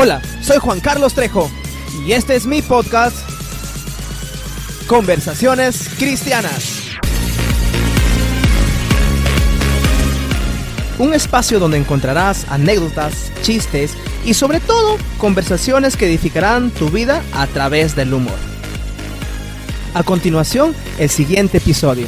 Hola, 0.00 0.22
soy 0.42 0.58
Juan 0.58 0.78
Carlos 0.78 1.12
Trejo 1.12 1.50
y 2.06 2.12
este 2.12 2.36
es 2.36 2.46
mi 2.46 2.62
podcast 2.62 3.16
Conversaciones 4.86 5.88
Cristianas. 5.98 6.92
Un 11.00 11.14
espacio 11.14 11.58
donde 11.58 11.78
encontrarás 11.78 12.48
anécdotas, 12.48 13.32
chistes 13.42 13.96
y 14.24 14.34
sobre 14.34 14.60
todo 14.60 14.98
conversaciones 15.18 15.96
que 15.96 16.06
edificarán 16.06 16.70
tu 16.70 16.90
vida 16.90 17.20
a 17.34 17.48
través 17.48 17.96
del 17.96 18.14
humor. 18.14 18.38
A 19.94 20.04
continuación, 20.04 20.76
el 21.00 21.10
siguiente 21.10 21.58
episodio. 21.58 22.06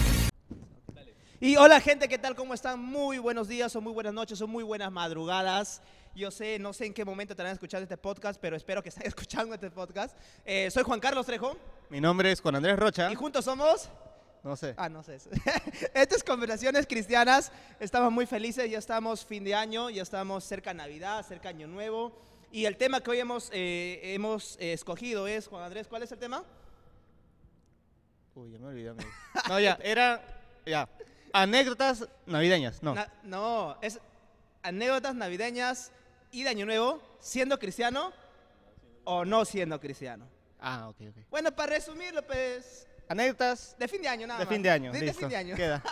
Y 1.40 1.56
hola 1.56 1.80
gente, 1.80 2.06
¿qué 2.06 2.18
tal? 2.18 2.36
¿Cómo 2.36 2.54
están? 2.54 2.78
Muy 2.78 3.18
buenos 3.18 3.48
días 3.48 3.74
o 3.74 3.80
muy 3.80 3.92
buenas 3.92 4.14
noches 4.14 4.40
o 4.42 4.46
muy 4.46 4.62
buenas 4.62 4.92
madrugadas. 4.92 5.82
Yo 6.20 6.30
sé, 6.30 6.58
no 6.58 6.74
sé 6.74 6.84
en 6.84 6.92
qué 6.92 7.02
momento 7.02 7.32
estarán 7.32 7.54
escuchando 7.54 7.84
este 7.84 7.96
podcast, 7.96 8.38
pero 8.38 8.54
espero 8.54 8.82
que 8.82 8.88
estén 8.90 9.06
escuchando 9.06 9.54
este 9.54 9.70
podcast. 9.70 10.14
Eh, 10.44 10.70
soy 10.70 10.82
Juan 10.82 11.00
Carlos 11.00 11.24
Trejo 11.24 11.56
Mi 11.88 11.98
nombre 11.98 12.30
es 12.30 12.42
Juan 12.42 12.56
Andrés 12.56 12.78
Rocha. 12.78 13.10
y 13.10 13.14
juntos 13.14 13.42
somos... 13.46 13.88
No 14.42 14.54
sé. 14.54 14.74
Ah, 14.76 14.90
no 14.90 15.02
sé. 15.02 15.16
Estas 15.94 16.22
conversaciones 16.22 16.86
cristianas, 16.86 17.50
estamos 17.78 18.12
muy 18.12 18.26
felices, 18.26 18.70
ya 18.70 18.78
estamos 18.78 19.24
fin 19.24 19.44
de 19.44 19.54
año, 19.54 19.88
ya 19.88 20.02
estamos 20.02 20.44
cerca 20.44 20.70
de 20.70 20.74
Navidad, 20.74 21.24
cerca 21.26 21.48
de 21.48 21.54
Año 21.54 21.68
Nuevo. 21.68 22.12
Y 22.52 22.66
el 22.66 22.76
tema 22.76 23.00
que 23.00 23.12
hoy 23.12 23.20
hemos, 23.20 23.48
eh, 23.54 24.00
hemos 24.02 24.58
eh, 24.60 24.74
escogido 24.74 25.26
es, 25.26 25.46
Juan 25.46 25.64
Andrés, 25.64 25.88
¿cuál 25.88 26.02
es 26.02 26.12
el 26.12 26.18
tema? 26.18 26.44
Uy, 28.34 28.50
ya 28.52 28.58
me 28.58 28.66
olvidé. 28.66 28.90
amigo. 28.90 29.08
No, 29.48 29.58
ya, 29.58 29.78
era. 29.82 30.22
Ya. 30.66 30.86
Anécdotas 31.32 32.06
navideñas. 32.26 32.82
No. 32.82 32.94
Na- 32.94 33.10
no, 33.22 33.78
es 33.80 34.00
anécdotas 34.62 35.14
navideñas 35.14 35.92
y 36.32 36.42
de 36.42 36.50
Año 36.50 36.66
Nuevo, 36.66 37.00
siendo 37.20 37.58
cristiano 37.58 38.12
o 39.04 39.24
no 39.24 39.44
siendo 39.44 39.80
cristiano. 39.80 40.26
Ah, 40.60 40.88
ok, 40.88 40.96
ok. 41.08 41.16
Bueno, 41.30 41.54
para 41.54 41.74
resumirlo, 41.74 42.26
pues, 42.26 42.86
Anécdotas 43.08 43.74
de 43.76 43.88
fin 43.88 44.02
de 44.02 44.08
año 44.08 44.24
nada 44.24 44.38
de 44.38 44.44
más. 44.44 44.54
fin 44.54 44.62
de 44.62 44.70
año. 44.70 44.92
De, 44.92 45.00
de 45.00 45.06
listo. 45.06 45.20
fin 45.20 45.28
de 45.30 45.36
año. 45.36 45.56
Queda. 45.56 45.82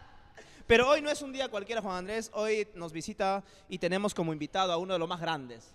Pero 0.66 0.86
hoy 0.90 1.00
no 1.00 1.08
es 1.08 1.22
un 1.22 1.32
día 1.32 1.48
cualquiera, 1.48 1.80
Juan 1.80 1.96
Andrés. 1.96 2.30
Hoy 2.34 2.68
nos 2.74 2.92
visita 2.92 3.42
y 3.70 3.78
tenemos 3.78 4.12
como 4.12 4.34
invitado 4.34 4.70
a 4.70 4.76
uno 4.76 4.92
de 4.92 4.98
los 4.98 5.08
más 5.08 5.18
grandes, 5.18 5.72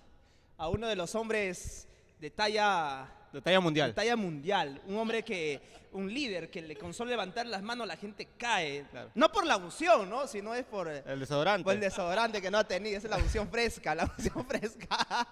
a 0.55 0.69
uno 0.69 0.87
de 0.87 0.95
los 0.95 1.15
hombres 1.15 1.87
de 2.19 2.29
talla, 2.29 3.07
De 3.33 3.41
talla 3.41 3.57
de 3.57 3.61
mundial. 3.61 3.93
talla 3.93 4.15
mundial, 4.15 4.81
un 4.85 4.95
hombre 4.97 5.23
que, 5.23 5.59
un 5.91 6.13
líder 6.13 6.49
que 6.51 6.61
le 6.61 6.75
con 6.75 6.93
solo 6.93 7.09
levantar 7.09 7.47
las 7.47 7.63
manos 7.63 7.87
la 7.87 7.97
gente 7.97 8.27
cae. 8.37 8.85
Claro. 8.91 9.09
No 9.15 9.31
por 9.31 9.45
la 9.45 9.57
unción, 9.57 10.09
¿no? 10.09 10.27
Sino 10.27 10.53
es 10.53 10.63
por, 10.65 10.87
El 10.87 11.19
desodorante. 11.19 11.63
por 11.63 11.73
el 11.73 11.79
desodorante 11.79 12.41
que 12.41 12.51
no 12.51 12.59
ha 12.59 12.63
tenido. 12.63 12.97
Esa 12.97 13.07
es 13.07 13.11
la 13.11 13.17
unción 13.17 13.49
fresca, 13.49 13.95
la 13.95 14.05
unción 14.05 14.45
fresca. 14.47 15.27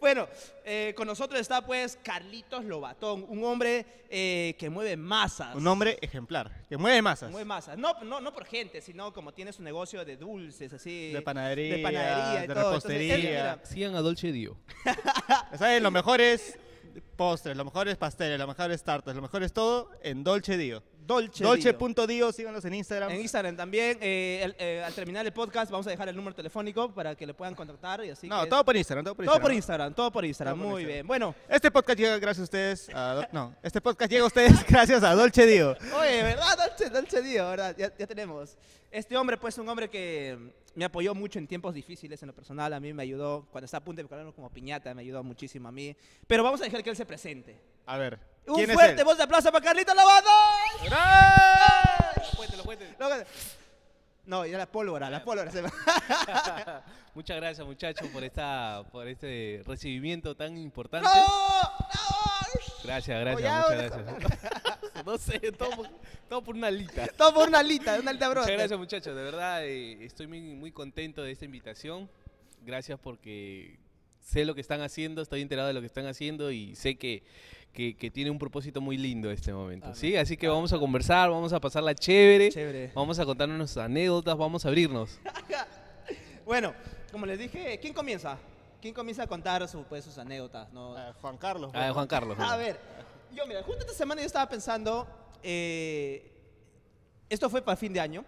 Bueno, 0.00 0.26
eh, 0.64 0.94
con 0.96 1.06
nosotros 1.06 1.38
está 1.40 1.64
pues 1.64 1.98
Carlitos 2.02 2.64
Lobatón, 2.64 3.24
un 3.28 3.44
hombre 3.44 3.84
eh, 4.08 4.54
que 4.58 4.70
mueve 4.70 4.96
masas. 4.96 5.54
Un 5.54 5.66
hombre 5.66 5.98
ejemplar. 6.00 6.64
Que 6.68 6.76
mueve 6.76 7.02
masas. 7.02 7.30
Mueve 7.30 7.44
masas. 7.44 7.76
No, 7.76 8.02
no, 8.02 8.20
no 8.20 8.32
por 8.32 8.46
gente, 8.46 8.80
sino 8.80 9.12
como 9.12 9.32
tiene 9.32 9.52
su 9.52 9.62
negocio 9.62 10.04
de 10.04 10.16
dulces, 10.16 10.72
así. 10.72 11.12
De 11.12 11.20
panadería, 11.22 11.76
De 11.76 11.82
panadería 11.82 12.44
y 12.44 12.48
de 12.48 12.54
todo. 12.54 12.74
Entonces, 12.74 12.90
repostería. 12.90 13.14
él, 13.14 13.22
mira, 13.22 13.60
Sigan 13.64 13.94
a 13.94 14.00
Dolce 14.00 14.32
Dio. 14.32 14.56
¿Saben? 15.58 15.82
Los 15.82 15.92
mejores 15.92 16.58
postres, 17.16 17.56
los 17.56 17.64
mejores 17.64 17.96
pasteles, 17.96 18.38
los 18.38 18.48
mejores 18.48 18.82
tartas, 18.82 19.14
lo 19.16 19.22
mejor 19.22 19.42
es 19.42 19.52
todo 19.52 19.90
en 20.02 20.22
Dolce 20.24 20.56
Dio. 20.56 20.82
Dolce. 21.06 21.42
Dio. 21.42 21.48
Dolce.dio, 21.48 22.30
síganos 22.30 22.64
en 22.64 22.74
Instagram. 22.74 23.10
En 23.10 23.20
Instagram 23.20 23.56
también. 23.56 23.98
eh, 24.00 24.42
el- 24.44 24.54
eh, 24.60 24.84
al 24.84 24.92
terminar 24.92 25.26
el 25.26 25.32
podcast 25.32 25.68
vamos 25.70 25.84
a 25.88 25.90
dejar 25.90 26.08
el 26.08 26.14
número 26.14 26.36
telefónico 26.36 26.94
para 26.94 27.16
que 27.16 27.26
le 27.26 27.34
puedan 27.34 27.54
contactar 27.56 28.04
y 28.04 28.10
así. 28.10 28.28
no, 28.28 28.44
que- 28.44 28.50
todo 28.50 28.64
por 28.64 28.76
Instagram, 28.76 29.04
todo 29.04 29.14
por 29.16 29.24
todo 29.24 29.34
Instagram. 29.34 29.42
por 29.48 29.52
Instagram, 29.54 29.94
todo 29.94 30.12
por 30.12 30.24
Instagram. 30.24 30.54
Todo 30.54 30.62
por 30.62 30.70
Muy 30.72 30.80
Instagram. 30.82 30.94
bien. 30.96 31.06
Bueno, 31.08 31.34
Este 31.48 31.70
podcast 31.70 31.98
llega 31.98 32.18
gracias 32.18 32.40
a 32.40 32.44
ustedes 32.44 32.88
a 32.94 33.14
Do- 33.14 33.26
no, 33.32 33.56
este 33.62 33.80
podcast 33.80 34.10
llega 34.10 34.22
a 34.22 34.26
ustedes 34.28 34.52
gracias 34.68 35.02
a 35.02 35.14
Dolce 35.16 35.46
Dio. 35.46 35.76
Oye, 35.98 36.22
¿verdad? 36.22 36.56
Dolce, 36.68 36.90
Dolce 36.90 37.22
Dio, 37.22 37.48
¿verdad? 37.48 37.74
Ya, 37.76 37.92
ya 37.96 38.06
tenemos. 38.06 38.56
Este 38.92 39.16
hombre, 39.16 39.36
pues, 39.36 39.56
un 39.58 39.68
hombre 39.68 39.88
que 39.88 40.36
me 40.74 40.84
apoyó 40.84 41.14
mucho 41.14 41.38
en 41.38 41.46
tiempos 41.46 41.74
difíciles 41.74 42.22
en 42.22 42.28
lo 42.28 42.34
personal. 42.34 42.72
A 42.72 42.80
mí 42.80 42.92
me 42.92 43.02
ayudó, 43.02 43.46
cuando 43.50 43.64
estaba 43.64 43.82
a 43.82 43.84
punto 43.84 44.02
de 44.02 44.08
colarnos 44.08 44.34
como 44.34 44.50
piñata, 44.50 44.94
me 44.94 45.02
ayudó 45.02 45.22
muchísimo 45.22 45.68
a 45.68 45.72
mí. 45.72 45.96
Pero 46.26 46.42
vamos 46.42 46.60
a 46.60 46.64
dejar 46.64 46.82
que 46.82 46.90
él 46.90 46.96
se 46.96 47.06
presente. 47.06 47.60
A 47.86 47.96
ver, 47.96 48.18
Un 48.46 48.54
¿quién 48.56 48.70
fuerte 48.70 48.94
es 48.94 48.98
él? 49.00 49.04
voz 49.04 49.16
de 49.16 49.24
aplauso 49.24 49.50
para 49.50 49.64
Carlito 49.64 49.94
Lavado. 49.94 50.28
Cuéntelo, 52.36 52.64
cuéntelo. 52.64 52.94
No, 54.26 54.46
ya 54.46 54.58
la 54.58 54.66
pólvora, 54.66 55.10
la 55.10 55.24
pólvora 55.24 55.50
se 55.50 55.62
va. 55.62 55.72
Muchas 57.14 57.36
gracias, 57.36 57.66
muchachos, 57.66 58.06
por 58.08 58.22
esta, 58.22 58.84
por 58.92 59.08
este 59.08 59.62
recibimiento 59.66 60.36
tan 60.36 60.56
importante. 60.56 61.08
¡No! 61.08 61.26
¡No! 61.26 61.70
Gracias, 62.84 63.20
gracias, 63.20 63.64
Oye, 63.68 63.76
muchas 63.76 64.02
gracias. 64.02 64.62
no 65.06 65.18
sé, 65.18 65.38
todo 65.52 65.70
por, 65.70 65.88
todo 66.28 66.42
por 66.42 66.54
una 66.54 66.68
alita. 66.68 67.06
Todo 67.16 67.34
por 67.34 67.48
una 67.48 67.58
alita, 67.60 67.98
una 68.00 68.10
alita 68.10 68.28
bro. 68.28 68.40
Muchas 68.42 68.56
gracias, 68.56 68.78
muchachos. 68.78 69.16
De 69.16 69.22
verdad, 69.22 69.66
eh, 69.66 70.04
estoy 70.04 70.26
muy, 70.26 70.40
muy 70.40 70.72
contento 70.72 71.22
de 71.22 71.32
esta 71.32 71.44
invitación. 71.44 72.08
Gracias 72.64 72.98
porque 72.98 73.78
sé 74.20 74.44
lo 74.44 74.54
que 74.54 74.60
están 74.60 74.80
haciendo, 74.82 75.22
estoy 75.22 75.40
enterado 75.40 75.68
de 75.68 75.74
lo 75.74 75.80
que 75.80 75.86
están 75.86 76.06
haciendo 76.06 76.50
y 76.50 76.76
sé 76.76 76.96
que, 76.96 77.22
que, 77.72 77.96
que 77.96 78.10
tiene 78.10 78.30
un 78.30 78.38
propósito 78.38 78.80
muy 78.80 78.96
lindo 78.96 79.30
este 79.30 79.52
momento. 79.52 79.94
¿sí? 79.94 80.16
Así 80.16 80.36
que 80.36 80.46
vamos 80.46 80.72
a 80.72 80.78
conversar, 80.78 81.30
vamos 81.30 81.52
a 81.52 81.60
pasarla 81.60 81.94
chévere, 81.94 82.50
Chévere. 82.50 82.92
vamos 82.94 83.18
a 83.18 83.24
contarnos 83.24 83.56
nuestras 83.58 83.86
anécdotas, 83.86 84.36
vamos 84.36 84.64
a 84.64 84.68
abrirnos. 84.68 85.18
Bueno, 86.44 86.74
como 87.12 87.26
les 87.26 87.38
dije, 87.38 87.78
¿quién 87.80 87.94
comienza? 87.94 88.36
¿Quién 88.82 88.92
comienza 88.92 89.22
a 89.22 89.26
contar 89.28 89.68
su, 89.68 89.84
pues, 89.84 90.04
sus 90.04 90.18
anécdotas? 90.18 90.72
¿no? 90.72 90.96
Ah, 90.96 91.12
Juan 91.20 91.36
Carlos. 91.36 91.70
Ah, 91.72 91.92
Juan 91.92 92.08
Carlos. 92.08 92.36
A 92.40 92.56
ver, 92.56 92.76
yo 93.34 93.46
mira, 93.46 93.62
justo 93.62 93.80
esta 93.80 93.94
semana 93.94 94.20
yo 94.20 94.26
estaba 94.26 94.48
pensando, 94.48 95.06
eh, 95.42 96.30
esto 97.28 97.48
fue 97.50 97.62
para 97.62 97.76
fin 97.76 97.92
de 97.92 98.00
año, 98.00 98.24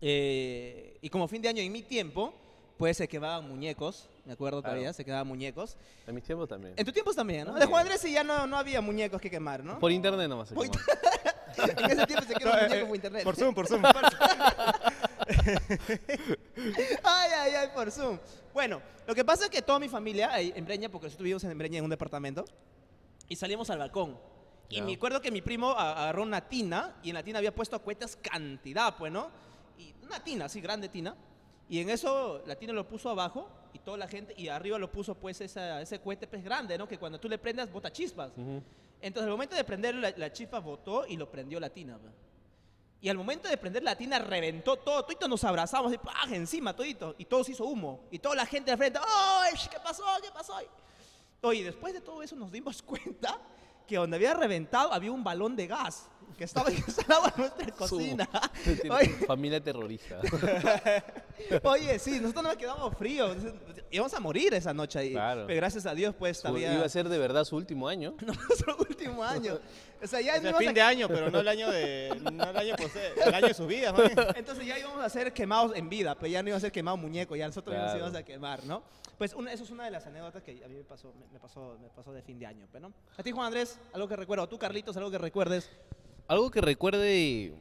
eh, 0.00 0.98
y 1.00 1.08
como 1.08 1.28
fin 1.28 1.40
de 1.42 1.48
año 1.48 1.62
en 1.62 1.70
mi 1.72 1.82
tiempo, 1.82 2.34
pues 2.76 2.96
se 2.96 3.06
quemaban 3.06 3.46
muñecos, 3.48 4.08
me 4.24 4.32
acuerdo 4.32 4.60
Claro. 4.60 4.74
todavía, 4.74 4.92
se 4.92 5.04
quemaban 5.04 5.26
muñecos. 5.28 5.76
En 6.06 6.14
mis 6.14 6.24
tiempos 6.24 6.48
también. 6.48 6.74
En 6.76 6.84
tu 6.84 6.90
tiempos 6.92 7.14
también, 7.14 7.40
¿no? 7.46 7.52
De 7.54 7.60
También. 7.60 7.70
Juan 7.70 7.82
Andrés 7.82 8.00
sí 8.00 8.12
ya 8.12 8.24
no, 8.24 8.46
no 8.46 8.56
había 8.56 8.80
muñecos 8.80 9.20
que 9.20 9.30
quemar, 9.30 9.62
¿no? 9.62 9.78
Por 9.78 9.92
internet 9.92 10.28
nomás. 10.28 10.48
se 10.48 10.54
Por 10.54 10.66
en 10.66 11.90
ese 11.90 12.06
tiempo 12.06 12.24
se 12.26 12.32
eh, 12.32 12.36
muñecos 12.44 12.72
eh, 12.76 12.84
por 12.86 12.96
internet. 12.96 13.24
Por 13.24 13.36
Zoom, 13.36 13.54
por 13.54 13.68
Zoom. 13.68 13.82
Ay, 17.04 17.30
ay, 17.36 17.52
ay, 17.54 17.68
por 17.74 17.90
Zoom. 17.90 18.18
Bueno, 18.52 18.82
lo 19.06 19.14
que 19.14 19.24
pasa 19.24 19.44
es 19.44 19.50
que 19.50 19.62
toda 19.62 19.78
mi 19.78 19.88
familia, 19.88 20.32
ahí 20.32 20.52
en 20.54 20.64
Breña, 20.64 20.88
porque 20.88 21.06
nosotros 21.06 21.24
vivimos 21.24 21.44
en 21.44 21.56
Breña 21.56 21.78
en 21.78 21.84
un 21.84 21.90
departamento, 21.90 22.44
y 23.32 23.36
salimos 23.36 23.70
al 23.70 23.78
balcón. 23.78 24.18
Y 24.68 24.76
Ya. 24.76 24.84
me 24.84 24.94
acuerdo 24.94 25.20
que 25.20 25.30
mi 25.30 25.40
primo 25.42 25.70
agarró 25.70 26.22
una 26.22 26.40
tina, 26.48 26.96
y 27.02 27.08
en 27.10 27.14
la 27.14 27.22
tina 27.22 27.38
había 27.38 27.54
puesto 27.54 27.78
cuetas 27.80 28.16
cantidad, 28.16 28.96
pues, 28.96 29.10
¿no? 29.10 29.30
Y 29.78 29.94
una 30.02 30.22
tina, 30.22 30.44
así, 30.46 30.60
grande 30.60 30.88
tina. 30.88 31.16
Y 31.68 31.78
en 31.80 31.88
eso 31.90 32.42
la 32.46 32.54
tina 32.56 32.72
lo 32.72 32.86
puso 32.86 33.08
abajo, 33.10 33.48
y 33.72 33.78
toda 33.78 33.96
la 33.96 34.06
gente, 34.06 34.34
y 34.36 34.48
arriba 34.48 34.78
lo 34.78 34.90
puso, 34.92 35.14
pues, 35.14 35.40
esa, 35.40 35.80
ese 35.80 35.98
cohete, 36.00 36.26
pues, 36.26 36.44
grande, 36.44 36.76
¿no? 36.76 36.86
Que 36.86 36.98
cuando 36.98 37.18
tú 37.18 37.28
le 37.28 37.38
prendas, 37.38 37.72
bota 37.72 37.90
chispas. 37.90 38.32
Ujú. 38.36 38.62
Entonces, 39.00 39.24
al 39.26 39.30
momento 39.32 39.56
de 39.56 39.64
prender, 39.64 39.94
la, 39.94 40.12
la 40.16 40.30
chispa 40.32 40.58
botó 40.60 41.06
y 41.06 41.16
lo 41.16 41.30
prendió 41.30 41.58
la 41.58 41.70
tina. 41.70 41.98
pues. 41.98 42.12
Y 43.00 43.08
al 43.08 43.16
momento 43.16 43.48
de 43.48 43.56
prender 43.56 43.82
la 43.82 43.96
tina, 43.96 44.18
reventó 44.20 44.76
todo. 44.76 45.02
Toditos 45.04 45.28
nos 45.28 45.42
abrazamos, 45.44 45.92
y 45.92 45.98
¡pah! 45.98 46.12
encima, 46.30 46.74
todito. 46.76 47.14
Y 47.18 47.24
todo 47.24 47.42
se 47.44 47.52
hizo 47.52 47.64
humo. 47.64 48.04
Y 48.10 48.18
toda 48.20 48.34
la 48.36 48.46
gente 48.46 48.70
de 48.70 48.76
frente, 48.76 48.98
¡ay! 49.04 49.54
¿Qué 49.70 49.78
pasó? 49.80 50.04
¿Qué 50.22 50.30
pasó? 50.32 50.54
Oye, 51.44 51.64
después 51.64 51.92
de 51.92 52.00
todo 52.00 52.22
eso 52.22 52.36
nos 52.36 52.52
dimos 52.52 52.82
cuenta 52.82 53.40
que 53.86 53.96
donde 53.96 54.16
había 54.16 54.34
reventado 54.34 54.92
había 54.92 55.10
un 55.10 55.24
balón 55.24 55.56
de 55.56 55.66
gas 55.66 56.08
que 56.36 56.44
estaba 56.44 56.70
instalado 56.72 57.26
en 57.28 57.32
nuestra 57.36 57.70
cocina. 57.72 58.28
Familia 59.26 59.62
terrorista. 59.62 60.20
oye, 61.64 61.98
sí, 61.98 62.18
nosotros 62.20 62.44
nos 62.44 62.56
quedamos 62.56 62.96
fríos. 62.96 63.36
Íbamos 63.90 64.14
a 64.14 64.20
morir 64.20 64.54
esa 64.54 64.72
noche 64.72 64.98
ahí. 64.98 65.12
Claro. 65.12 65.44
Pero 65.46 65.56
gracias 65.56 65.86
a 65.86 65.94
Dios, 65.94 66.14
pues, 66.18 66.38
Su- 66.38 66.44
todavía... 66.44 66.72
Iba 66.74 66.84
a 66.84 66.88
ser 66.88 67.08
de 67.08 67.18
verdad 67.18 67.44
su 67.44 67.56
último 67.56 67.88
año. 67.88 68.14
nuestro 68.48 68.76
último 68.78 69.22
año. 69.22 69.58
O 70.02 70.06
sea, 70.06 70.20
ya 70.20 70.36
Es 70.36 70.42
no 70.42 70.48
el 70.50 70.56
fin 70.56 70.68
a- 70.70 70.72
de 70.72 70.82
año, 70.82 71.08
pero 71.08 71.30
no 71.30 71.40
el 71.40 71.48
año 71.48 71.70
de. 71.70 72.18
No 72.32 72.50
el 72.50 72.56
año, 72.56 72.74
pues, 72.76 72.94
eh, 72.96 73.12
el 73.24 73.34
año 73.34 73.46
de 73.48 73.54
sus 73.54 73.66
vidas, 73.68 73.92
man. 73.96 74.10
Entonces 74.34 74.66
ya 74.66 74.78
íbamos 74.78 75.04
a 75.04 75.08
ser 75.08 75.32
quemados 75.32 75.76
en 75.76 75.88
vida, 75.88 76.14
pero 76.16 76.26
ya 76.26 76.42
no 76.42 76.48
iba 76.48 76.56
a 76.56 76.60
ser 76.60 76.72
quemado 76.72 76.96
muñeco, 76.96 77.36
ya 77.36 77.46
nosotros 77.46 77.74
nos 77.76 77.84
Claro. 77.84 77.98
íbamos 77.98 78.16
a 78.16 78.22
quemar, 78.24 78.64
¿no? 78.64 78.82
Pues 79.18 79.34
una, 79.34 79.52
eso 79.52 79.62
es 79.62 79.70
una 79.70 79.84
de 79.84 79.92
las 79.92 80.04
anécdotas 80.06 80.42
que 80.42 80.60
a 80.64 80.68
mí 80.68 80.74
me 80.74 80.82
pasó, 80.82 81.12
me, 81.16 81.26
me 81.32 81.38
pasó, 81.38 81.76
me 81.80 81.88
pasó 81.90 82.12
de 82.12 82.22
fin 82.22 82.36
de 82.40 82.46
año, 82.46 82.66
pero 82.72 82.88
¿no? 82.88 82.94
A 83.16 83.22
ti, 83.22 83.30
Juan 83.30 83.46
Andrés, 83.46 83.78
algo 83.92 84.08
que 84.08 84.16
recuerdo, 84.16 84.42
o 84.44 84.48
tú, 84.48 84.58
Carlitos, 84.58 84.96
algo 84.96 85.10
que 85.10 85.18
recuerdes. 85.18 85.70
Algo 86.28 86.50
que 86.50 86.60
recuerde. 86.60 87.52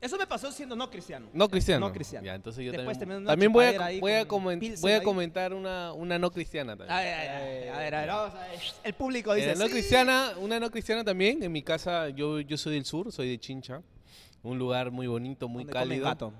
Eso 0.00 0.18
me 0.18 0.26
pasó 0.26 0.52
siendo 0.52 0.76
no 0.76 0.90
cristiano. 0.90 1.28
No 1.32 1.48
cristiano. 1.48 1.86
No 1.88 1.92
cristiano. 1.92 2.26
Ya, 2.26 2.34
entonces 2.34 2.62
yo 2.62 2.72
Después 2.72 2.98
también, 2.98 3.24
también 3.24 3.50
voy, 3.50 3.64
a, 3.64 3.70
voy, 4.00 4.12
a 4.12 4.24
voy 4.24 5.00
comentar 5.02 5.54
una, 5.54 5.94
una 5.94 6.18
no 6.18 6.30
cristiana 6.30 6.76
también. 6.76 6.94
Ay, 6.94 7.06
a 7.08 7.78
ver, 7.78 7.94
a 7.94 8.00
ver, 8.00 8.08
vamos 8.08 8.34
a 8.34 8.40
ver. 8.48 8.60
El 8.82 8.92
público 8.92 9.32
dice, 9.32 9.52
Eh, 9.52 9.56
no 9.56 9.64
"Sí". 9.66 9.72
cristiana, 9.72 10.34
una 10.38 10.60
no 10.60 10.70
cristiana 10.70 11.02
también. 11.04 11.42
En 11.42 11.50
mi 11.50 11.62
casa, 11.62 12.10
yo, 12.10 12.40
yo 12.40 12.58
soy 12.58 12.74
del 12.74 12.84
sur, 12.84 13.10
soy 13.12 13.30
de 13.30 13.38
Chincha. 13.38 13.80
Un 14.42 14.58
lugar 14.58 14.90
muy 14.90 15.06
bonito, 15.06 15.48
muy 15.48 15.64
cálido. 15.64 16.04
gato. 16.04 16.34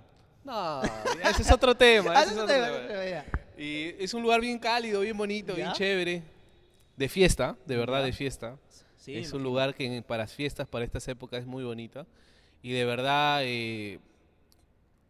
No, 0.44 0.82
ese 0.82 1.40
es 1.40 1.50
otro 1.50 1.74
tema. 1.76 2.12
Ah, 2.14 2.22
ese 2.24 2.32
es 2.32 2.38
otro 2.38 2.46
te- 2.46 2.60
tema. 2.86 3.24
Y 3.56 3.94
es 3.98 4.12
un 4.12 4.20
lugar 4.22 4.42
bien 4.42 4.58
cálido, 4.58 5.00
bien 5.00 5.16
bonito, 5.16 5.54
bien 5.54 5.72
chévere. 5.72 6.22
De 6.98 7.08
fiesta, 7.08 7.56
de 7.64 7.76
verdad, 7.78 8.00
Ya. 8.00 8.04
de 8.06 8.12
fiesta. 8.12 8.56
Sí, 9.04 9.14
es 9.16 9.34
un 9.34 9.42
lugar 9.42 9.74
que 9.74 10.02
para 10.02 10.26
fiestas, 10.26 10.66
para 10.66 10.84
estas 10.86 11.06
épocas 11.08 11.40
es 11.40 11.46
muy 11.46 11.62
bonito. 11.62 12.06
Y 12.62 12.72
de 12.72 12.86
verdad, 12.86 13.40
eh, 13.42 14.00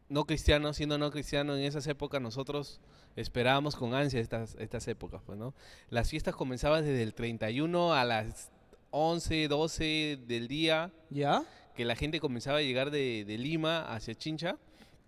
no 0.09 0.25
cristiano, 0.25 0.73
siendo 0.73 0.99
no 0.99 1.13
cristiano 1.13 1.55
en 1.55 1.63
esas 1.63 1.87
épocas, 1.87 2.21
nosotros 2.21 2.81
esperábamos 3.15 3.77
con 3.77 3.95
ansia 3.95 4.19
estas, 4.19 4.57
estas 4.59 4.89
épocas, 4.89 5.23
pues, 5.25 5.39
¿no? 5.39 5.55
Las 5.91 6.11
fiestas 6.11 6.35
comenzaban 6.35 6.85
desde 6.85 7.05
el 7.05 7.15
31 7.15 7.95
a 7.95 8.05
las 8.05 8.51
11, 8.91 9.47
12 9.47 10.19
del 10.27 10.49
día, 10.49 10.91
¿Ya? 11.11 11.45
que 11.77 11.85
la 11.85 11.95
gente 11.95 12.19
comenzaba 12.19 12.59
a 12.59 12.63
llegar 12.63 12.91
de, 12.91 13.25
de 13.25 13.39
Lima 13.39 13.83
hacia 13.95 14.17
Chincha. 14.17 14.57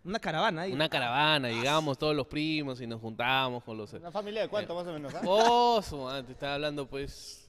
Una 0.04 0.20
caravana 0.20 0.62
ahí. 0.62 0.72
Una 0.72 0.88
caravana, 0.88 1.48
llegábamos 1.48 1.98
todos 1.98 2.14
los 2.14 2.28
primos 2.28 2.80
y 2.80 2.86
nos 2.86 3.00
juntábamos 3.00 3.64
con 3.64 3.76
los... 3.76 3.92
¿Una 3.94 4.12
familia 4.12 4.42
de 4.42 4.48
cuánto 4.48 4.76
más 4.76 4.86
o 4.86 4.92
menos? 4.92 5.12
ah? 5.12 5.22
Oh, 5.26 5.82
su 5.82 5.98
madre, 5.98 6.22
te 6.22 6.32
estaba 6.34 6.54
hablando 6.54 6.86
pues... 6.86 7.45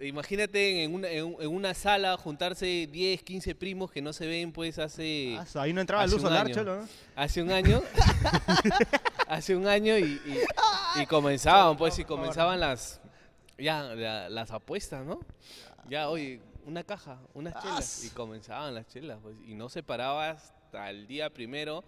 Imagínate 0.00 0.84
en 0.84 0.94
una, 0.94 1.08
en, 1.08 1.24
un- 1.24 1.42
en 1.42 1.48
una 1.48 1.74
sala 1.74 2.16
juntarse 2.16 2.88
10, 2.90 3.22
15 3.22 3.54
primos 3.54 3.90
que 3.90 4.00
no 4.02 4.12
se 4.12 4.26
ven 4.26 4.52
pues 4.52 4.78
hace, 4.78 5.36
Ah, 5.38 5.46
ahí 5.60 5.72
no 5.72 5.80
entraba 5.80 6.02
hace 6.04 6.12
luz 6.14 6.22
un 6.22 6.28
solar, 6.28 6.46
año. 6.46 6.54
cholo, 6.54 6.76
¿no? 6.82 6.88
hace 7.16 7.42
un 7.42 7.50
año. 7.50 7.82
hace 9.28 9.56
un 9.56 9.66
año 9.66 9.98
y, 9.98 10.02
y- 10.04 11.02
y 11.02 11.06
comenzaban 11.06 11.76
pues 11.76 11.98
y 11.98 12.04
comenzaban 12.04 12.60
las 12.60 13.00
ya 13.58 13.82
la- 13.82 14.28
las 14.28 14.50
apuestas, 14.50 15.04
¿no? 15.04 15.20
Ya, 15.88 16.08
oye, 16.08 16.40
una 16.64 16.84
caja, 16.84 17.18
unas 17.34 17.54
chelas. 17.62 18.04
Y 18.04 18.10
comenzaban 18.10 18.74
las 18.74 18.86
chelas 18.86 19.18
pues 19.22 19.36
y 19.46 19.54
no 19.54 19.68
se 19.68 19.82
paraba 19.82 20.30
hasta 20.30 20.90
el 20.90 21.06
día 21.06 21.30
primero 21.30 21.82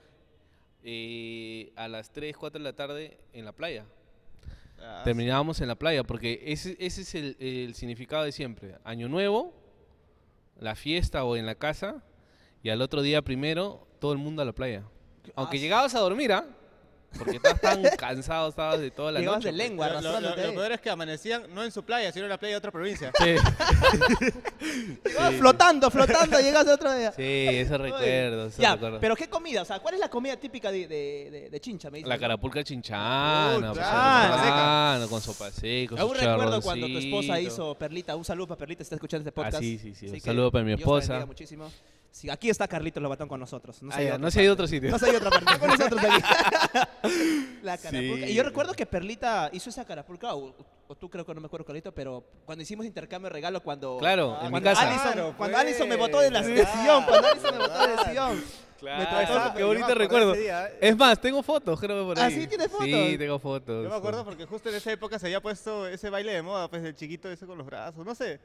eh, 0.83 1.73
a 1.77 1.87
las 1.89 2.11
3, 2.11 2.37
4 2.37 2.59
de 2.59 2.65
la 2.65 2.73
tarde 2.75 3.19
en 3.33 3.45
la 3.45 3.53
playa. 3.53 3.85
Ah, 4.83 5.03
Terminábamos 5.05 5.61
en 5.61 5.69
la 5.69 5.75
playa, 5.77 6.05
porque 6.05 6.43
ese, 6.47 6.77
ese 6.79 7.03
es 7.03 7.15
el, 7.15 7.37
el 7.41 7.75
significado 7.75 8.25
de 8.25 8.33
siempre. 8.33 8.77
Año 8.85 9.09
nuevo, 9.09 9.55
la 10.59 10.75
fiesta 10.75 11.25
o 11.25 11.37
en 11.37 11.47
la 11.47 11.55
casa, 11.55 12.03
y 12.63 12.71
al 12.71 12.83
otro 12.83 13.03
día 13.03 13.23
primero, 13.23 13.87
todo 13.99 14.13
el 14.13 14.19
mundo 14.19 14.43
a 14.43 14.45
la 14.45 14.53
playa. 14.53 14.85
Aunque 15.35 15.59
Ah, 15.59 15.61
llegabas 15.61 15.95
a 15.95 16.01
dormir, 16.01 16.33
¿ah? 16.33 16.47
Porque 17.19 17.37
estabas 17.37 17.61
tan 17.61 17.83
cansado, 17.99 18.49
estabas 18.49 18.81
de 18.81 18.91
toda 18.91 19.13
la 19.13 19.19
Llegabas 19.21 19.39
noche. 19.45 19.49
de 19.53 19.57
pues. 19.59 19.69
lengua, 19.69 19.89
Lo, 19.89 19.95
lo- 19.95 20.01
lo- 20.01 20.09
arrastrándote 20.09 20.43
lo 20.43 20.49
ahí. 20.51 20.57
peor 20.57 20.73
es 20.73 20.81
que 20.81 20.91
amanecían 20.91 21.55
no 21.55 21.65
en 21.65 21.73
su 21.73 21.83
playa, 21.85 22.13
sino 22.13 22.25
en 22.27 22.31
la 22.31 22.39
playa 22.39 22.55
de 22.55 22.59
otra 22.59 22.71
provincia. 22.71 23.13
Sí, 23.19 23.35
Ah, 25.19 25.31
Flotando, 25.39 25.91
flotando, 25.91 26.39
llegas 26.41 26.67
otro 26.69 26.93
día. 26.95 27.13
sí, 27.13 27.23
eso 27.23 27.77
recuerdo, 27.79 28.47
eso 28.47 28.63
Ya, 28.63 28.75
recuerdo. 28.75 29.01
pero 29.01 29.17
¿qué 29.17 29.29
comida? 29.29 29.63
O 29.63 29.65
sea, 29.65 29.81
¿cuál 29.81 29.95
es 29.95 30.01
la 30.01 30.09
comida 30.09 30.37
típica 30.37 30.71
de, 30.71 30.87
de, 30.87 31.29
de, 31.31 31.51
de 31.51 31.61
Chincha? 31.61 31.91
Me 31.91 31.99
dices, 31.99 32.09
La 32.09 32.19
carapulca 32.19 32.63
chinchana, 32.63 33.73
pues, 33.73 33.79
claro, 33.79 34.31
con 34.31 34.39
seca. 34.41 34.53
plátano, 34.53 35.09
con 35.09 35.21
sopa 35.21 35.51
seca, 35.51 36.01
Aún 36.01 36.15
su 36.17 36.21
recuerdo 36.25 36.61
cuando 36.63 36.87
tu 36.87 36.99
esposa 36.99 37.41
hizo 37.41 37.75
Perlita. 37.77 38.17
Un 38.17 38.25
saludo 38.25 38.47
para 38.49 38.59
Perlita, 38.59 38.83
está 38.83 38.95
escuchando 38.95 39.23
este 39.29 39.33
podcast. 39.33 39.57
Ah, 39.57 39.61
sí, 39.61 39.79
sí, 39.79 39.95
sí, 39.95 40.07
un 40.07 40.13
que 40.15 40.21
saludo 40.21 40.51
para 40.53 40.65
mi 40.65 40.69
Dios 40.71 40.79
te 40.79 40.83
esposa. 40.83 41.13
bendiga 41.15 41.27
muchísimo. 41.27 41.71
Sí, 42.13 42.29
aquí 42.29 42.51
está 42.51 42.67
Carlitos 42.67 43.01
Lobatón 43.03 43.29
con 43.29 43.39
nosotros. 43.39 43.83
No 43.83 43.91
Ah, 43.93 43.95
se 43.95 44.01
ha 44.01 44.03
ido 44.03 44.09
ya, 44.11 44.15
a 44.17 44.19
no 44.19 44.31
se 44.31 44.41
ha 44.41 44.43
ido 44.43 44.51
a 44.53 44.55
otro 44.55 44.67
sitio. 44.67 44.91
No 44.91 44.99
se 44.99 45.07
ha 45.07 45.09
ido 45.11 45.19
a 45.19 45.27
otra 45.29 45.31
parte. 45.41 45.59
Con 45.61 45.69
nosotros 45.71 46.01
aquí. 46.05 46.23
la 47.63 47.79
carapulca. 47.79 48.27
Sí. 48.27 48.33
Y 48.33 48.35
yo 48.35 48.43
recuerdo 48.43 48.75
que 48.75 48.85
Perlita 48.87 49.49
hizo 49.53 49.71
esa 49.71 49.85
carapulca, 49.85 50.35
o, 50.35 50.55
o 50.89 50.95
tú 50.97 51.09
creo 51.09 51.25
que 51.25 51.35
no 51.35 51.41
me 51.41 51.47
acuerdo, 51.47 51.65
Carlito, 51.67 51.93
pero 51.93 52.25
cuando 52.45 52.63
hicimos 52.63 52.85
intercambio 52.85 53.29
de 53.29 53.35
regalo, 53.35 53.63
cuando. 53.63 53.99
Claro, 53.99 54.37
en 54.41 54.45
mi 54.47 54.51
cuando 54.51 54.71
casa. 54.71 54.83
Alison, 54.89 55.13
Claro, 55.13 55.35
cuando 55.37 55.57
pues. 55.57 55.67
Alison 55.67 55.89
me 55.89 55.97
botó 55.97 56.21
de 56.21 56.31
la 56.31 56.43
Sí. 56.43 56.53
de 56.53 56.67
sillón. 56.67 57.05
Cuando 57.05 57.29
Alison 57.29 57.59
me 57.59 57.59
botó 57.67 57.87
del 57.87 57.99
sillón. 58.01 58.45
Claro, 58.81 59.27
trató- 59.27 59.53
qué 59.53 59.59
me 59.59 59.65
bonito 59.67 59.95
recuerdo. 59.95 60.35
¿eh? 60.35 60.79
Es 60.81 60.97
más, 60.97 61.21
tengo 61.21 61.43
fotos, 61.43 61.79
creo 61.79 62.01
que 62.01 62.05
por 62.15 62.19
¿Ah, 62.19 62.25
ahí. 62.27 62.35
sí? 62.41 62.47
¿Tienes 62.47 62.69
fotos? 62.71 62.87
Sí, 62.87 63.17
tengo 63.19 63.39
fotos. 63.39 63.85
Yo 63.85 63.91
me 63.91 63.95
acuerdo 63.97 64.25
porque 64.25 64.47
justo 64.47 64.71
en 64.71 64.75
esa 64.77 64.91
época 64.91 65.19
se 65.19 65.27
había 65.27 65.41
puesto 65.43 65.87
ese 65.87 66.09
baile 66.09 66.33
de 66.33 66.41
moda, 66.43 66.67
pues 66.69 66.83
el 66.83 66.95
chiquito 66.97 67.31
ese 67.31 67.47
con 67.47 67.59
los 67.59 67.67
brazos, 67.67 68.05
no 68.07 68.15
sé. 68.15 68.41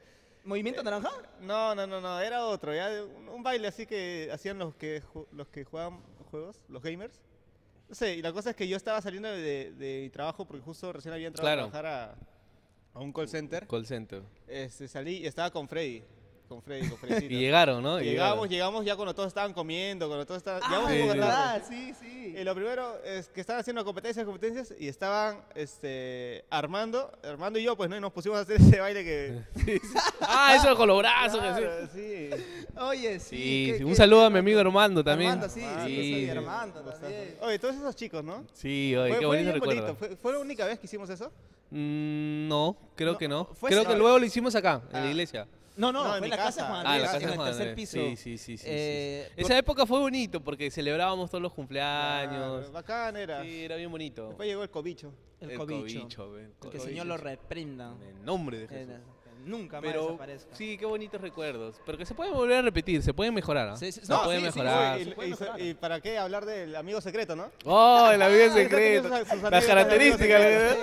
¿Movimiento 0.46 0.84
naranja? 0.84 1.10
No, 1.42 1.74
no, 1.76 1.86
no, 1.88 2.00
no, 2.00 2.20
era 2.22 2.46
otro, 2.46 2.74
ya 2.74 2.90
un, 3.04 3.28
un 3.30 3.44
baile 3.44 3.68
así 3.68 3.86
que 3.86 4.30
hacían 4.32 4.58
los 4.60 4.76
que 4.76 5.02
ju- 5.02 5.28
los 5.32 5.48
que 5.48 5.64
juegan 5.66 6.00
juegos, 6.32 6.62
los 6.70 6.82
gamers. 6.84 7.20
No 7.90 7.96
sé, 7.96 8.16
y 8.16 8.22
la 8.22 8.32
cosa 8.32 8.52
es 8.52 8.56
que 8.56 8.68
yo 8.68 8.78
estaba 8.78 9.02
saliendo 9.02 9.30
de, 9.30 9.72
de 9.74 10.02
mi 10.04 10.10
trabajo 10.10 10.46
porque 10.46 10.62
justo 10.64 10.92
recién 10.94 11.14
había 11.14 11.28
entrado 11.28 11.46
Claro. 11.48 11.68
a 11.68 11.70
trabajar 11.72 12.16
a, 12.94 12.98
a 12.98 13.00
un 13.00 13.12
call 13.14 13.28
center. 13.28 13.68
Call 13.68 13.86
center. 13.86 14.24
Este, 14.48 14.88
salí 14.88 15.18
y 15.18 15.26
estaba 15.28 15.52
con 15.52 15.68
Freddy, 15.68 16.04
con 16.48 16.62
Freddy, 16.62 16.90
con 16.90 16.98
Freddy. 16.98 17.26
Y 17.36 17.40
llegaron, 17.40 17.82
¿no? 17.84 18.00
Y 18.00 18.06
Llegamos, 18.06 18.48
llegaron. 18.48 18.50
llegamos 18.50 18.86
ya 18.86 18.96
cuando 18.96 19.14
todos 19.14 19.28
estaban 19.28 19.54
comiendo, 19.54 20.08
cuando 20.08 20.26
todos 20.26 20.38
estaban... 20.38 20.62
Ah, 20.64 20.68
llegamos 20.70 20.90
un 20.92 20.96
sí, 20.96 21.02
poco 21.04 21.14
sí. 21.14 21.20
tarde. 21.20 21.64
sí, 21.68 21.94
sí. 22.00 22.36
Y 22.38 22.44
lo 22.44 22.54
primero 22.56 22.98
es 23.04 23.30
que 23.30 23.42
estaban 23.42 23.60
haciendo 23.62 23.84
competencias, 23.86 24.26
competencias, 24.26 24.74
y 24.80 24.88
estaban 24.88 25.42
este, 25.56 26.46
Armando, 26.50 27.12
Armando 27.24 27.60
y 27.60 27.64
yo, 27.64 27.76
pues, 27.78 27.90
¿no? 27.90 27.96
Y 27.98 28.02
nos 28.02 28.12
pusimos 28.12 28.38
a 28.38 28.42
hacer 28.42 28.58
ese 28.62 28.80
baile 28.80 29.04
que... 29.04 29.80
Ah, 30.22 30.56
eso 30.56 30.76
con 30.76 30.88
los 30.88 30.98
brazos. 31.00 31.40
que 31.42 31.48
sí. 31.94 32.28
Claro, 32.30 32.44
sí. 32.44 32.66
Oye, 32.78 33.20
sí. 33.20 33.36
Sí, 33.38 33.68
qué- 33.72 33.78
sí, 33.78 33.84
un 33.84 33.90
qué- 33.92 33.96
saludo 33.96 34.22
qué 34.22 34.26
a 34.28 34.30
mi 34.30 34.40
amigo 34.40 34.60
Armando 34.60 35.04
también. 35.04 35.32
Armando, 35.32 35.54
sí, 35.54 35.62
sí, 35.62 35.88
Sí, 35.88 35.96
sí, 35.96 36.24
sí. 36.26 36.30
Armando 36.30 36.82
también. 36.82 37.38
Oye, 37.42 37.60
todos 37.60 37.76
esos 37.76 37.96
chicos, 37.96 38.24
¿no? 38.24 38.44
Sí, 38.54 38.96
oye, 38.96 39.10
fue, 39.14 39.20
qué 39.20 39.26
fue 39.26 39.36
bonito 39.38 39.52
recuerdo. 39.54 39.82
bonito. 39.82 39.96
¿Fue, 39.98 40.16
fue 40.18 40.34
la 40.34 40.40
única 40.40 40.66
vez 40.66 40.80
que 40.80 40.86
hicimos 40.86 41.10
eso? 41.10 41.32
Mm, 41.72 42.48
no, 42.48 42.76
creo 42.96 43.14
No, 43.14 43.18
que 43.18 43.28
no. 43.28 43.48
Creo 43.62 43.86
que 43.86 43.96
luego 43.96 44.20
lo 44.20 44.26
hicimos 44.26 44.56
acá, 44.56 44.82
en 44.94 45.00
la 45.02 45.08
Ah. 45.08 45.10
iglesia. 45.12 45.48
No, 45.78 45.92
no, 45.92 46.04
No, 46.04 46.10
fue 46.16 46.26
en 46.26 46.30
la 46.30 46.38
casa 46.38 46.62
de. 46.64 46.68
Juan 46.70 46.88
Ah, 46.88 46.94
Andrés, 46.94 47.02
la 47.02 47.08
casa 47.08 47.16
en 47.18 47.22
de 47.26 47.36
el 47.36 47.44
tercer 47.44 47.68
Andrés. 47.70 47.76
piso. 47.76 47.92
Sí, 47.98 48.16
sí, 48.16 48.38
sí, 48.38 48.38
sí, 48.38 48.58
sí, 48.58 48.64
Eh, 48.68 49.32
sí. 49.36 49.42
Esa 49.42 49.58
época 49.58 49.86
fue 49.86 50.00
bonito 50.00 50.42
porque 50.42 50.72
celebrábamos 50.72 51.30
todos 51.30 51.42
los 51.42 51.52
Ah, 51.52 51.56
cumpleaños. 51.56 52.72
bacán 52.72 53.18
era. 53.18 53.44
Sí, 53.44 53.64
era 53.66 53.76
bien 53.76 53.92
bonito. 53.92 54.28
Después 54.30 54.48
llegó 54.48 54.64
el 54.64 54.70
cobicho. 54.70 55.14
El, 55.42 55.58
cobicho. 55.58 56.38
el 56.38 56.46
Que 56.46 56.46
el 56.46 56.54
cobicho. 56.60 56.80
Señor 56.86 57.06
lo 57.08 57.18
reprenda. 57.18 57.94
En 58.02 58.18
el 58.18 58.26
nombre 58.26 58.60
de 58.60 58.68
Jesús. 58.68 58.94
Nunca 59.46 59.80
más 59.82 59.90
Pero 59.90 60.04
desaparezca. 60.04 60.56
sí, 60.56 60.78
qué 60.78 60.86
bonitos 60.86 61.22
recuerdos. 61.22 61.76
Pero 61.86 61.98
que 61.98 62.06
se 62.06 62.14
pueden 62.14 62.34
volver 62.34 62.58
a 62.58 62.62
repetir, 62.62 63.02
se 63.02 63.14
pueden 63.14 63.34
mejorar. 63.34 63.70
¿ah? 63.70 63.78
Sí, 63.78 63.92
sí, 63.92 64.02
Se 64.02 64.12
no, 64.12 64.24
pueden 64.24 64.42
sí, 64.42 64.52
sí, 64.52 64.60
mejorar. 64.60 64.98
Uy, 64.98 65.04
se 65.04 65.10
y, 65.10 65.14
puede 65.14 65.28
y- 65.28 65.32
mejorar. 65.32 65.62
y 65.62 65.74
para 65.76 66.02
qué 66.02 66.18
hablar 66.18 66.46
del 66.46 66.76
amigo 66.76 67.00
secreto, 67.02 67.36
¿no? 67.36 67.52
Oh, 67.64 68.10
el 68.12 68.22
amigo 68.22 68.54
secreto. 68.54 69.10
Las 69.50 69.66
características. 69.66 70.76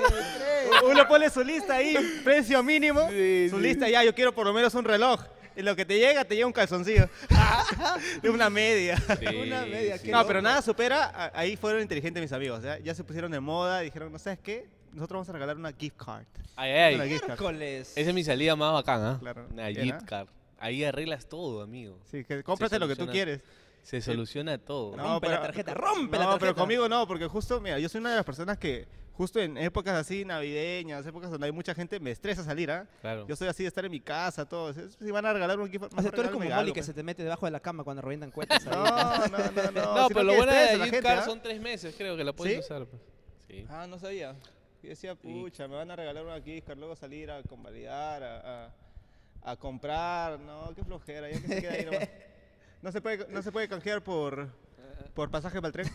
Uno 0.88 1.06
pone 1.08 1.28
su 1.30 1.42
lista 1.44 1.74
ahí, 1.76 1.96
precio 2.24 2.62
mínimo. 2.62 3.08
Sí, 3.10 3.48
su 3.50 3.56
sí. 3.56 3.62
lista 3.62 3.88
ya, 3.88 4.02
yo 4.04 4.14
quiero 4.14 4.34
por 4.34 4.46
lo 4.46 4.52
menos 4.52 4.74
un 4.74 4.84
reloj. 4.84 5.20
Y 5.54 5.60
lo 5.60 5.76
que 5.76 5.84
te 5.84 5.98
llega, 5.98 6.24
te 6.24 6.34
llega 6.34 6.46
un 6.46 6.52
calzoncillo. 6.52 7.10
de 8.22 8.30
una 8.30 8.48
media. 8.48 8.96
Sí, 9.18 9.26
Una 9.36 9.66
media, 9.66 9.98
sí. 9.98 10.10
No, 10.10 10.26
pero 10.26 10.40
nada 10.40 10.62
supera, 10.62 11.30
ahí 11.34 11.56
fueron 11.56 11.82
inteligentes 11.82 12.22
mis 12.22 12.32
amigos. 12.32 12.62
¿ya? 12.62 12.78
ya 12.78 12.94
se 12.94 13.04
pusieron 13.04 13.30
de 13.30 13.38
moda, 13.40 13.80
dijeron, 13.80 14.10
¿no 14.10 14.18
sabes 14.18 14.38
qué? 14.42 14.66
Nosotros 14.92 15.16
vamos 15.16 15.28
a 15.28 15.32
regalar 15.32 15.56
una 15.56 15.72
gift 15.72 15.96
card. 15.96 16.24
Ay, 16.56 16.70
ay, 16.70 16.94
Una 16.94 17.04
ay. 17.04 17.10
gift 17.10 17.20
card. 17.26 17.38
Miércoles. 17.40 17.92
Esa 17.96 18.08
es 18.10 18.14
mi 18.14 18.24
salida 18.24 18.54
más 18.56 18.72
bacán, 18.74 19.02
¿ah? 19.02 19.16
Claro. 19.20 19.46
Una 19.50 19.68
Bien, 19.68 19.82
gift 19.86 20.04
card. 20.04 20.28
Ahí 20.58 20.84
arreglas 20.84 21.26
todo, 21.28 21.62
amigo. 21.62 21.98
Sí, 22.10 22.24
que 22.24 22.42
cómprate 22.42 22.78
lo 22.78 22.86
que 22.86 22.94
tú 22.94 23.02
soluciona. 23.04 23.12
quieres. 23.12 23.42
Se 23.82 24.00
soluciona 24.00 24.58
todo. 24.58 24.96
No. 24.96 25.14
Rompe 25.14 25.28
la 25.28 25.40
tarjeta, 25.42 25.74
rompe 25.74 26.16
la 26.18 26.24
no, 26.26 26.38
pero 26.38 26.54
conmigo 26.54 26.88
no, 26.88 27.06
porque 27.08 27.26
justo, 27.26 27.60
mira, 27.60 27.78
yo 27.80 27.88
soy 27.88 28.00
una 28.00 28.10
de 28.10 28.16
las 28.16 28.24
personas 28.24 28.56
que 28.58 28.86
justo 29.14 29.40
en 29.40 29.56
épocas 29.58 29.94
así 29.94 30.24
navideñas, 30.24 31.04
épocas 31.04 31.30
donde 31.32 31.46
hay 31.46 31.52
mucha 31.52 31.74
gente, 31.74 31.98
me 31.98 32.12
estresa 32.12 32.44
salir, 32.44 32.70
¿ah? 32.70 32.86
Claro. 33.00 33.26
Yo 33.26 33.34
soy 33.34 33.48
así 33.48 33.64
de 33.64 33.68
estar 33.68 33.84
en 33.84 33.90
mi 33.90 33.98
casa, 34.00 34.44
todo. 34.48 34.70
Es- 34.70 34.96
Si 35.00 35.10
van 35.10 35.26
a 35.26 35.32
regalar 35.32 35.58
un 35.58 35.68
gift 35.68 35.82
O 35.84 35.88
sea, 35.88 35.96
mejor 35.96 36.12
tú 36.14 36.20
eres 36.20 36.30
como 36.30 36.42
regálenme 36.44 36.54
Molly 36.54 36.60
algo, 36.70 36.74
que 36.74 36.78
pues. 36.80 36.86
se 36.86 36.94
te 36.94 37.02
mete 37.02 37.24
debajo 37.24 37.46
de 37.46 37.50
la 37.52 37.58
cama 37.60 37.82
cuando 37.82 38.02
revientan 38.02 38.30
cuentas. 38.36 38.64
ahí. 38.66 38.72
No, 38.72 38.84
no, 38.84 39.38
no, 39.50 39.70
no. 39.72 39.94
No, 39.94 39.94
sino 40.06 40.08
pero 40.08 40.22
lo 40.22 40.30
que 40.32 40.36
bueno 40.38 40.52
de 40.52 40.64
la 40.64 40.84
gift 40.84 40.94
gente, 40.94 41.02
card 41.08 41.18
¿ah? 41.18 41.24
son 41.24 41.42
tres 41.42 41.60
meses, 41.60 41.94
creo 41.98 42.16
que 42.16 42.22
la 42.22 42.32
puedes 42.32 42.54
¿Sí? 42.54 42.60
usar. 42.60 42.86
pues. 42.86 43.02
Sí. 43.48 43.66
Ah, 43.68 43.86
no 43.88 43.98
sabía. 43.98 44.36
Yo 44.82 44.88
decía, 44.88 45.14
pucha, 45.14 45.68
me 45.68 45.76
van 45.76 45.90
a 45.90 45.96
regalar 45.96 46.24
una 46.24 46.40
gift 46.40 46.66
card, 46.66 46.78
luego 46.78 46.96
salir 46.96 47.30
a 47.30 47.42
convalidar, 47.44 48.22
a, 48.22 48.64
a, 48.66 48.72
a 49.52 49.56
comprar. 49.56 50.40
No, 50.40 50.74
qué 50.74 50.82
flojera, 50.82 51.30
ya 51.30 51.40
que 51.40 51.46
se 51.48 51.60
queda 51.60 51.72
ahí 51.72 51.84
nomás. 51.84 52.08
No 52.82 52.90
se 52.90 53.00
puede, 53.00 53.28
no 53.28 53.40
se 53.42 53.52
puede 53.52 53.68
canjear 53.68 54.02
por, 54.02 54.48
por 55.14 55.30
pasaje 55.30 55.62
para 55.62 55.68
el 55.68 55.72
tren. 55.72 55.86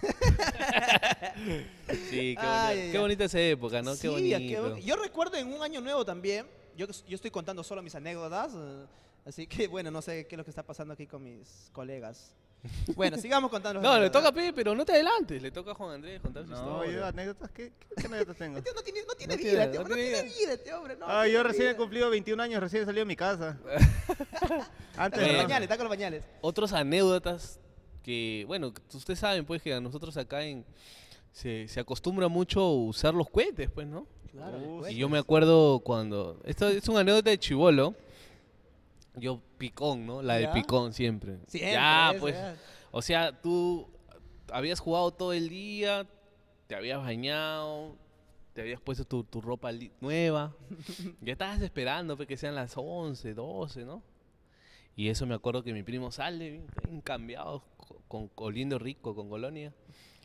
Sí, 2.10 2.34
qué, 2.34 2.38
Ay, 2.40 2.78
bonita, 2.78 2.92
qué 2.94 2.98
bonita 3.00 3.24
esa 3.26 3.40
época, 3.42 3.82
¿no? 3.82 3.94
Sí, 3.96 4.02
qué 4.08 4.10
bonito. 4.14 4.70
bon- 4.70 4.78
Yo 4.80 4.96
recuerdo 4.96 5.36
en 5.36 5.52
un 5.54 5.62
año 5.62 5.82
nuevo 5.82 6.06
también, 6.06 6.48
yo, 6.78 6.88
yo 6.88 7.16
estoy 7.16 7.30
contando 7.30 7.62
solo 7.64 7.82
mis 7.84 7.94
anécdotas, 7.96 8.54
así 9.26 9.48
que 9.48 9.68
bueno, 9.68 9.92
no 9.92 10.02
sé 10.02 10.28
qué 10.28 10.36
es 10.36 10.38
lo 10.38 10.46
que 10.46 10.50
está 10.52 10.64
pasando 10.64 10.94
aquí 10.94 11.06
con 11.08 11.24
mis 11.24 11.70
colegas. 11.74 12.34
Bueno, 12.96 13.18
sigamos 13.18 13.50
contando. 13.52 13.82
No, 13.82 14.00
le 14.00 14.10
toca 14.10 14.30
a 14.30 14.32
Pepe, 14.32 14.52
pero 14.54 14.74
no 14.76 14.84
te 14.86 14.92
adelantes. 14.94 15.42
Le 15.42 15.52
toca 15.52 15.72
a 15.72 15.76
Juan 15.76 15.92
Andrés 15.96 16.20
contar 16.22 16.44
su 16.46 16.50
No, 16.52 16.84
historia. 16.84 16.92
yo 17.00 17.06
anécdotas, 17.06 17.52
¿qué, 17.52 17.72
qué, 17.80 17.96
qué 17.96 18.06
anécdotas 18.08 18.38
tengo? 18.38 18.58
Este 18.60 18.74
no 18.74 18.82
tiene, 18.82 19.00
no 19.08 19.14
tiene 19.16 19.36
No 19.36 19.40
vida, 19.42 19.50
tiene- 19.52 19.68
tío, 19.72 19.84
no 19.84 19.90
no 19.90 19.96
tiene 19.96 20.10
tiene 20.12 20.30
vida, 20.38 20.54
este 20.54 20.74
hombre, 20.74 20.96
no. 20.98 21.06
Ah, 21.08 21.28
yo 21.28 21.44
recién 21.44 21.70
he 21.70 21.76
cumplido 21.76 22.10
21 22.10 22.42
años, 22.44 22.60
recién 22.62 22.84
he 22.84 22.86
salido 22.86 23.02
de 23.02 23.06
mi 23.08 23.16
casa. 23.16 23.58
Está 24.08 24.48
con 24.50 24.66
Antes 24.98 25.28
los 25.28 25.44
pañales, 25.44 25.64
está 25.64 25.78
con 25.78 25.84
los 25.86 25.96
pañales. 25.96 26.24
Otras 26.42 26.74
anécdotas 26.74 27.60
que, 28.04 28.44
bueno, 28.48 28.74
ustedes 28.94 29.20
saben, 29.20 29.46
pues, 29.46 29.62
que 29.62 29.74
a 29.74 29.80
nosotros 29.80 30.16
acá 30.18 30.42
en... 30.44 30.66
Se, 31.32 31.68
se 31.68 31.80
acostumbra 31.80 32.28
mucho 32.30 32.62
a 32.62 32.74
usar 32.74 33.14
los 33.14 33.30
cohetes, 33.30 33.70
pues, 33.70 33.86
¿no? 33.86 34.08
Claro, 34.32 34.58
Uh. 34.58 34.88
Y 34.88 34.96
yo 34.96 35.08
me 35.10 35.20
acuerdo 35.20 35.80
cuando... 35.82 36.40
Esto 36.46 36.68
es 36.68 36.88
una 36.90 37.02
anécdota 37.02 37.30
de 37.30 37.38
chivolo. 37.38 37.94
Yo 39.18 39.42
picón, 39.58 40.06
¿no? 40.06 40.22
La 40.22 40.40
¿Ya? 40.40 40.48
de 40.48 40.54
picón 40.54 40.94
siempre. 40.94 41.38
Siempre, 41.48 41.72
ya, 41.74 42.14
pues. 42.20 42.36
ya. 42.36 42.56
O 42.92 43.02
sea, 43.02 43.42
tú 43.42 43.88
habías 44.52 44.80
jugado 44.80 45.12
todo 45.12 45.34
el 45.34 45.50
día, 45.50 46.08
te 46.68 46.76
habías 46.76 47.00
bañado, 47.00 47.96
te 48.54 48.62
habías 48.62 48.80
puesto 48.82 49.06
tu, 49.06 49.24
tu 49.24 49.42
ropa 49.42 49.72
nueva, 50.02 50.56
ya 51.22 51.34
estabas 51.34 51.62
esperando 51.62 52.16
pues, 52.16 52.28
que 52.28 52.38
sean 52.38 52.56
las 52.56 52.74
11, 52.76 53.34
12, 53.34 53.86
¿no? 53.86 54.02
Y 54.96 55.10
eso 55.10 55.28
me 55.28 55.36
acuerdo 55.36 55.64
que 55.64 55.74
mi 55.74 55.84
primo 55.84 56.12
sale 56.12 56.50
bien, 56.50 56.68
bien 56.84 57.02
cambiado, 57.02 57.64
co- 57.78 58.02
con, 58.08 58.32
oliendo 58.36 58.80
rico, 58.80 59.14
con 59.14 59.30
colonia, 59.30 59.72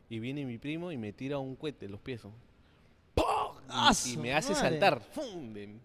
y 0.09 0.19
viene 0.19 0.47
mi 0.47 0.57
primo 0.59 0.93
y 0.93 0.97
me 0.97 1.13
tira 1.13 1.39
un 1.39 1.57
cohete 1.57 1.87
en 1.87 1.93
los 1.93 2.01
pies. 2.01 2.25
¿no? 2.25 2.33
¡Pum! 3.15 3.25
Y- 3.59 3.69
¡Ah, 3.69 3.91
y, 3.91 3.95
su 3.95 4.21
me 4.21 4.33
hace 4.35 4.53
madre! 4.53 4.71
saltar. 4.71 5.01
¡Fum! 5.03 5.53
De- 5.53 5.79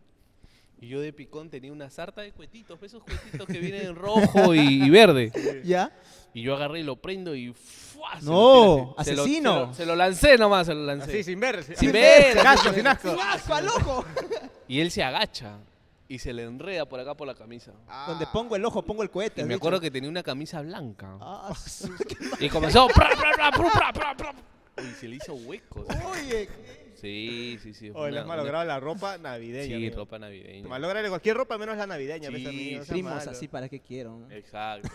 y 0.79 0.87
yo 0.87 0.99
de 1.01 1.11
picón 1.13 1.49
tenía 1.49 1.71
una 1.71 1.89
sarta 1.89 2.21
de 2.21 2.31
cuetitos, 2.31 2.81
esos 2.83 3.03
cuetitos 3.03 3.47
que 3.47 3.59
vienen 3.59 3.87
en 3.87 3.95
rojo 3.95 4.53
y, 4.53 4.83
y 4.83 4.89
verde. 4.89 5.61
¿Ya? 5.65 5.91
Y 6.33 6.43
yo 6.43 6.55
agarré 6.55 6.81
y 6.81 6.83
lo 6.83 6.97
prendo 6.97 7.33
y 7.33 7.51
¡fua! 7.53 8.19
se 8.19 8.25
No, 8.25 8.93
lo. 8.97 9.03
Se 9.03 9.13
asesino. 9.13 9.53
Se 9.61 9.67
lo, 9.67 9.73
se 9.73 9.85
lo 9.87 9.95
lancé 9.95 10.37
nomás, 10.37 10.67
se 10.67 10.73
lo 10.75 10.85
lancé. 10.85 11.09
Así, 11.11 11.23
sin 11.23 11.39
ver. 11.39 11.63
Sin 11.63 11.91
ver, 11.91 12.33
Sin 12.37 12.45
asco, 12.47 12.63
sin 12.65 12.73
sin 12.75 12.83
ver. 12.83 12.93
asco. 12.93 13.09
¡Sin 13.11 13.19
asco 13.19 13.53
al 13.55 13.67
ojo! 13.69 14.05
Y 14.67 14.79
él 14.81 14.91
se 14.91 15.03
agacha 15.03 15.57
y 16.09 16.19
se 16.19 16.31
le 16.31 16.43
enreda 16.43 16.85
por 16.85 16.99
acá 16.99 17.15
por 17.15 17.25
la 17.27 17.33
camisa. 17.33 17.71
Donde 18.07 18.27
pongo 18.27 18.55
el 18.55 18.63
ojo, 18.63 18.83
pongo 18.83 19.01
el 19.01 19.09
cohete. 19.09 19.41
Y 19.41 19.43
me 19.45 19.49
dicho. 19.55 19.57
acuerdo 19.57 19.79
que 19.81 19.89
tenía 19.89 20.09
una 20.09 20.21
camisa 20.23 20.61
blanca. 20.61 21.17
Ah, 21.19 21.53
su- 21.55 21.91
Y 22.39 22.49
comenzó. 22.49 22.87
pra, 22.95 23.09
pra, 23.09 23.31
pra, 23.33 23.51
pra, 23.51 23.71
pra, 23.71 23.93
pra, 23.93 24.15
pra. 24.15 24.33
Y 24.83 24.93
se 24.93 25.07
le 25.07 25.15
hizo 25.15 25.33
huecos. 25.33 25.87
Oye, 26.11 26.47
Sí, 26.99 27.57
sí, 27.61 27.73
sí. 27.73 27.89
Oye, 27.93 28.05
le 28.07 28.11
una- 28.13 28.21
has 28.21 28.27
malogrado 28.27 28.65
la 28.65 28.79
ropa 28.79 29.17
navideña. 29.17 29.65
Sí, 29.67 29.73
amigo. 29.75 29.95
ropa 29.97 30.19
navideña. 30.19 30.67
Malograrle 30.67 31.09
cualquier 31.09 31.37
ropa 31.37 31.57
menos 31.57 31.77
la 31.77 31.87
navideña, 31.87 32.29
pues, 32.29 32.41
Sí, 32.41 32.47
amigo, 32.47 32.83
primos 32.85 33.13
malo. 33.13 33.31
así, 33.31 33.47
¿para 33.47 33.69
qué 33.69 33.79
quiero? 33.79 34.17
no? 34.17 34.31
Exacto. 34.31 34.89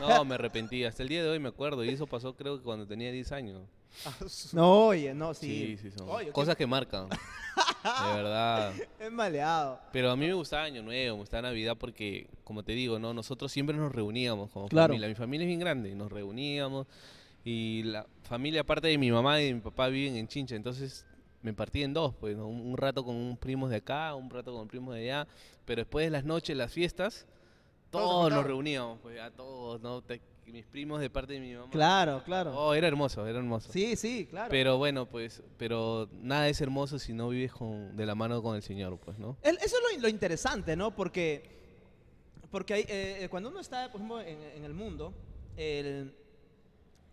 No, 0.00 0.24
me 0.24 0.34
arrepentí. 0.36 0.84
Hasta 0.84 1.02
el 1.02 1.08
día 1.08 1.22
de 1.22 1.28
hoy 1.28 1.38
me 1.38 1.48
acuerdo. 1.50 1.84
Y 1.84 1.90
eso 1.90 2.06
pasó 2.06 2.34
creo 2.34 2.56
que 2.58 2.64
cuando 2.64 2.86
tenía 2.86 3.12
10 3.12 3.30
años. 3.32 3.62
Ah, 4.06 4.12
No, 4.52 4.86
oye, 4.86 5.14
no, 5.14 5.34
Sí, 5.34 5.76
sí. 5.80 5.90
sí, 5.90 5.96
son 5.96 6.08
Oye, 6.08 6.26
qué- 6.26 6.32
cosas 6.32 6.56
que 6.56 6.66
marcan. 6.66 7.08
De 7.10 8.14
verdad. 8.16 8.72
Es 8.98 9.12
maleado. 9.12 9.78
Pero 9.92 10.10
a 10.10 10.16
mí 10.16 10.26
me 10.26 10.32
gustaba 10.34 10.64
Año 10.64 10.82
Nuevo, 10.82 11.16
me 11.16 11.20
gustaba 11.20 11.42
Navidad 11.42 11.76
porque, 11.78 12.26
como 12.42 12.64
te 12.64 12.72
digo, 12.72 12.98
no 12.98 13.14
nosotros 13.14 13.52
siempre 13.52 13.76
nos 13.76 13.92
reuníamos 13.92 14.50
como 14.50 14.68
Claro. 14.68 14.88
familia. 14.94 15.08
Mi 15.08 15.14
familia 15.14 15.44
es 15.44 15.48
bien 15.48 15.60
grande, 15.60 15.94
nos 15.94 16.10
reuníamos 16.10 16.88
y 17.44 17.82
la 17.84 18.04
familia, 18.22 18.62
aparte 18.62 18.88
de 18.88 18.98
mi 18.98 19.12
mamá 19.12 19.40
y 19.40 19.46
de 19.46 19.54
mi 19.54 19.60
papá, 19.60 19.86
viven 19.88 20.16
en 20.16 20.26
Chincha. 20.26 20.56
Entonces 20.56 21.06
me 21.44 21.52
partí 21.54 21.82
en 21.84 21.92
dos, 21.94 22.14
pues, 22.18 22.36
¿no? 22.36 22.48
un, 22.48 22.60
un 22.70 22.76
rato 22.76 23.04
con 23.04 23.14
un 23.14 23.36
primos 23.36 23.68
de 23.70 23.76
acá, 23.76 24.14
un 24.14 24.28
rato 24.30 24.52
con 24.52 24.66
primos 24.66 24.94
de 24.94 25.02
allá. 25.02 25.28
Pero 25.64 25.82
después 25.82 26.06
de 26.06 26.10
las 26.10 26.24
noches, 26.24 26.56
las 26.56 26.72
fiestas, 26.72 27.26
Todos 27.90 28.30
nos 28.30 28.44
reuníamos, 28.44 28.98
pues, 29.00 29.20
a 29.20 29.30
todos, 29.30 29.80
¿no? 29.80 30.02
Te- 30.02 30.20
mis 30.46 30.66
primos 30.66 31.00
de 31.00 31.08
parte 31.08 31.32
de 31.34 31.40
mi 31.40 31.54
mamá. 31.54 31.70
Claro, 31.70 32.22
claro. 32.24 32.52
Oh, 32.54 32.74
era 32.74 32.86
hermoso, 32.86 33.26
era 33.26 33.38
hermoso. 33.38 33.72
Sí, 33.72 33.96
sí, 33.96 34.26
claro. 34.28 34.50
Pero 34.50 34.76
bueno, 34.78 35.06
pues, 35.06 35.42
pero 35.56 36.06
nada 36.12 36.48
es 36.48 36.60
hermoso 36.60 36.98
si 36.98 37.12
no 37.14 37.28
vives 37.30 37.52
con, 37.52 37.96
de 37.96 38.04
la 38.04 38.14
mano 38.14 38.42
con 38.42 38.54
el 38.56 38.62
Señor, 38.62 38.98
pues, 38.98 39.18
¿no? 39.18 39.36
El- 39.42 39.56
eso 39.58 39.76
es 39.76 39.96
lo, 39.96 40.02
lo 40.02 40.08
interesante, 40.08 40.76
¿no? 40.76 40.90
Porque, 40.94 41.50
porque 42.50 42.74
hay, 42.74 42.84
eh, 42.88 43.26
cuando 43.30 43.48
uno 43.48 43.60
está, 43.60 43.86
por 43.90 43.96
ejemplo, 44.00 44.20
en, 44.20 44.38
en 44.56 44.64
el 44.64 44.74
mundo, 44.74 45.12
el- 45.56 46.14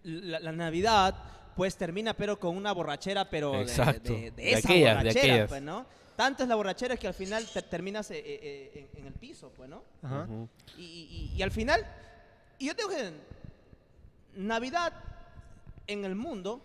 la, 0.03 0.39
la 0.41 0.51
Navidad, 0.51 1.15
pues 1.55 1.75
termina, 1.75 2.13
pero 2.13 2.39
con 2.39 2.55
una 2.55 2.71
borrachera, 2.71 3.29
pero 3.29 3.51
de- 3.53 3.61
Exacto. 3.61 4.13
de, 4.13 4.31
de 4.31 4.31
De 4.31 4.51
esa 4.53 4.67
aquellas, 4.69 4.89
de 4.97 5.03
borrachera, 5.03 5.33
aquellas. 5.33 5.49
pues, 5.49 5.61
¿no? 5.61 5.85
Tanto 6.15 6.43
es 6.43 6.49
la 6.49 6.55
borrachera 6.55 6.97
que 6.97 7.07
al 7.07 7.13
final 7.13 7.45
te- 7.51 7.61
terminas 7.63 8.11
eh, 8.11 8.21
eh, 8.23 8.87
en, 8.93 8.99
en 9.01 9.07
el 9.07 9.13
piso, 9.13 9.51
pues, 9.55 9.69
¿no? 9.69 9.83
Ajá. 10.03 10.27
Y, 10.77 10.81
y- 10.83 11.33
y 11.37 11.41
al 11.41 11.51
final, 11.51 11.85
y 12.59 12.67
yo 12.67 12.75
tengo 12.75 12.89
que, 12.89 13.11
Navidad 14.35 14.93
en 15.87 16.05
el 16.05 16.15
mundo, 16.15 16.61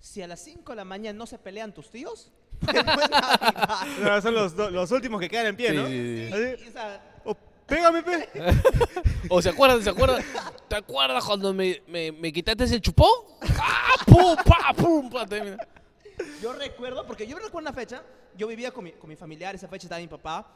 si 0.00 0.22
a 0.22 0.28
las 0.28 0.40
5 0.40 0.72
de 0.72 0.76
la 0.76 0.84
mañana 0.84 1.16
no 1.18 1.26
se 1.26 1.38
pelean 1.38 1.72
tus 1.72 1.90
tíos, 1.90 2.30
pues 2.60 2.74
no 2.84 2.92
es 2.92 3.10
Navidad. 3.10 3.86
No, 4.02 4.20
son 4.22 4.72
los, 4.74 4.90
últimos 4.92 5.20
que 5.20 5.28
quedan 5.28 5.46
en 5.46 5.56
pie, 5.56 5.70
Sí, 5.70 5.76
¿no? 5.76 5.86
sí, 5.86 6.28
sí. 6.28 6.32
Así, 6.32 6.64
Y, 6.64 6.68
o 6.68 6.72
sea, 6.72 7.20
"Oh, 7.24 7.36
pégame, 7.68 8.02
pe. 8.02 8.28
O 9.30 9.42
se 9.42 9.50
acuerdan, 9.50 9.82
se 9.82 9.90
acuerdan. 9.90 10.22
¿Te 10.68 10.76
acuerdas 10.76 11.24
cuando 11.24 11.52
me, 11.54 11.82
me, 11.86 12.12
me 12.12 12.32
quitaste 12.32 12.64
ese 12.64 12.80
chupón? 12.80 13.10
¡Ah! 13.60 13.94
¡Pum! 14.06 14.36
¡Pa! 14.44 14.72
¡Pum! 14.74 15.10
pa. 15.10 15.26
Yo 16.42 16.52
recuerdo, 16.52 17.06
porque 17.06 17.26
yo 17.26 17.36
recuerdo 17.36 17.58
una 17.68 17.72
fecha, 17.72 18.02
yo 18.36 18.46
vivía 18.46 18.70
con 18.70 18.84
mi, 18.84 18.92
con 18.92 19.08
mi 19.08 19.16
familiar, 19.16 19.54
esa 19.54 19.68
fecha 19.68 19.86
estaba 19.86 20.00
mi 20.00 20.08
papá, 20.08 20.46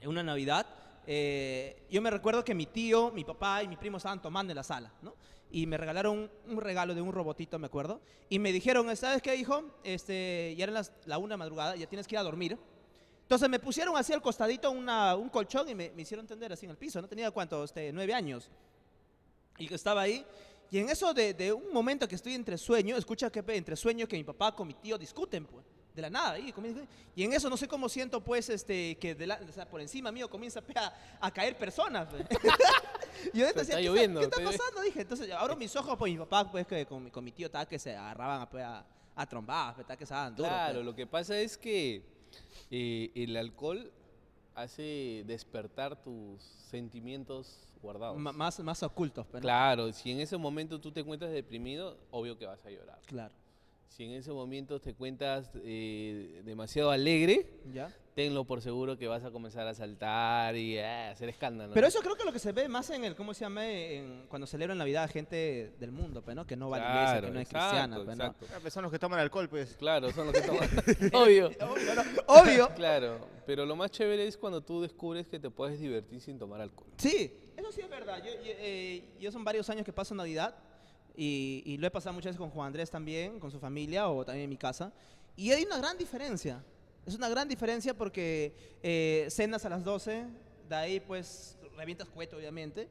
en 0.00 0.08
una 0.08 0.22
Navidad. 0.22 0.66
eh, 1.06 1.84
yo 1.90 2.00
me 2.00 2.10
recuerdo 2.10 2.44
que 2.44 2.54
mi 2.54 2.66
tío, 2.66 3.10
mi 3.12 3.24
papá 3.24 3.62
y 3.62 3.68
mi 3.68 3.76
primo 3.76 3.98
estaban 3.98 4.20
tomando 4.22 4.52
en 4.52 4.56
la 4.56 4.62
sala, 4.64 4.92
¿no? 5.02 5.14
Y 5.50 5.66
me 5.66 5.76
regalaron 5.76 6.18
un, 6.18 6.30
un 6.46 6.60
regalo 6.60 6.94
de 6.94 7.02
un 7.02 7.12
robotito, 7.12 7.58
me 7.58 7.66
acuerdo. 7.66 8.00
Y 8.30 8.38
me 8.38 8.52
dijeron, 8.52 8.94
¿sabes 8.96 9.20
qué, 9.20 9.36
hijo? 9.36 9.62
Este, 9.84 10.54
ya 10.56 10.64
eran 10.64 10.74
las, 10.74 10.92
la 11.04 11.18
una 11.18 11.34
de 11.34 11.38
madrugada, 11.38 11.76
ya 11.76 11.86
tienes 11.86 12.06
que 12.08 12.14
ir 12.14 12.18
a 12.18 12.22
dormir. 12.22 12.56
Entonces 13.32 13.48
me 13.48 13.58
pusieron 13.60 13.96
así 13.96 14.12
al 14.12 14.20
costadito 14.20 14.70
una- 14.70 15.16
un 15.16 15.30
colchón 15.30 15.66
y 15.66 15.74
me, 15.74 15.90
me 15.92 16.02
hicieron 16.02 16.26
tender 16.26 16.52
así 16.52 16.66
en 16.66 16.70
el 16.72 16.76
piso, 16.76 17.00
¿no? 17.00 17.08
Tenía, 17.08 17.30
¿cuánto? 17.30 17.64
Este, 17.64 17.90
nueve 17.90 18.12
años. 18.12 18.50
Y 19.56 19.72
estaba 19.72 20.02
ahí. 20.02 20.22
Y 20.70 20.76
en 20.78 20.90
eso 20.90 21.14
de, 21.14 21.32
de 21.32 21.50
un 21.50 21.72
momento 21.72 22.06
que 22.06 22.14
estoy 22.14 22.34
entre 22.34 22.58
sueño, 22.58 22.94
escucha 22.94 23.30
que 23.30 23.42
entre 23.56 23.74
sueño 23.74 24.06
que 24.06 24.16
mi 24.18 24.24
papá 24.24 24.54
con 24.54 24.68
mi 24.68 24.74
tío 24.74 24.98
discuten, 24.98 25.46
pues, 25.46 25.64
de 25.94 26.02
la 26.02 26.10
nada. 26.10 26.38
Y, 26.38 26.52
y 27.16 27.24
en 27.24 27.32
eso 27.32 27.48
no 27.48 27.56
sé 27.56 27.66
cómo 27.66 27.88
siento, 27.88 28.22
pues, 28.22 28.50
este, 28.50 28.98
que 28.98 29.14
de 29.14 29.26
la- 29.26 29.40
o 29.48 29.50
sea, 29.50 29.66
por 29.66 29.80
encima 29.80 30.12
mío 30.12 30.28
comienza 30.28 30.60
pe, 30.60 30.74
a, 30.78 30.92
a 31.18 31.30
caer 31.30 31.56
personas. 31.56 32.08
pe. 32.12 32.26
y 33.32 33.38
yo 33.38 33.46
Está 33.46 33.60
decía, 33.60 33.76
¿qué, 33.76 33.82
lloviendo, 33.84 34.20
está, 34.20 34.36
qué 34.36 34.44
está 34.44 34.58
pasando? 34.58 34.82
Dije, 34.82 35.00
entonces 35.00 35.30
abro 35.32 35.56
mis 35.56 35.74
ojos, 35.74 35.96
pues 35.96 36.12
mi 36.12 36.18
papá, 36.18 36.50
pues, 36.50 36.66
que 36.66 36.84
con, 36.84 37.04
mi- 37.04 37.10
con 37.10 37.24
mi 37.24 37.32
tío 37.32 37.46
estaba 37.46 37.64
que 37.64 37.78
se 37.78 37.96
agarraban 37.96 38.42
a, 38.42 38.50
pe, 38.50 38.62
a, 38.62 38.84
a 39.16 39.26
trombadas, 39.26 39.76
pe, 39.76 39.80
estaba 39.80 39.96
que 39.96 40.04
se 40.04 40.12
daban 40.12 40.36
duro. 40.36 40.50
Claro, 40.50 40.80
pe. 40.80 40.84
lo 40.84 40.94
que 40.94 41.06
pasa 41.06 41.38
es 41.38 41.56
que 41.56 42.20
eh, 42.70 43.10
el 43.14 43.36
alcohol 43.36 43.92
hace 44.54 45.24
despertar 45.26 46.02
tus 46.02 46.42
sentimientos 46.42 47.68
guardados. 47.82 48.18
Más, 48.18 48.60
más 48.60 48.82
ocultos, 48.82 49.26
pe, 49.26 49.38
¿no? 49.38 49.40
Claro, 49.40 49.92
si 49.92 50.10
en 50.10 50.20
ese 50.20 50.36
momento 50.36 50.80
tú 50.80 50.92
te 50.92 51.00
encuentras 51.00 51.32
deprimido, 51.32 51.98
obvio 52.10 52.38
que 52.38 52.46
vas 52.46 52.64
a 52.64 52.70
llorar. 52.70 53.00
Claro. 53.06 53.34
Si 53.88 54.04
en 54.04 54.12
ese 54.12 54.32
momento 54.32 54.80
te 54.80 54.90
encuentras 54.90 55.50
eh, 55.56 56.42
demasiado 56.44 56.90
alegre, 56.90 57.46
¿Ya? 57.72 57.94
Tenlo 58.14 58.44
por 58.44 58.60
seguro 58.60 58.98
que 58.98 59.08
vas 59.08 59.24
a 59.24 59.30
comenzar 59.30 59.66
a 59.66 59.74
saltar 59.74 60.54
y 60.56 60.76
eh, 60.76 61.08
hacer 61.10 61.28
escándalo. 61.28 61.72
Pero 61.72 61.86
eso 61.86 62.00
creo 62.00 62.16
que 62.16 62.24
lo 62.24 62.32
que 62.32 62.38
se 62.38 62.52
ve 62.52 62.68
más 62.68 62.90
en 62.90 63.04
el, 63.04 63.14
¿cómo 63.14 63.32
se 63.32 63.40
llama? 63.40 63.66
En, 63.66 64.26
cuando 64.28 64.46
celebran 64.46 64.78
Navidad 64.78 65.10
gente 65.10 65.74
del 65.78 65.92
mundo, 65.92 66.22
pues, 66.22 66.36
¿no? 66.36 66.46
Que 66.46 66.56
no 66.56 66.68
va 66.68 66.76
a 66.76 66.80
la 66.80 66.94
iglesia, 66.94 67.20
que 67.20 67.34
no 67.34 67.40
es 67.40 67.46
exacto, 67.46 67.68
cristiana, 67.68 67.96
pues, 67.96 68.06
¿no? 68.06 68.12
exacto. 68.12 68.46
Ah, 68.54 68.58
pues 68.60 68.74
son 68.74 68.82
los 68.82 68.92
que 68.92 68.98
toman 68.98 69.20
alcohol, 69.20 69.48
pues. 69.48 69.76
Claro, 69.76 70.10
son 70.12 70.26
los 70.26 70.34
que 70.34 70.42
toman. 70.42 70.68
Obvio. 71.14 71.46
Obvio, 71.60 71.94
¿no? 71.94 72.02
Obvio. 72.26 72.68
Claro, 72.82 73.20
pero 73.46 73.64
lo 73.64 73.76
más 73.76 73.90
chévere 73.90 74.26
es 74.26 74.36
cuando 74.36 74.60
tú 74.60 74.82
descubres 74.82 75.26
que 75.26 75.38
te 75.38 75.50
puedes 75.50 75.78
divertir 75.78 76.20
sin 76.20 76.38
tomar 76.38 76.60
alcohol. 76.60 76.90
Sí, 76.96 77.32
eso 77.56 77.70
sí 77.70 77.80
es 77.80 77.88
verdad. 77.88 78.18
Yo, 78.18 78.30
yo, 78.42 78.52
eh, 78.58 79.04
yo 79.20 79.30
son 79.30 79.44
varios 79.44 79.68
años 79.70 79.84
que 79.84 79.92
paso 79.92 80.14
Navidad 80.14 80.54
y, 81.16 81.62
y 81.64 81.78
lo 81.78 81.86
he 81.86 81.90
pasado 81.90 82.12
muchas 82.12 82.30
veces 82.30 82.38
con 82.38 82.50
Juan 82.50 82.68
Andrés 82.68 82.90
también, 82.90 83.38
con 83.38 83.50
su 83.50 83.60
familia 83.60 84.08
o 84.08 84.24
también 84.24 84.44
en 84.44 84.50
mi 84.50 84.56
casa. 84.56 84.92
Y 85.36 85.52
hay 85.52 85.64
una 85.64 85.78
gran 85.78 85.96
diferencia. 85.96 86.62
Es 87.06 87.14
una 87.14 87.28
gran 87.28 87.48
diferencia 87.48 87.94
porque 87.94 88.54
eh, 88.82 89.26
cenas 89.30 89.64
a 89.64 89.68
las 89.68 89.82
12, 89.84 90.24
de 90.68 90.74
ahí 90.76 91.00
pues 91.00 91.56
revientas 91.76 92.08
cohete 92.08 92.36
obviamente. 92.36 92.88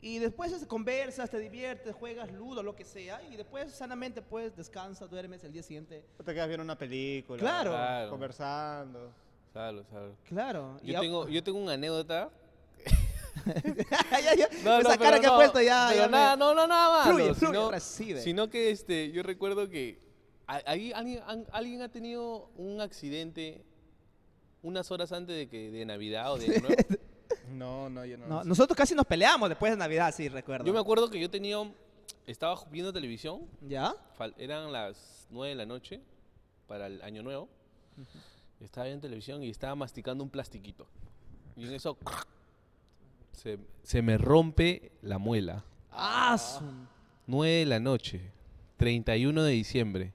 Y 0.00 0.18
después 0.20 0.52
es- 0.52 0.64
conversas, 0.64 1.28
te 1.28 1.40
diviertes, 1.40 1.92
juegas 1.94 2.30
ludo, 2.32 2.62
lo 2.62 2.76
que 2.76 2.84
sea. 2.84 3.20
Y 3.30 3.36
después 3.36 3.72
sanamente 3.72 4.22
pues 4.22 4.54
descansas, 4.56 5.10
duermes 5.10 5.42
el 5.42 5.52
día 5.52 5.62
siguiente. 5.64 6.04
O 6.18 6.22
te 6.22 6.32
quedas 6.34 6.46
viendo 6.46 6.62
una 6.62 6.78
película. 6.78 7.40
Claro. 7.40 7.70
Claro. 7.72 8.10
Conversando. 8.10 9.12
Claro, 9.52 9.84
claro. 9.90 10.16
Claro. 10.28 10.80
Yo 10.84 10.96
a- 10.98 11.00
tengo, 11.00 11.28
yo 11.28 11.42
tengo 11.42 11.58
una 11.58 11.72
anécdota. 11.72 12.30
ya, 14.22 14.34
ya, 14.34 14.44
esa 14.46 14.98
cara 14.98 14.98
pero 14.98 15.20
que 15.20 15.26
ha 15.26 15.30
no, 15.30 15.36
puesto 15.36 15.60
ya. 15.60 15.86
pero 15.90 16.00
ya 16.02 16.06
me- 16.06 16.12
nada, 16.12 16.36
no, 16.36 16.54
no, 16.54 16.66
nada 16.66 16.90
más. 16.90 17.08
Fluye, 17.08 17.34
fluye, 17.34 17.80
sino, 17.80 18.20
sino 18.20 18.50
que 18.50 18.70
este, 18.70 19.10
yo 19.10 19.22
recuerdo 19.22 19.68
que 19.68 19.98
ahí 20.48 20.92
alguien, 20.92 21.82
ha 21.82 21.88
tenido 21.88 22.50
un 22.56 22.80
accidente 22.80 23.62
unas 24.62 24.90
horas 24.90 25.12
antes 25.12 25.36
de 25.36 25.48
que 25.48 25.70
de 25.70 25.84
Navidad 25.84 26.32
o 26.32 26.38
de 26.38 26.46
Año 26.46 26.60
Nuevo. 26.68 26.76
No, 27.52 27.88
no, 27.88 28.04
yo 28.04 28.18
no. 28.18 28.26
No, 28.26 28.44
nosotros 28.44 28.76
casi 28.76 28.94
nos 28.94 29.06
peleamos 29.06 29.48
después 29.48 29.72
de 29.72 29.78
Navidad, 29.78 30.12
sí, 30.14 30.28
recuerdo. 30.28 30.66
Yo 30.66 30.72
me 30.74 30.78
acuerdo 30.80 31.08
que 31.08 31.18
yo 31.18 31.30
tenía, 31.30 31.58
un- 31.58 31.74
estaba 32.26 32.62
viendo 32.70 32.92
televisión, 32.92 33.46
¿Ya? 33.66 33.94
fal- 34.18 34.34
eran 34.36 34.70
las 34.70 35.26
9 35.30 35.50
de 35.50 35.54
la 35.54 35.64
noche 35.64 36.02
para 36.66 36.88
el 36.88 37.00
Año 37.00 37.22
Nuevo. 37.22 37.48
Estaba 38.60 38.84
viendo 38.86 39.00
televisión 39.00 39.42
y 39.42 39.48
estaba 39.48 39.74
masticando 39.74 40.22
un 40.22 40.28
plastiquito. 40.28 40.86
Y 41.56 41.64
en 41.66 41.72
eso 41.74 41.96
se, 43.32 43.58
se 43.82 44.02
me 44.02 44.18
rompe 44.18 44.92
la 45.00 45.16
muela. 45.18 45.64
Ah, 45.90 46.36
su- 46.36 46.60
9 47.26 47.54
de 47.60 47.66
la 47.66 47.80
noche, 47.80 48.30
31 48.76 49.42
de 49.42 49.52
diciembre. 49.52 50.12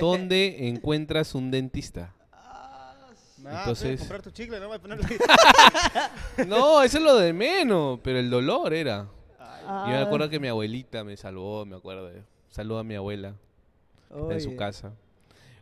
¿Dónde 0.00 0.68
encuentras 0.68 1.34
un 1.34 1.50
dentista? 1.50 2.14
Nada, 3.38 3.58
Entonces- 3.60 4.00
comprar 4.00 4.22
tu 4.22 4.30
chicle, 4.30 4.58
no 4.58 4.68
voy 4.68 4.76
a 4.76 4.80
ponerle. 4.80 5.06
No, 6.46 6.82
eso 6.82 6.96
es 6.98 7.04
lo 7.04 7.16
de 7.16 7.32
menos, 7.34 8.00
pero 8.02 8.18
el 8.18 8.30
dolor 8.30 8.72
era. 8.72 9.06
Ah. 9.66 9.84
Yo 9.86 9.92
me 9.96 10.02
acuerdo 10.02 10.28
que 10.30 10.40
mi 10.40 10.48
abuelita 10.48 11.04
me 11.04 11.16
salvó, 11.16 11.66
me 11.66 11.76
acuerdo. 11.76 12.10
Saludo 12.48 12.78
a 12.78 12.84
mi 12.84 12.94
abuela. 12.94 13.34
en 14.30 14.40
su 14.40 14.54
casa. 14.56 14.92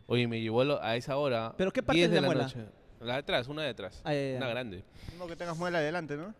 Oye, 0.05 0.27
me 0.27 0.39
llevó 0.39 0.61
a 0.61 0.65
lo- 0.65 0.81
a 0.83 0.95
esa 0.95 1.17
hora. 1.17 1.53
¿Pero 1.57 1.71
qué 1.71 1.81
parte 1.81 1.97
10 1.97 2.09
de 2.09 2.15
de 2.15 2.21
la 2.21 2.27
la 2.27 2.33
muela? 2.33 2.43
noche. 2.43 2.65
La 3.01 3.13
de 3.13 3.19
atrás, 3.19 3.47
una 3.47 3.63
de 3.63 3.69
atrás. 3.69 3.99
Ah, 4.05 4.13
ya, 4.13 4.31
ya. 4.31 4.37
Una 4.37 4.47
grande. 4.47 4.83
No 5.17 5.25
que 5.27 5.35
tengas 5.35 5.57
muela 5.57 5.79
adelante, 5.79 6.15
¿no? 6.15 6.33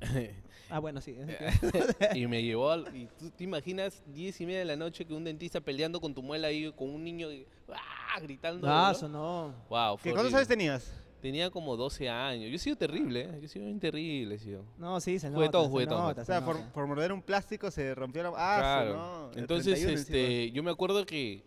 Ah, 0.70 0.78
bueno, 0.80 1.00
sí. 1.00 1.16
y 2.14 2.26
me 2.28 2.42
llevó 2.42 2.70
al- 2.70 2.94
y 2.94 3.06
tú 3.18 3.30
te 3.30 3.44
imaginas 3.44 4.02
10 4.06 4.40
y 4.40 4.46
media 4.46 4.58
de 4.60 4.64
la 4.66 4.76
noche 4.76 5.04
que 5.04 5.14
un 5.14 5.24
dentista 5.24 5.60
peleando 5.60 6.00
con 6.00 6.14
tu 6.14 6.22
muela 6.22 6.48
ahí 6.48 6.70
con 6.72 6.90
un 6.90 7.02
niño 7.04 7.28
¡ah! 7.72 8.20
gritando. 8.20 8.66
Ah, 8.68 8.88
¿no? 8.92 8.96
eso 8.96 9.08
no. 9.08 9.54
Wow, 9.68 9.98
¿Qué, 10.02 10.12
¿Cuántos 10.12 10.34
años 10.34 10.48
tenías? 10.48 10.92
Tenía 11.20 11.50
como 11.50 11.76
12 11.76 12.08
años. 12.08 12.48
Yo 12.48 12.54
he 12.56 12.58
sido 12.58 12.76
terrible, 12.76 13.22
¿eh? 13.22 13.38
Yo 13.40 13.46
he 13.46 13.48
sido 13.48 13.64
bien 13.64 13.80
terrible, 13.80 14.36
he 14.36 14.38
sido. 14.38 14.64
No, 14.76 15.00
sí, 15.00 15.18
se 15.18 15.28
Juguetón, 15.30 15.62
nota. 15.62 15.66
se 15.66 15.70
juguetón. 15.72 15.98
nota, 15.98 16.22
O 16.22 16.24
se 16.24 16.32
sea, 16.32 16.44
por, 16.44 16.86
morder 16.86 17.12
un 17.12 17.22
plástico 17.22 17.70
se 17.72 17.92
rompió 17.94 18.22
la... 18.22 18.28
Ah, 18.36 18.58
claro. 18.60 18.94
no. 18.94 19.30
Entonces, 19.34 19.74
31 19.80 19.98
encima. 19.98 20.16
este, 20.18 20.50
yo 20.52 20.62
me 20.62 20.70
acuerdo 20.70 21.04
que 21.06 21.42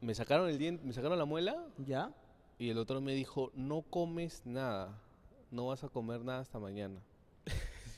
me 0.00 0.12
sacaron 0.14 0.48
el 0.48 0.58
diente, 0.58 0.82
me 0.84 0.92
sacaron 0.92 1.18
la 1.18 1.24
muela 1.24 1.64
¿Ya? 1.86 2.10
y 2.58 2.68
el 2.70 2.78
otro 2.78 3.00
me 3.00 3.14
dijo, 3.14 3.52
no 3.54 3.82
comes 3.82 4.42
nada, 4.44 5.00
no 5.52 5.66
vas 5.66 5.84
a 5.84 5.88
comer 5.88 6.24
nada 6.24 6.40
hasta 6.40 6.58
mañana. 6.58 7.00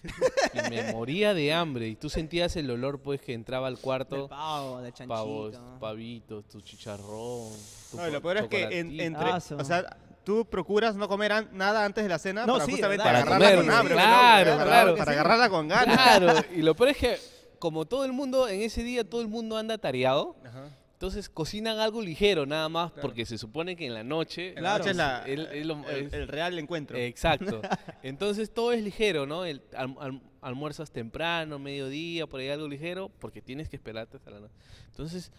y 0.55 0.71
me 0.71 0.93
moría 0.93 1.35
de 1.35 1.53
hambre 1.53 1.89
y 1.89 1.97
tú 1.97 2.09
sentías 2.09 2.57
el 2.57 2.71
olor 2.71 3.01
pues 3.01 3.21
que 3.21 3.33
entraba 3.35 3.67
al 3.69 3.75
Del 3.77 3.83
cuarto, 3.83 4.29
pavo, 4.29 4.81
del 4.81 4.93
chanchito. 4.93 5.15
pavos, 5.15 5.55
pavitos, 5.81 6.45
tu 6.49 6.61
chicharrón. 6.61 7.53
tu 7.91 7.97
No, 7.97 8.07
lo 8.09 8.21
peor 8.23 8.37
es 8.39 8.49
que 8.49 8.63
en- 8.79 9.01
entre... 9.01 9.31
Ah, 9.31 9.41
su- 9.41 9.57
O 9.57 9.65
sea, 9.65 9.97
tú 10.25 10.45
procuras 10.45 10.97
no 10.97 11.09
comer 11.09 11.33
an- 11.33 11.49
nada 11.53 11.85
antes 11.85 12.03
de 12.05 12.09
la 12.11 12.19
cena 12.19 12.47
No, 12.47 12.55
para 12.55 12.65
sí, 12.67 12.73
justamente 12.73 13.05
¿verdad? 13.05 13.25
Para 13.25 13.37
agarrarla 13.37 13.47
comer, 13.57 13.65
con 13.67 13.75
hambre. 13.75 13.95
¿no? 13.95 14.01
claro, 14.01 14.51
para, 14.53 14.65
claro. 14.65 14.97
Para 14.97 15.13
agarrarla 15.13 15.49
con 15.51 15.69
ganas. 15.69 15.97
Claro, 15.97 16.33
y 16.55 16.63
lo 16.63 16.75
peor 16.75 16.89
es 16.91 16.97
que 16.97 17.19
como 17.59 17.85
todo 17.87 18.05
el 18.05 18.13
mundo, 18.13 18.49
en 18.49 18.61
ese 18.63 18.83
día 18.83 19.09
todo 19.09 19.21
el 19.23 19.29
mundo 19.29 19.57
anda 19.57 19.79
tareado, 19.79 20.37
Ajá. 20.45 20.69
Entonces 20.97 21.29
cocinan 21.29 21.79
algo 21.79 22.01
ligero 22.01 22.47
nada 22.47 22.71
más 22.71 22.91
Claro. 22.93 23.07
porque 23.07 23.27
se 23.27 23.37
supone 23.37 23.77
que 23.77 23.85
en 23.85 23.93
la 23.93 24.03
noche... 24.03 24.55
En 24.57 24.63
la 24.63 24.79
noche 24.79 24.91
es 24.93 24.97
la- 24.97 25.23
el- 25.27 25.41
el- 25.49 25.71
el, 25.71 26.07
es- 26.07 26.13
el 26.15 26.27
real 26.27 26.59
encuentro. 26.59 26.97
Exacto. 26.97 27.61
Entonces 28.03 28.51
todo 28.51 28.73
es 28.73 28.83
ligero, 28.83 29.27
¿no? 29.27 29.45
El, 29.45 29.61
alm- 29.73 29.99
alm- 29.99 30.23
almuerzas 30.41 30.91
temprano, 30.91 31.59
mediodía, 31.59 32.27
por 32.27 32.41
ahí 32.41 32.49
algo 32.49 32.67
ligero, 32.67 33.11
porque 33.19 33.43
tienes 33.43 33.69
que 33.69 33.77
esperarte 33.77 34.17
hasta 34.17 34.31
la 34.31 34.41
noche. 34.41 34.55
Entonces 34.87 35.33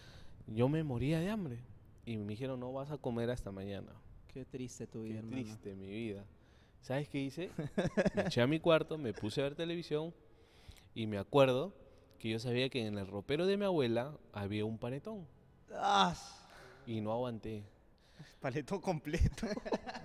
yo 0.46 0.68
me 0.68 0.84
moría 0.84 1.18
de 1.18 1.28
hambre 1.28 1.58
y 2.06 2.16
me 2.18 2.28
dijeron, 2.28 2.60
no 2.60 2.72
vas 2.72 2.92
a 2.92 2.98
comer 2.98 3.28
hasta 3.30 3.50
mañana. 3.50 3.90
Qué 4.32 4.44
triste 4.44 4.86
tu 4.86 5.02
Qué 5.02 5.08
vida, 5.08 5.18
hermano. 5.18 5.42
triste 5.42 5.74
mi 5.74 5.88
vida. 5.88 6.24
¿Sabes 6.82 7.08
qué 7.08 7.18
hice? 7.20 7.50
Me 8.14 8.22
eché 8.22 8.40
a 8.42 8.46
mi 8.46 8.60
cuarto, 8.60 8.96
me 8.96 9.12
puse 9.12 9.40
a 9.40 9.44
ver 9.44 9.56
televisión 9.56 10.14
y 10.94 11.08
me 11.08 11.18
acuerdo 11.18 11.74
que 12.20 12.28
yo 12.30 12.38
sabía 12.38 12.68
que 12.68 12.86
en 12.86 12.96
el 12.96 13.08
ropero 13.08 13.44
de 13.46 13.56
mi 13.56 13.64
abuela 13.64 14.16
había 14.32 14.64
un 14.64 14.78
panetón 14.78 15.26
Ah, 15.74 16.14
y 16.86 17.00
no 17.00 17.12
aguanté. 17.12 17.62
Paletón 18.40 18.80
completo. 18.80 19.46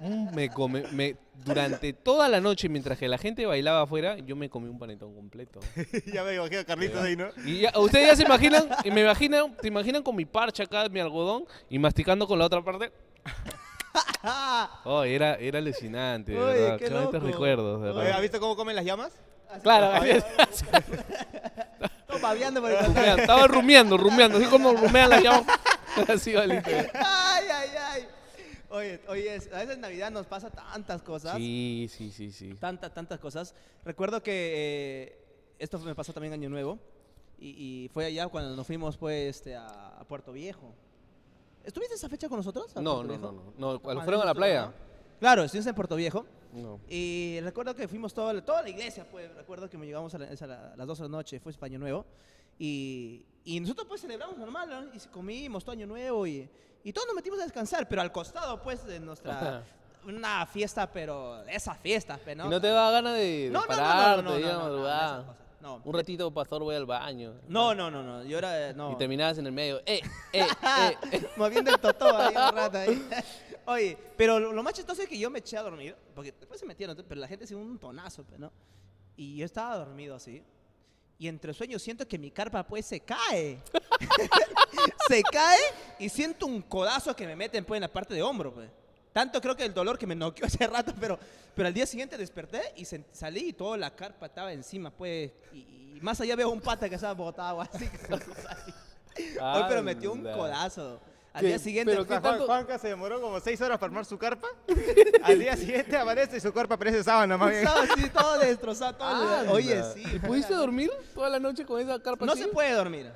Mm, 0.02 0.36
Me 0.36 0.50
come- 0.50 0.84
me- 0.92 1.16
durante 1.46 1.94
toda 1.94 2.28
la 2.28 2.42
noche, 2.42 2.68
mientras 2.68 2.98
que 2.98 3.08
la 3.08 3.18
gente 3.18 3.46
bailaba 3.46 3.84
afuera, 3.84 4.18
yo 4.18 4.36
me 4.36 4.50
comí 4.50 4.68
un 4.68 4.78
panetón 4.78 5.16
completo. 5.16 5.62
ya 6.14 6.26
me 6.26 6.36
imagino 6.36 6.60
a 6.60 6.64
Carlitos 6.66 7.02
ahí, 7.02 7.16
¿no? 7.16 7.28
Y 7.46 7.62
ya, 7.62 7.72
ustedes 7.80 8.08
ya 8.08 8.16
se 8.18 8.24
imaginan, 8.24 8.68
y 8.84 8.92
me 8.92 9.00
imaginan, 9.00 9.56
te 9.56 9.70
imaginan 9.70 10.04
con 10.04 10.14
mi 10.18 10.26
parcha 10.26 10.64
acá, 10.64 10.90
mi 10.90 11.00
algodón, 11.00 11.46
y 11.70 11.80
masticando 11.80 12.28
con 12.28 12.38
la 12.38 12.46
otra 12.48 12.62
parte. 12.62 12.92
Oh, 14.86 15.04
era, 15.04 15.36
era 15.36 15.60
alucinante, 15.60 16.32
de 16.34 16.40
Oye, 16.40 16.54
verdad. 16.62 16.78
qué 16.80 16.86
Qué 16.86 16.92
bonitos 16.94 17.14
loco. 17.16 17.28
recuerdos, 17.28 17.82
de 17.84 17.90
Oye, 17.90 17.98
verdad. 18.00 18.16
¿Has 18.16 18.22
visto 18.22 18.40
cómo 18.40 18.56
comen 18.56 18.76
las 18.76 18.84
llamas? 18.86 19.12
Claro, 19.62 20.04
Por 22.24 22.72
el 22.72 23.20
estaba 23.20 23.48
rumiando, 23.48 23.98
rumiando, 23.98 24.38
así 24.38 24.48
como 24.48 24.74
rumean 24.74 25.10
las 25.10 25.24
llamas. 25.24 25.46
Así, 26.08 26.34
valito. 26.34 26.70
Ay, 26.96 27.46
ay, 27.54 27.70
ay. 27.78 28.08
Oye, 28.72 29.00
oye, 29.08 29.30
a 29.32 29.58
veces 29.60 29.76
en 29.76 29.82
Navidad 29.82 30.10
nos 30.10 30.26
pasa 30.26 30.50
tantas 30.50 31.04
cosas. 31.04 31.36
Sí, 31.38 31.88
sí, 31.96 32.10
sí, 32.12 32.32
sí. 32.32 32.56
Tantas, 32.60 32.92
tantas 32.92 33.20
cosas. 33.20 33.54
Recuerdo 33.86 34.24
que 34.24 34.32
eh, 34.56 35.26
esto 35.60 35.78
me 35.80 35.94
pasó 35.94 36.12
también 36.12 36.34
Año 36.34 36.50
Nuevo. 36.50 36.80
Y, 37.38 37.50
y 37.86 37.90
fue 37.90 38.06
allá 38.06 38.28
cuando 38.28 38.56
nos 38.56 38.66
fuimos 38.66 38.98
pues 38.98 39.36
este, 39.38 39.56
a, 39.56 39.68
a 40.00 40.04
Puerto 40.06 40.32
Viejo. 40.32 40.74
¿Estuviste 41.64 41.94
esa 41.94 42.10
fecha 42.10 42.28
con 42.28 42.38
nosotros? 42.38 42.76
No, 42.76 43.04
no, 43.04 43.18
no, 43.18 43.32
no. 43.32 43.54
no. 43.58 43.80
Cuando 43.80 44.02
Ah, 44.02 44.04
fueron 44.06 44.22
a 44.24 44.26
la 44.26 44.34
playa. 44.34 44.72
Claro, 45.20 45.44
estuvimos 45.44 45.68
en 45.68 45.76
Puerto 45.76 45.96
Viejo. 45.96 46.26
No. 46.54 46.80
Y 46.88 47.40
recuerdo 47.42 47.76
que 47.76 47.88
fuimos 47.88 48.14
toda, 48.14 48.32
la- 48.34 48.46
toda 48.46 48.62
la 48.62 48.70
iglesia, 48.70 49.06
pues. 49.10 49.34
Recuerdo 49.34 49.70
que 49.70 49.78
me 49.78 49.86
llegamos 49.86 50.14
a, 50.14 50.20
la- 50.20 50.28
a 50.28 50.48
la- 50.48 50.74
a 50.74 50.76
las 50.78 50.88
12 50.88 51.04
de 51.04 51.10
la 51.10 51.18
noche, 51.18 51.40
fue 51.40 51.54
Año 51.62 51.80
Nuevo. 51.80 52.06
Y, 52.60 53.26
y 53.46 53.60
nosotros 53.60 53.88
pues 53.88 54.02
celebramos 54.02 54.38
normal, 54.38 54.70
¿no? 54.70 54.94
Y 54.96 55.00
comimos 55.12 55.64
todo 55.64 55.74
Año 55.74 55.88
Nuevo 55.88 56.28
y, 56.28 56.48
y 56.84 56.94
todos 56.94 57.08
nos 57.08 57.16
metimos 57.16 57.40
a 57.40 57.44
descansar, 57.44 57.90
pero 57.90 58.02
al 58.02 58.12
costado 58.12 58.62
pues 58.62 58.86
de 58.86 59.00
nuestra... 59.00 59.64
Una 60.06 60.46
fiesta, 60.46 60.92
pero 60.92 61.42
esa 61.48 61.74
fiesta, 61.76 62.20
pues, 62.22 62.36
¿no? 62.36 62.48
¿Y 62.48 62.50
no 62.50 62.60
te 62.60 62.68
da 62.68 62.92
ganas 62.92 63.14
de, 63.14 63.46
de 63.46 63.50
No, 63.50 63.62
no, 63.62 64.22
no, 64.22 64.68
no, 64.68 64.78
no. 65.24 65.43
Un 65.64 65.94
ratito, 65.94 66.32
pastor, 66.34 66.62
voy 66.62 66.76
al 66.76 66.86
baño. 66.86 67.36
No, 67.48 67.74
no, 67.74 67.90
no, 67.90 68.04
no, 68.04 68.24
yo 68.24 68.38
era... 68.38 68.74
No. 68.74 68.92
Y 68.92 68.96
terminabas 68.98 69.38
en 69.38 69.48
el 69.48 69.54
medio. 69.54 69.82
¡Eh, 69.86 70.02
eh, 70.34 70.42
eh! 70.42 70.98
eh. 71.12 71.28
Moviendo 71.38 71.72
el 71.72 71.80
totó 71.80 72.18
ahí 72.18 72.36
un 72.36 72.36
rato 72.56 72.78
ahí. 72.78 73.08
Oye, 73.66 73.98
pero 74.18 74.40
lo, 74.40 74.62
más 74.62 74.74
chistoso 74.74 75.02
es 75.02 75.08
que 75.08 75.18
yo 75.18 75.30
me 75.30 75.40
eché 75.40 75.58
a 75.58 75.64
dormir, 75.64 75.96
porque 76.14 76.34
después 76.34 76.60
se 76.60 76.66
metieron, 76.66 76.98
pero 77.08 77.22
la 77.22 77.28
gente 77.28 77.46
hacía 77.46 77.56
un 77.56 77.80
tonazo, 77.80 78.26
pues, 78.26 78.40
¿no? 78.40 78.52
Y 79.16 79.38
yo 79.38 79.46
estaba 79.46 79.78
dormido 79.78 80.16
así. 80.16 80.44
Y 81.18 81.28
entre 81.30 81.54
sueños 81.54 81.82
siento 81.82 82.06
que 82.06 82.18
mi 82.18 82.32
carpa 82.32 82.68
pues 82.68 82.86
se 82.86 83.00
cae. 83.00 83.62
se 85.08 85.24
cae 85.24 85.62
y 86.00 86.10
siento 86.10 86.46
un 86.46 86.62
codazo 86.62 87.16
que 87.16 87.26
me 87.26 87.36
meten 87.36 87.64
pues 87.64 87.78
en 87.78 87.84
la 87.84 87.94
parte 87.94 88.14
de 88.14 88.22
hombro, 88.22 88.54
pues. 88.54 88.70
Tanto 89.14 89.40
creo 89.40 89.56
que 89.56 89.64
el 89.66 89.74
dolor 89.74 89.98
que 89.98 90.08
me 90.08 90.16
noqueó 90.16 90.46
hace 90.48 90.66
rato, 90.68 90.94
pero, 91.00 91.18
pero 91.56 91.68
al 91.68 91.74
día 91.74 91.86
siguiente 91.86 92.18
desperté 92.18 92.62
y 92.76 92.84
se- 92.86 93.06
salí 93.12 93.50
y 93.50 93.54
toda 93.54 93.78
la 93.78 93.96
carpa 93.96 94.26
estaba 94.26 94.52
encima, 94.52 94.90
pues. 94.92 95.32
Y, 95.54 95.60
y 95.96 96.00
más 96.02 96.20
allá 96.20 96.36
veo 96.36 96.50
un 96.50 96.60
pata 96.62 96.90
que 96.90 96.96
estaba 96.96 97.14
botado 97.14 97.62
así. 97.62 97.88
Hoy, 99.40 99.64
pero 99.70 99.84
metió 99.84 100.12
un 100.14 100.24
codazo. 100.24 101.00
Al 101.34 101.42
¿Qué? 101.42 101.48
día 101.48 101.60
siguiente, 101.60 101.92
Pero 101.92 102.04
¿Qué 102.06 102.10
Juan- 102.14 102.22
tanto? 102.22 102.46
Juanca 102.46 102.78
se 102.78 102.90
demoró 102.90 103.20
como 103.20 103.40
seis 103.40 103.60
horas 103.62 103.80
para 103.80 103.88
armar 103.90 104.06
su 104.06 104.20
carpa. 104.20 104.48
Al 105.24 105.40
día 105.40 105.58
siguiente 105.58 105.98
aparece 105.98 106.38
y 106.38 106.40
su 106.40 106.54
carpa 106.54 106.78
parece 106.78 107.04
sábana 107.04 107.38
más 107.38 107.50
bien. 107.50 107.64
estaba 107.64 107.82
así 107.92 108.10
todo 108.10 108.38
destrozado. 108.38 108.96
Todo 108.96 109.08
Anda. 109.40 109.52
Oye, 109.52 109.82
sí. 109.96 110.04
¿Y 110.14 110.20
pudiste 110.20 110.54
dormir 110.54 110.92
toda 111.16 111.30
la 111.30 111.40
noche 111.40 111.66
con 111.66 111.82
esa 111.82 112.00
carpa 112.00 112.24
No 112.28 112.34
así? 112.34 112.44
se 112.44 112.50
puede 112.50 112.72
dormir. 112.74 113.12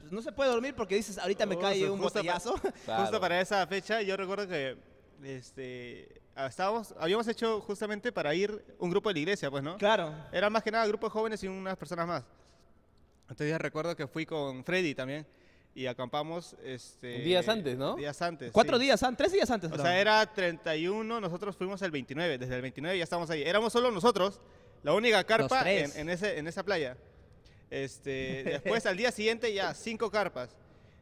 Pues 0.00 0.12
No 0.12 0.22
se 0.22 0.30
puede 0.30 0.48
dormir 0.50 0.74
porque 0.76 0.94
dices, 0.94 1.18
ahorita 1.18 1.44
me 1.44 1.56
Oh, 1.56 1.60
cae 1.60 1.90
un 1.90 1.98
pa- 1.98 2.04
botellazo. 2.04 2.54
Claro. 2.84 3.02
Justo 3.02 3.20
para 3.20 3.40
esa 3.40 3.66
fecha, 3.66 4.00
yo 4.00 4.16
recuerdo 4.16 4.46
que 4.46 4.76
este, 5.22 6.20
estábamos, 6.36 6.94
habíamos 6.98 7.26
hecho 7.28 7.60
justamente 7.60 8.12
para 8.12 8.34
ir 8.34 8.64
un 8.78 8.90
grupo 8.90 9.08
de 9.08 9.14
la 9.14 9.20
iglesia, 9.20 9.50
pues, 9.50 9.62
¿no? 9.62 9.76
claro. 9.78 10.14
Era 10.32 10.50
más 10.50 10.62
que 10.62 10.70
nada 10.70 10.86
grupo 10.86 11.06
de 11.06 11.10
jóvenes 11.10 11.42
y 11.42 11.48
unas 11.48 11.76
personas 11.76 12.06
más. 12.06 12.24
Entonces 13.22 13.50
yo 13.50 13.58
recuerdo 13.58 13.96
que 13.96 14.06
fui 14.06 14.24
con 14.24 14.64
Freddy 14.64 14.94
también 14.94 15.26
y 15.74 15.86
acampamos 15.86 16.56
este, 16.64 17.18
Días 17.18 17.48
antes, 17.48 17.76
¿no? 17.76 17.96
Días 17.96 18.20
antes. 18.22 18.52
Cuatro 18.52 18.78
sí. 18.78 18.84
días 18.84 19.02
antes, 19.02 19.18
tres 19.18 19.32
días 19.32 19.50
antes. 19.50 19.70
O 19.70 19.76
sea, 19.76 20.00
era 20.00 20.24
31, 20.32 21.20
nosotros 21.20 21.56
fuimos 21.56 21.82
el 21.82 21.90
29, 21.90 22.38
desde 22.38 22.54
el 22.54 22.62
29 22.62 22.96
ya 22.96 23.04
estamos 23.04 23.28
ahí. 23.30 23.42
Éramos 23.42 23.72
solo 23.72 23.90
nosotros, 23.90 24.40
la 24.82 24.94
única 24.94 25.22
carpa 25.24 25.70
en, 25.70 25.90
en 25.96 26.08
ese, 26.08 26.38
en 26.38 26.46
esa 26.46 26.62
playa. 26.62 26.96
Este, 27.70 28.44
después 28.62 28.86
al 28.86 28.96
día 28.96 29.10
siguiente 29.10 29.52
ya 29.52 29.74
cinco 29.74 30.10
carpas. 30.10 30.56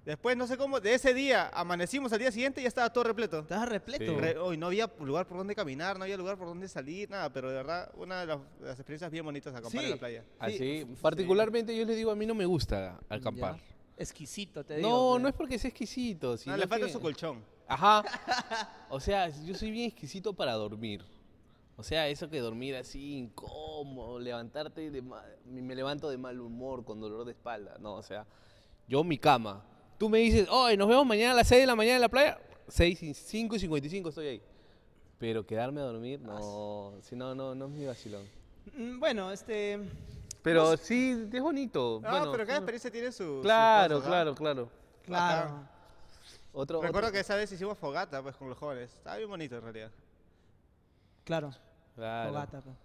Después 0.05 0.37
no 0.37 0.47
sé 0.47 0.59
cómo, 0.59 0.81
de 0.81 0.93
ese 0.95 1.15
día 1.15 1.49
amanecimos 1.55 2.13
al 2.13 2.19
día 2.19 2.31
siguiente 2.31 2.61
y 2.61 2.65
ya 2.65 2.69
estaba 2.69 2.93
todo 2.93 3.05
repleto. 3.05 3.39
Estaba 3.41 3.65
repleto. 3.65 4.05
Sí. 4.05 4.21
Re- 4.21 4.57
no 4.59 4.67
había 4.67 4.91
lugar 5.01 5.27
por 5.27 5.39
donde 5.39 5.55
caminar, 5.55 5.97
no 5.97 6.05
había 6.05 6.17
lugar 6.19 6.37
por 6.37 6.47
donde 6.47 6.69
salir, 6.69 7.09
nada, 7.09 7.33
pero 7.33 7.49
de 7.49 7.55
verdad 7.57 7.91
una 7.97 8.21
de 8.21 8.27
las, 8.27 8.39
de 8.61 8.67
las 8.67 8.79
experiencias 8.79 9.11
bien 9.11 9.25
bonitas 9.25 9.55
acampar 9.55 9.81
Sí. 9.81 9.85
en 9.87 9.91
la 9.91 9.97
playa. 9.97 10.25
Así, 10.39 10.59
Sí. 10.59 10.87
particularmente 11.01 11.75
yo 11.75 11.87
les 11.87 11.97
digo, 11.97 12.11
a 12.11 12.17
mí 12.17 12.27
no 12.27 12.35
me 12.35 12.45
gusta 12.45 13.01
acampar. 13.09 13.57
Ya. 13.57 13.63
Exquisito, 13.97 14.65
te 14.65 14.77
digo. 14.77 14.89
No, 14.89 15.19
no 15.19 15.29
es 15.29 15.35
porque 15.35 15.59
sea 15.59 15.69
exquisito, 15.71 16.37
sino 16.37 16.55
No, 16.57 16.61
le 16.61 16.67
falta 16.67 16.87
que- 16.87 16.93
su 16.93 17.01
colchón. 17.01 17.43
Ajá. 17.67 18.05
O 18.91 19.01
sea, 19.01 19.29
yo 19.31 19.55
soy 19.55 19.71
bien 19.71 19.87
exquisito 19.91 20.35
para 20.35 20.53
dormir. 20.53 21.03
O 21.77 21.83
sea, 21.83 22.07
eso 22.09 22.29
que 22.29 22.39
dormir 22.41 22.77
así 22.77 23.15
incómodo, 23.17 24.19
levantarte 24.19 24.91
de 24.91 25.01
ma- 25.03 25.25
me 25.47 25.75
levanto 25.75 26.11
de 26.11 26.19
mal 26.19 26.39
humor 26.41 26.85
con 26.85 27.01
dolor 27.01 27.25
de 27.25 27.33
espalda. 27.33 27.77
No, 27.81 27.95
o 27.95 28.03
sea, 28.03 28.27
yo 28.87 29.03
mi 29.03 29.17
cama. 29.19 29.65
Tú 29.99 30.09
me 30.09 30.19
dices, 30.19 30.49
hoy 30.51 30.77
nos 30.77 30.89
vemos 30.89 31.07
mañana 31.07 31.33
a 31.33 31.37
las 31.37 31.49
6 31.49 31.63
de 31.63 31.67
la 31.67 31.77
mañana 31.77 31.97
en 31.97 32.01
la 32.03 32.09
playa. 32.09 32.39
6, 32.69 33.03
y 33.03 33.15
5 33.15 33.57
y 33.57 33.59
55 33.59 34.09
estoy 34.09 34.27
ahí. 34.27 34.43
Pero 35.19 35.47
quedarme 35.47 35.81
a 35.81 35.85
dormir, 35.85 36.21
no, 36.21 36.95
si 37.03 37.15
no, 37.17 37.35
no, 37.35 37.55
no 37.55 37.67
es 37.67 37.71
mi 37.71 37.85
vacilón. 37.87 38.25
Mm, 38.77 38.99
Bueno, 38.99 39.31
este. 39.31 39.79
Pero 40.43 40.77
sí, 40.77 41.29
es 41.33 41.41
bonito. 41.43 42.01
No, 42.03 42.11
bueno, 42.11 42.33
pero 42.33 42.45
cada 42.47 42.59
experiencia 42.59 42.91
tiene 42.91 43.13
su. 43.13 43.25
sus 43.25 43.43
Claro, 43.43 43.99
¿ah? 43.99 44.07
claro, 44.07 44.35
claro. 44.35 44.69
Claro. 45.07 45.69
Otro, 46.53 46.81
Recuerdo 46.83 47.09
otro- 47.09 47.13
que 47.15 47.21
esa 47.21 47.35
vez 47.37 47.51
hicimos 47.51 47.79
fogata 47.79 48.23
pues 48.23 48.37
con 48.37 48.49
los 48.49 48.59
jóvenes. 48.59 48.93
Estaba 48.93 49.17
bien 49.17 49.29
bonito 49.29 49.57
en 49.57 49.63
realidad. 49.63 49.91
Claro. 51.25 51.51
Claro. 51.95 52.29
Fogata, 52.31 52.61
pues. 52.61 52.77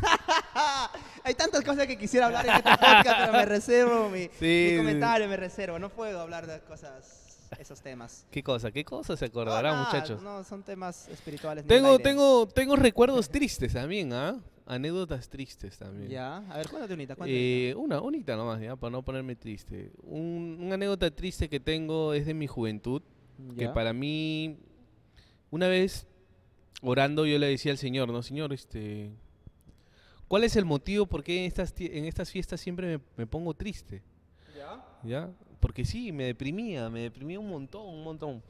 Hay 1.24 1.34
tantas 1.34 1.62
cosas 1.64 1.86
que 1.86 1.96
quisiera 1.98 2.26
hablar 2.26 2.46
en 2.46 2.54
este 2.54 2.70
podcast, 2.70 3.18
pero 3.20 3.32
me 3.32 3.44
reservo 3.46 4.08
mi, 4.08 4.28
Sí, 4.38 4.68
mi 4.72 4.76
comentario, 4.78 5.28
me 5.28 5.36
reservo. 5.36 5.78
No 5.78 5.90
puedo 5.90 6.20
hablar 6.20 6.46
de 6.46 6.60
cosas, 6.60 7.48
esos 7.58 7.80
temas. 7.82 8.26
¿Qué 8.30 8.42
cosa? 8.42 8.70
¿Qué 8.70 8.84
cosa 8.84 9.16
se 9.16 9.26
acordarán, 9.26 9.76
No, 9.76 9.84
muchachos? 9.84 10.22
No, 10.22 10.42
son 10.44 10.62
temas 10.62 11.08
espirituales. 11.08 11.66
Tengo, 11.66 11.98
tengo, 11.98 12.46
tengo 12.48 12.76
recuerdos 12.76 13.28
tristes 13.28 13.72
también, 13.74 14.12
¿ah? 14.12 14.38
Anécdotas 14.66 15.28
tristes 15.28 15.76
también. 15.78 16.08
Ya, 16.10 16.38
a 16.48 16.56
ver, 16.58 16.68
cuéntate 16.68 16.94
unita, 16.94 17.16
cuéntate. 17.16 17.70
Eh, 17.70 17.74
una, 17.74 18.00
unita 18.00 18.36
nomás, 18.36 18.60
ya, 18.60 18.76
para 18.76 18.92
no 18.92 19.02
ponerme 19.02 19.34
triste. 19.34 19.90
Un, 20.04 20.58
una 20.60 20.74
anécdota 20.74 21.10
triste 21.10 21.48
que 21.48 21.58
tengo 21.58 22.14
es 22.14 22.24
de 22.24 22.34
mi 22.34 22.46
juventud, 22.46 23.02
que 23.56 23.64
Ya. 23.64 23.74
para 23.74 23.92
mí, 23.92 24.58
una 25.50 25.66
vez 25.66 26.06
orando 26.82 27.26
yo 27.26 27.36
le 27.38 27.48
decía 27.48 27.72
al 27.72 27.78
Señor, 27.78 28.10
no, 28.10 28.22
Señor, 28.22 28.52
este, 28.52 29.10
¿cuál 30.30 30.44
es 30.44 30.54
el 30.54 30.64
motivo 30.64 31.06
por 31.06 31.24
qué 31.24 31.40
en 31.40 31.46
estas, 31.46 31.74
en 31.76 32.04
estas 32.04 32.30
fiestas 32.30 32.60
siempre 32.60 32.96
me, 32.98 33.02
me 33.16 33.26
pongo 33.26 33.52
triste? 33.52 34.00
¿Ya? 34.56 34.80
¿Ya? 35.02 35.30
Porque 35.58 35.84
sí, 35.84 36.12
me 36.12 36.22
deprimía, 36.24 36.88
me 36.88 37.00
deprimía 37.00 37.40
un 37.40 37.48
montón, 37.50 37.84
un 37.84 38.04
montón. 38.04 38.40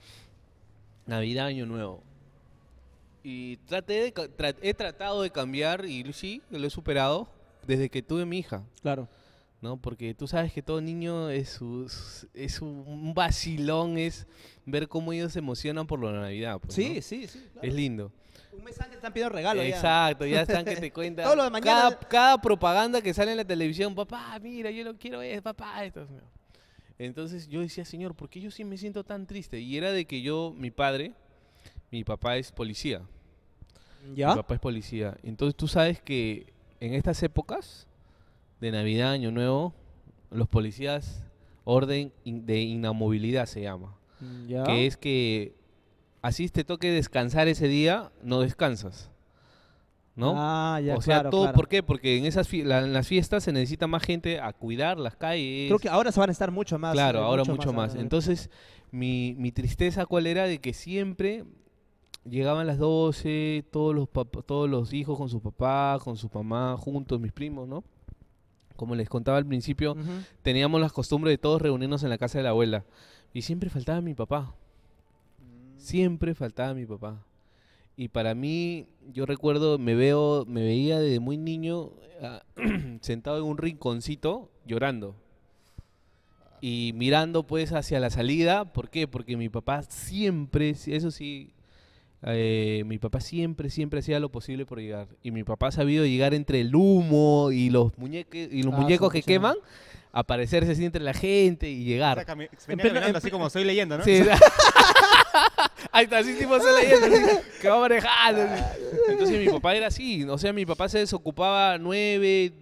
Navidad, 1.07 1.47
Año 1.47 1.65
Nuevo. 1.65 2.03
Y 3.23 3.57
traté 3.67 3.95
de, 3.95 4.15
tra- 4.15 4.57
he 4.63 4.75
tratado 4.75 5.23
de 5.23 5.31
cambiar 5.31 5.87
y 5.87 6.13
sí, 6.13 6.43
lo 6.51 6.67
he 6.67 6.71
superado 6.71 7.29
desde 7.67 7.89
que 7.89 8.03
tuve 8.03 8.27
mi 8.27 8.39
hija. 8.39 8.63
Claro. 8.83 9.09
¿no? 9.63 9.77
Porque 9.79 10.15
tú 10.15 10.27
sabes 10.29 10.53
que 10.53 10.63
todo 10.63 10.81
niño 10.81 11.29
es, 11.31 11.49
su- 11.51 11.91
es 12.35 12.61
un- 12.63 12.85
un 12.87 13.15
vacilón, 13.15 13.99
es 13.99 14.27
ver 14.67 14.87
cómo 14.89 15.13
ellos 15.13 15.33
se 15.33 15.39
emocionan 15.41 15.87
por 15.87 16.03
la 16.05 16.13
Navidad. 16.13 16.59
pues, 16.61 16.75
Sí, 16.75 16.95
¿no? 16.97 17.03
sí, 17.03 17.27
sí. 17.27 17.47
claro. 17.53 17.67
Es 17.69 17.75
lindo. 17.75 18.13
Un 18.61 18.65
mes 18.65 18.81
antes 18.81 18.97
están 18.97 19.13
pidiendo 19.13 19.35
regalo 19.35 19.63
ya. 19.63 19.69
Exacto, 19.71 20.27
ya 20.27 20.43
están 20.43 20.65
que 20.65 20.77
te 20.77 20.91
cuentan. 20.93 21.25
Todo 21.25 21.37
lo 21.37 21.45
de 21.45 21.51
mañana- 21.51 21.81
Cada, 21.83 21.99
cada 22.09 22.39
propaganda 22.41 23.01
que 23.01 23.13
sale 23.15 23.31
en 23.33 23.39
la 23.39 23.45
televisión, 23.45 23.95
papá, 23.95 24.39
mira, 24.41 24.71
yo 24.71 24.85
lo 24.85 24.97
quiero 24.97 25.23
es, 25.23 25.41
papá, 25.43 25.85
esto. 25.85 26.07
Entonces 26.99 27.49
yo 27.49 27.61
decía, 27.61 27.85
Señor, 27.85 28.15
¿por 28.15 28.29
qué 28.29 28.41
yo 28.41 28.51
sí 28.51 28.65
me 28.65 28.77
siento 28.77 29.03
tan 29.05 29.27
triste? 29.27 29.59
Y 29.59 29.77
era 29.79 29.91
de 29.93 30.05
que 30.05 30.21
yo, 30.21 30.55
mi 30.57 30.71
padre, 30.71 31.13
mi 31.91 32.05
papá 32.05 32.37
es 32.37 32.53
policía. 32.53 33.01
¿Ya? 34.15 34.29
Mi 34.31 34.35
papá 34.37 34.55
es 34.55 34.61
policía. 34.61 35.17
Entonces 35.23 35.57
tú 35.57 35.67
sabes 35.67 36.01
que 36.03 36.53
en 36.81 36.95
estas 36.95 37.23
épocas 37.23 37.87
de 38.61 38.71
Navidad, 38.71 39.13
Año 39.13 39.31
Nuevo, 39.31 39.73
los 40.31 40.49
policías 40.49 41.25
orden 41.65 42.13
de 42.25 42.61
inamovilidad 42.61 43.47
se 43.47 43.63
llama. 43.63 43.97
¿Ya? 44.47 44.65
Que 44.65 44.87
es 44.87 44.99
que 44.99 45.55
así 46.23 46.49
te 46.49 46.65
toque 46.65 46.91
descansar 46.91 47.49
ese 47.49 47.69
día, 47.69 48.11
no 48.23 48.41
descansas. 48.41 49.11
¿No? 50.17 50.35
Ah, 50.37 50.81
ya, 50.85 50.97
o 50.97 51.01
sea, 51.01 51.17
claro, 51.21 51.31
todo, 51.31 51.43
claro. 51.45 51.57
¿por 51.57 51.69
qué? 51.69 51.83
Porque 51.83 52.19
en 52.19 52.27
esas 52.27 52.53
la- 52.53 52.81
en 52.81 52.93
las 52.93 53.07
fiestas 53.07 53.45
se 53.45 53.53
necesita 53.53 53.87
más 53.87 54.03
gente 54.03 54.39
a 54.41 54.53
cuidar 54.53 54.99
las 54.99 55.17
calles. 55.17 55.69
Creo 55.69 55.79
que 55.79 55.89
ahora 55.89 56.13
se 56.13 56.21
van 56.21 56.29
a 56.29 56.33
estar 56.33 56.51
mucho 56.51 56.79
más. 56.79 56.93
Claro, 56.93 57.21
eh, 57.21 57.23
ahora 57.23 57.45
mucho 57.45 57.73
más. 57.73 57.95
Entonces, 57.95 58.51
mi, 58.91 59.35
mi 59.39 59.51
tristeza 59.53 60.05
cuál 60.07 60.27
era 60.27 60.45
de 60.45 60.59
que 60.61 60.75
siempre 60.75 61.45
llegaban 62.29 62.67
las 62.67 62.77
12, 62.77 63.65
todos 63.71 63.95
los 63.95 64.09
todos 64.45 64.69
los 64.69 64.93
hijos 64.93 65.17
con 65.17 65.31
su 65.31 65.41
papá, 65.41 65.99
con 66.03 66.17
su 66.17 66.29
mamá, 66.35 66.77
juntos, 66.77 67.19
mis 67.19 67.33
primos, 67.33 67.67
¿no? 67.67 67.83
Como 68.77 68.95
les 68.97 69.09
contaba 69.09 69.39
al 69.39 69.47
principio, 69.47 69.97
teníamos 70.43 70.81
las 70.83 70.93
costumbres 70.93 71.33
de 71.33 71.39
todos 71.39 71.63
reunirnos 71.63 72.03
en 72.03 72.11
la 72.11 72.19
casa 72.19 72.39
de 72.39 72.45
la 72.45 72.51
abuela. 72.51 72.85
Y 73.33 73.43
siempre 73.43 73.71
faltaba 73.71 74.01
mi 74.03 74.13
papá. 74.15 74.55
Siempre 75.81 76.35
faltaba 76.35 76.75
mi 76.75 76.87
papá. 76.87 77.23
Y 77.97 78.09
para 78.09 78.35
mí, 78.35 78.87
yo 79.13 79.27
recuerdo, 79.27 79.79
me 79.79 79.95
veo, 79.95 80.45
me 80.47 80.63
veía 80.63 80.99
desde 81.01 81.21
muy 81.21 81.37
niño 81.37 81.91
ah, 82.23 82.43
sentado 83.01 83.39
en 83.39 83.45
un 83.45 83.59
rinconcito 83.59 84.51
llorando. 84.67 85.15
Y 86.63 86.93
mirando 86.95 87.43
pues 87.47 87.73
hacia 87.73 88.01
la 88.01 88.11
salida, 88.11 88.73
¿por 88.73 88.91
qué? 88.91 89.09
Porque 89.09 89.37
mi 89.37 89.49
papá 89.49 89.83
siempre, 89.83 90.75
sí, 90.75 90.95
eso 90.95 91.11
sí, 91.11 91.53
eh, 92.23 92.83
mi 92.87 92.99
papá 92.99 93.21
siempre, 93.21 93.71
siempre 93.71 94.01
hacía 94.01 94.21
lo 94.21 94.31
posible 94.31 94.67
por 94.67 94.79
llegar. 94.79 95.09
Y 95.23 95.31
mi 95.31 95.43
papá 95.43 95.69
ha 95.69 95.73
sabido 95.73 96.05
llegar 96.05 96.35
entre 96.35 96.61
el 96.61 96.75
humo 96.75 97.51
y 97.51 97.71
los, 97.71 97.97
muñeque, 97.97 98.49
y 98.53 98.63
los 98.63 98.75
Ah, 98.75 98.79
muñecos 98.79 99.11
que 99.11 99.23
queman, 99.23 99.57
aparecerse 100.13 100.73
así 100.73 100.85
entre 100.85 101.03
la 101.03 101.15
gente 101.15 101.71
y 101.71 101.83
O 101.83 101.87
llegar. 101.87 102.17
sea, 102.23 102.27
cami- 102.27 102.49
En 102.51 102.59
venía 102.67 102.85
pleno- 102.85 102.95
caminando 102.95 103.09
en 103.09 103.17
así 103.17 103.31
como 103.31 103.49
soy 103.49 103.65
leyenda, 103.65 103.97
¿no? 103.97 104.05
Sí. 104.05 104.21
Ahí 105.93 106.05
está, 106.05 106.19
así 106.19 106.35
tipo 106.37 106.59
se 106.61 106.73
leyendo, 106.73 107.41
que 107.61 107.69
va 107.69 107.81
manejando. 107.81 108.43
Entonces 109.09 109.39
mi 109.39 109.49
papá 109.51 109.75
era 109.75 109.87
así, 109.89 110.25
o 110.25 110.39
sea, 110.39 110.53
mi 110.53 110.67
papá 110.67 110.89
se 110.89 110.99
desocupaba 110.99 111.79
9, 111.79 112.53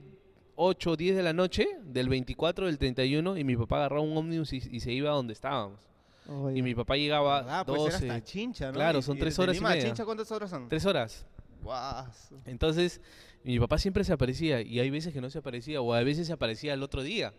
8, 0.57 0.96
10 0.96 1.16
de 1.16 1.22
la 1.22 1.33
noche, 1.33 1.68
del 1.83 2.09
24, 2.09 2.66
del 2.66 2.78
31, 2.78 3.37
y 3.37 3.44
mi 3.44 3.57
papá 3.57 3.76
agarraba 3.76 4.02
un 4.02 4.16
ómnibus 4.16 4.52
y, 4.52 4.62
y 4.70 4.81
se 4.81 4.92
iba 4.92 5.11
a 5.11 5.14
donde 5.14 5.33
estábamos. 5.33 5.81
Oye. 6.28 6.59
Y 6.59 6.62
mi 6.62 6.74
papá 6.74 6.96
llegaba 6.96 7.61
Ah, 7.61 7.64
pues 7.64 7.81
era 7.81 7.92
12, 7.92 8.11
hasta 8.11 8.24
Chincha, 8.24 8.66
¿no? 8.66 8.74
Claro, 8.74 9.00
son 9.00 9.18
tres 9.18 9.38
horas 9.38 9.57
y 9.57 9.61
media. 9.61 9.83
Chincha 9.83 10.04
cuántas 10.04 10.31
horas 10.31 10.50
son? 10.50 10.68
3 10.68 10.85
horas. 10.87 11.24
Guau. 11.62 12.07
Entonces, 12.44 13.00
mi 13.44 13.59
papá 13.59 13.78
siempre 13.78 14.04
se 14.04 14.12
aparecía, 14.12 14.61
y 14.61 14.78
hay 14.78 14.90
veces 14.90 15.12
que 15.12 15.20
no 15.20 15.31
se 15.31 15.38
aparecía, 15.38 15.81
o 15.81 15.94
a 15.94 16.02
veces 16.02 16.26
se 16.26 16.33
aparecía 16.33 16.74
el 16.74 16.83
otro 16.83 17.02
día. 17.02 17.33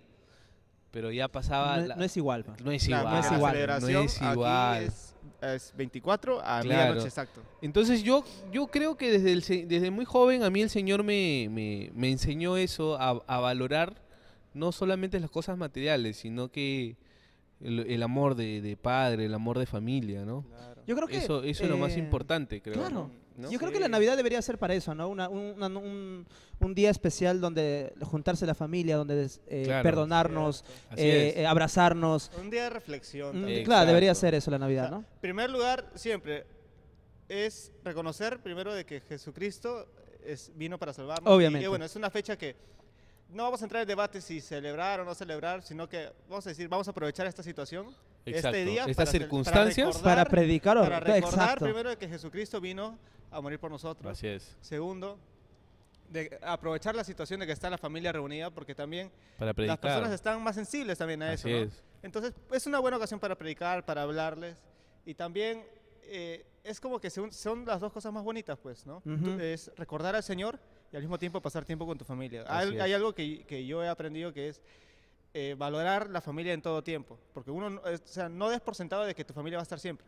Pero 0.91 1.11
ya 1.11 1.27
pasaba... 1.27 1.77
no, 1.77 1.85
la- 1.87 1.95
no 1.95 2.03
es 2.03 2.17
igual. 2.17 2.43
pa. 2.43 2.55
no 2.63 2.71
es 2.71 2.87
igual. 2.87 3.03
porque 3.21 3.35
igual. 3.35 3.41
La 3.41 3.49
celebración 3.53 3.93
No 3.93 3.99
es 4.01 4.21
aquí 4.21 4.31
igual. 4.31 4.83
es, 4.83 5.15
es 5.41 5.73
24 5.77 6.39
a 6.39 6.61
Claro. 6.61 6.67
medianoche 6.67 7.07
exacto. 7.07 7.41
Entonces 7.61 8.03
yo, 8.03 8.23
yo 8.51 8.67
creo 8.67 8.97
que 8.97 9.11
desde, 9.11 9.31
el 9.31 9.43
se- 9.43 9.65
desde 9.65 9.91
muy 9.91 10.05
joven 10.05 10.43
a 10.43 10.49
mí 10.49 10.61
el 10.61 10.69
Señor 10.69 11.03
me, 11.03 11.47
me, 11.51 11.91
me 11.93 12.09
enseñó 12.11 12.57
eso, 12.57 12.99
a, 12.99 13.21
a 13.27 13.39
valorar 13.39 14.01
no 14.53 14.71
solamente 14.71 15.19
las 15.19 15.29
cosas 15.29 15.57
materiales, 15.57 16.17
sino 16.17 16.49
que 16.49 16.95
el, 17.61 17.79
el 17.79 18.03
amor 18.03 18.35
de, 18.35 18.61
de 18.61 18.77
padre, 18.77 19.25
el 19.25 19.33
amor 19.33 19.59
de 19.59 19.65
familia, 19.65 20.25
¿no? 20.25 20.45
Yo 20.87 20.95
creo 20.95 21.07
que. 21.07 21.17
Eso, 21.17 21.43
eso 21.43 21.63
es 21.63 21.69
lo 21.69 21.77
más 21.77 21.95
eh, 21.95 21.99
importante, 21.99 22.61
creo. 22.61 22.75
Claro. 22.75 23.11
¿no? 23.37 23.49
Yo 23.49 23.57
creo 23.57 23.71
que 23.71 23.79
la 23.79 23.87
Navidad 23.87 24.17
debería 24.17 24.41
ser 24.41 24.57
para 24.57 24.73
eso, 24.73 24.93
¿no? 24.95 25.07
Una- 25.07 25.29
una- 25.29 25.67
un, 25.67 26.27
un 26.59 26.75
día 26.75 26.89
especial 26.89 27.39
donde 27.39 27.93
juntarse 28.01 28.45
la 28.45 28.53
familia, 28.55 28.97
donde 28.97 29.15
des- 29.15 29.39
eh, 29.47 29.63
Claro. 29.65 29.83
perdonarnos, 29.83 30.65
eh, 30.97 31.35
eh, 31.37 31.45
abrazarnos. 31.45 32.31
Un 32.41 32.49
día 32.49 32.63
de 32.63 32.69
reflexión. 32.71 33.29
Mm, 33.37 33.41
también. 33.41 33.63
Claro, 33.65 33.87
debería 33.87 34.13
ser 34.13 34.35
eso 34.35 34.51
la 34.51 34.57
O 34.57 34.59
Navidad, 34.59 34.89
sea, 34.89 34.97
¿no? 34.97 35.05
primer 35.21 35.49
lugar, 35.49 35.89
siempre 35.95 36.45
es 37.29 37.71
reconocer 37.83 38.41
primero 38.41 38.73
de 38.73 38.85
que 38.85 38.99
Jesucristo 39.01 39.87
es, 40.25 40.51
vino 40.55 40.77
para 40.77 40.91
salvarnos. 40.93 41.31
Obviamente. 41.33 41.59
Y, 41.59 41.65
que, 41.65 41.69
bueno, 41.69 41.85
es 41.85 41.95
una 41.95 42.09
fecha 42.09 42.37
que 42.37 42.55
no 43.29 43.43
vamos 43.43 43.61
a 43.61 43.65
entrar 43.65 43.81
en 43.83 43.87
debate 43.87 44.21
si 44.21 44.41
celebrar 44.41 44.99
o 44.99 45.05
no 45.05 45.13
celebrar, 45.15 45.61
sino 45.61 45.87
que 45.87 46.11
vamos 46.27 46.45
a 46.47 46.49
decir, 46.49 46.67
vamos 46.67 46.87
a 46.87 46.91
aprovechar 46.91 47.27
esta 47.27 47.43
situación, 47.43 47.87
Exacto. 48.25 48.57
este 48.57 48.65
día, 48.69 48.81
Estas 48.81 48.95
para 48.95 49.11
circunstancias. 49.11 49.87
recordar- 49.87 50.03
Para 50.03 50.25
predicar 50.25 50.77
o 50.77 50.81
para 50.81 50.99
recordar 50.99 51.41
Exacto. 51.43 51.65
primero 51.65 51.89
de 51.89 51.97
que 51.97 52.07
Jesucristo 52.07 52.59
vino 52.59 52.97
a 53.31 53.39
morir 53.41 53.59
por 53.59 53.69
nosotros. 53.71 54.11
Así 54.11 54.27
es, 54.27 54.55
Segundo, 54.61 55.19
de 56.09 56.39
aprovechar 56.41 56.95
la 56.95 57.03
situación 57.03 57.39
de 57.39 57.45
que 57.45 57.51
está 57.51 57.69
la 57.69 57.77
familia 57.77 58.11
reunida, 58.11 58.49
porque 58.49 58.73
también 58.73 59.11
para 59.37 59.53
las 59.55 59.77
personas 59.77 60.11
están 60.11 60.41
más 60.41 60.55
sensibles 60.55 60.97
también 60.97 61.21
a 61.21 61.33
eso. 61.33 61.47
Así 61.47 61.55
¿no? 61.55 61.63
es. 61.63 61.83
Entonces, 62.01 62.33
es 62.51 62.65
una 62.65 62.79
buena 62.79 62.97
ocasión 62.97 63.19
para 63.19 63.35
predicar, 63.35 63.85
para 63.85 64.01
hablarles. 64.01 64.55
Y 65.05 65.13
también 65.13 65.63
eh, 66.03 66.43
es 66.63 66.79
como 66.79 66.99
que 66.99 67.11
son, 67.11 67.31
son 67.31 67.63
las 67.65 67.79
dos 67.79 67.93
cosas 67.93 68.11
más 68.11 68.23
bonitas, 68.23 68.57
pues, 68.57 68.87
¿no? 68.87 69.03
Es 69.39 69.71
recordar 69.75 70.15
al 70.15 70.23
Señor 70.23 70.59
y 70.91 70.95
al 70.95 71.01
mismo 71.01 71.17
tiempo 71.19 71.41
pasar 71.41 71.65
tiempo 71.65 71.85
con 71.85 71.97
tu 71.97 72.05
familia. 72.05 72.43
Hay, 72.47 72.91
algo 72.93 73.13
que, 73.13 73.43
que 73.45 73.65
yo 73.65 73.83
he 73.83 73.87
aprendido 73.87 74.33
que 74.33 74.49
es 74.49 74.61
eh, 75.33 75.55
valorar 75.57 76.09
la 76.09 76.21
familia 76.21 76.53
en 76.53 76.61
todo 76.61 76.83
tiempo. 76.83 77.19
Porque 77.33 77.51
uno, 77.51 77.69
no- 77.69 77.85
es- 77.87 78.01
o 78.01 78.07
sea, 78.07 78.29
no 78.29 78.49
des 78.49 78.61
por 78.61 78.75
sentado 78.75 79.03
de 79.05 79.13
que 79.13 79.23
tu 79.23 79.33
familia 79.33 79.57
va 79.57 79.61
a 79.61 79.63
estar 79.63 79.79
siempre. 79.79 80.05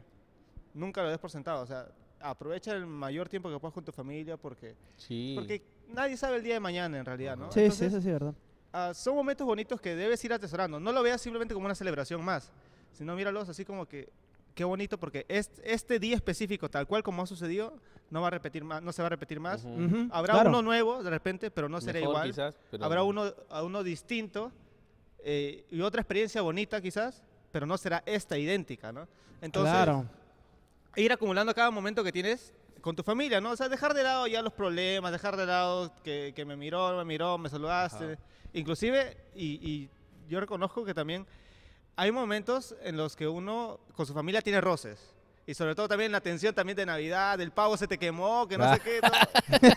Nunca 0.74 1.04
lo 1.04 1.10
des 1.10 1.20
por 1.20 1.30
sentado. 1.30 1.62
O 1.62 1.66
sea, 1.68 1.88
aprovecha 2.20 2.74
el 2.74 2.86
mayor 2.88 3.30
tiempo 3.30 3.50
que 3.52 3.60
puedas 3.60 3.74
con 3.74 3.84
tu 3.86 3.92
familia 3.92 4.38
porque, 4.38 4.76
Sí. 4.98 5.34
porque 5.36 5.62
nadie 5.90 6.18
sabe 6.18 6.38
el 6.38 6.44
día 6.44 6.56
de 6.56 6.60
mañana 6.60 6.98
en 6.98 7.06
realidad, 7.06 7.38
¿no? 7.38 7.52
Sí, 7.52 7.60
sí, 7.60 7.64
Entonces, 7.66 7.94
eso 7.94 8.02
sí, 8.02 8.12
¿verdad? 8.12 8.34
ah, 8.74 8.94
son 8.96 9.16
momentos 9.16 9.46
bonitos 9.46 9.80
que 9.82 9.96
debes 9.96 10.24
ir 10.26 10.34
atesorando. 10.34 10.80
No 10.80 10.92
lo 10.92 11.04
veas 11.04 11.22
simplemente 11.22 11.54
como 11.54 11.66
una 11.66 11.76
celebración 11.76 12.24
más, 12.24 12.52
sino 12.94 13.16
míralos 13.16 13.50
así 13.50 13.66
como 13.66 13.86
que 13.88 14.10
qué 14.56 14.64
bonito 14.64 15.00
porque 15.00 15.26
este, 15.30 15.74
este 15.74 16.00
día 16.00 16.16
específico, 16.16 16.70
tal 16.70 16.88
cual 16.88 17.04
como 17.04 17.22
ha 17.24 17.28
sucedido, 17.28 17.74
no 18.10 18.22
va 18.22 18.28
a 18.28 18.32
repetir 18.32 18.64
más, 18.64 18.82
no 18.82 18.92
se 18.92 19.02
va 19.02 19.08
a 19.08 19.10
repetir 19.10 19.40
más. 19.40 19.64
Ujú. 19.64 19.84
Ujú, 19.86 20.08
Habrá 20.12 20.34
claro. 20.34 20.50
uno 20.50 20.62
nuevo 20.62 21.02
de 21.04 21.10
repente, 21.10 21.50
pero 21.52 21.70
no 21.70 21.80
será 21.82 22.00
Mejor 22.00 22.14
igual. 22.16 22.30
quizás, 22.30 22.56
pero- 22.70 22.84
Habrá 22.86 23.04
uno, 23.04 23.34
a 23.50 23.64
uno 23.64 23.84
distinto 23.84 24.52
eh, 25.24 25.66
y 25.72 25.82
otra 25.82 26.02
experiencia 26.02 26.42
bonita 26.42 26.82
quizás, 26.82 27.24
pero 27.52 27.66
no 27.66 27.78
será 27.78 28.04
esta 28.06 28.38
idéntica, 28.38 28.92
¿no? 28.92 29.08
Entonces, 29.42 29.74
claro. 29.74 30.06
ir 30.96 31.12
acumulando 31.12 31.54
cada 31.54 31.72
momento 31.72 32.04
que 32.04 32.12
tienes 32.12 32.54
con 32.82 32.96
tu 32.96 33.04
familia, 33.04 33.40
¿no? 33.40 33.52
O 33.52 33.56
sea, 33.56 33.70
dejar 33.70 33.94
de 33.94 34.04
lado 34.04 34.26
ya 34.28 34.42
los 34.42 34.54
problemas, 34.54 35.12
dejar 35.12 35.38
de 35.38 35.46
lado 35.46 35.94
que, 36.04 36.34
que 36.36 36.46
me 36.46 36.56
miró, 36.56 36.98
me 36.98 37.06
miró, 37.06 37.38
me 37.38 37.50
saludaste. 37.50 38.14
Ajá. 38.14 38.22
Inclusive, 38.54 39.18
y, 39.36 39.46
y 39.68 39.90
yo 40.28 40.40
reconozco 40.40 40.84
que 40.84 40.94
también 40.94 41.26
hay 41.96 42.12
momentos 42.12 42.76
en 42.84 42.98
los 42.98 43.16
que 43.16 43.28
uno 43.28 43.80
con 43.96 44.06
su 44.06 44.14
familia 44.14 44.42
tiene 44.42 44.62
roces. 44.62 45.00
Y 45.46 45.54
sobre 45.54 45.74
todo 45.76 45.88
también 45.88 46.12
la 46.12 46.22
tensión 46.22 46.54
también 46.54 46.76
de 46.78 46.86
Navidad, 46.86 47.40
el 47.42 47.52
pavo 47.52 47.76
se 47.76 47.88
te 47.88 47.98
quemó, 47.98 48.48
que 48.48 48.58
no 48.58 48.64
Ah. 48.66 48.76
sé 48.76 48.82
qué. 48.82 49.02
todo. 49.02 49.12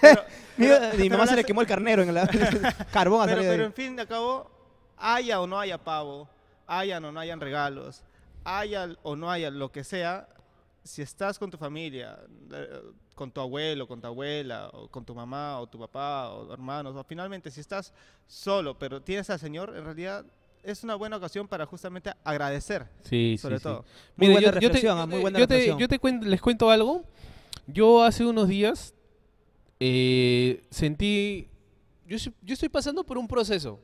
Pero- 0.00 0.22
pero- 0.56 0.98
mi 0.98 1.08
mamá 1.10 1.26
se 1.26 1.36
le 1.36 1.44
quemó 1.44 1.60
el 1.62 1.66
carnero 1.66 2.02
en 2.02 2.14
la 2.14 2.26
carbón 2.92 3.26
pero, 3.26 3.40
pero 3.40 3.64
en 3.64 3.72
fin 3.72 3.96
de 3.96 4.02
al 4.02 4.08
cabo, 4.08 4.50
haya 4.98 5.40
o 5.40 5.46
no 5.46 5.58
haya 5.58 5.78
pavo, 5.78 6.28
hayan 6.66 7.04
o 7.04 7.12
no 7.12 7.18
hayan 7.18 7.40
regalos, 7.40 8.04
haya 8.44 8.88
o 9.02 9.16
no 9.16 9.30
haya 9.30 9.50
lo 9.50 9.72
que 9.72 9.84
sea, 9.84 10.28
si 10.84 11.00
estás 11.02 11.38
con 11.38 11.50
tu 11.50 11.56
familia, 11.56 12.18
eh, 12.52 12.82
con 13.14 13.30
tu 13.32 13.40
abuelo, 13.40 13.88
con 13.88 14.00
tu 14.02 14.06
abuela, 14.06 14.68
o 14.72 14.88
con 14.88 15.04
tu 15.04 15.14
mamá, 15.14 15.58
o 15.60 15.66
tu 15.66 15.78
papá, 15.78 16.28
o 16.30 16.52
hermanos, 16.52 16.94
o 16.94 17.02
finalmente 17.04 17.50
si 17.50 17.60
estás 17.60 17.92
solo, 18.26 18.78
pero 18.78 19.00
tienes 19.02 19.30
al 19.30 19.38
Señor, 19.40 19.74
en 19.76 19.84
realidad 19.84 20.24
es 20.64 20.82
una 20.84 20.94
buena 20.94 21.16
ocasión 21.16 21.46
para 21.48 21.66
justamente 21.66 22.10
agradecer, 22.24 22.86
Sí, 23.02 23.36
sobre 23.38 23.56
sí, 23.56 23.60
sí. 23.60 23.62
todo. 23.64 23.84
Muy 24.16 24.28
Mira, 24.28 24.32
buena 24.32 24.40
yo- 24.40 24.52
yo 24.54 24.60
te- 24.60 24.66
reflexión, 24.66 24.98
ah, 24.98 25.00
yo 25.02 25.06
muy 25.06 25.16
te- 25.16 25.20
buena 25.22 25.38
yo 25.38 25.46
te- 25.48 25.54
reflexión. 25.54 25.78
Yo 25.78 25.88
te 25.88 26.00
cuen- 26.00 26.22
les 26.22 26.40
cuento 26.40 26.70
algo. 26.70 27.04
Yo 27.66 28.02
hace 28.02 28.24
unos 28.26 28.48
días 28.48 28.94
eh, 29.80 30.62
sentí... 30.70 31.48
Yo, 32.06 32.16
estoy- 32.16 32.34
yo 32.42 32.54
estoy 32.54 32.68
pasando 32.68 33.04
por 33.04 33.18
un 33.18 33.26
proceso. 33.26 33.80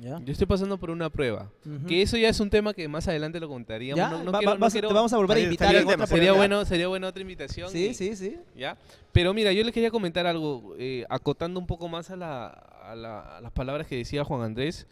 Ya. 0.00 0.18
Yo 0.24 0.32
estoy 0.32 0.46
pasando 0.46 0.78
por 0.78 0.90
una 0.90 1.10
prueba. 1.10 1.50
Que 1.86 2.00
eso 2.02 2.16
ya 2.16 2.28
es 2.30 2.40
un 2.40 2.48
tema 2.48 2.72
que 2.72 2.88
más 2.88 3.06
adelante 3.06 3.38
lo 3.38 3.48
contaríamos. 3.48 3.98
Ya, 3.98 4.08
No- 4.10 4.24
no 4.24 4.32
va- 4.32 4.38
quiero- 4.38 4.52
va- 4.52 4.56
no 4.56 4.60
vas 4.60 4.72
a- 4.72 4.74
quiero- 4.74 4.88
te 4.88 4.94
vamos 4.94 5.12
a 5.12 5.16
volver 5.18 5.36
a 5.36 5.40
invitar 5.40 5.68
sería 5.68 5.80
otra 5.82 6.32
bueno, 6.36 6.64
sería 6.64 6.88
buena 6.88 7.08
otra 7.08 7.20
invitación. 7.20 7.70
Sí, 7.70 7.88
y- 7.88 7.94
sí, 7.94 8.16
sí. 8.16 8.36
¿ya? 8.56 8.78
Pero 9.12 9.34
mira, 9.34 9.52
yo 9.52 9.62
les 9.62 9.72
quería 9.74 9.90
comentar 9.90 10.26
algo, 10.26 10.74
eh, 10.78 11.04
acotando 11.10 11.60
un 11.60 11.66
poco 11.66 11.86
más 11.88 12.10
a, 12.10 12.16
la- 12.16 12.46
a 12.46 12.94
la- 12.94 13.36
a 13.36 13.40
las 13.42 13.52
palabras 13.52 13.86
que 13.86 13.96
decía 13.96 14.24
Juan 14.24 14.40
Andrés. 14.42 14.86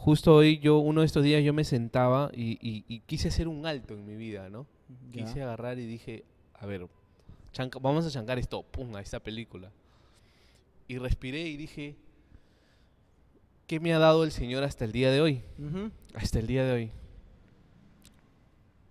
Justo 0.00 0.32
hoy, 0.34 0.58
yo, 0.60 0.78
uno 0.78 1.00
de 1.00 1.06
estos 1.06 1.24
días, 1.24 1.42
yo 1.42 1.52
me 1.52 1.64
sentaba 1.64 2.30
y, 2.32 2.52
y- 2.66 2.84
y 2.88 3.00
quise 3.00 3.28
hacer 3.28 3.48
un 3.48 3.66
alto 3.66 3.94
en 3.94 4.06
mi 4.06 4.14
vida, 4.16 4.48
¿no? 4.48 4.64
Ya. 5.12 5.24
Quise 5.24 5.42
agarrar 5.42 5.78
y 5.78 5.86
dije, 5.86 6.24
a 6.54 6.66
ver, 6.66 6.86
chanca- 7.52 7.80
vamos 7.80 8.06
a 8.06 8.10
chancar 8.10 8.38
esto, 8.38 8.62
pum, 8.62 8.94
a 8.94 9.00
esta 9.00 9.18
película. 9.20 9.70
Y 10.86 10.98
respiré 10.98 11.40
y 11.48 11.56
dije, 11.56 11.96
¿qué 13.66 13.80
me 13.80 13.92
ha 13.92 13.98
dado 13.98 14.22
el 14.24 14.30
Señor 14.30 14.62
hasta 14.62 14.84
el 14.84 14.92
día 14.92 15.10
de 15.10 15.20
hoy? 15.20 15.42
Hasta 16.14 16.38
el 16.38 16.46
día 16.46 16.64
de 16.64 16.72
hoy. 16.72 16.90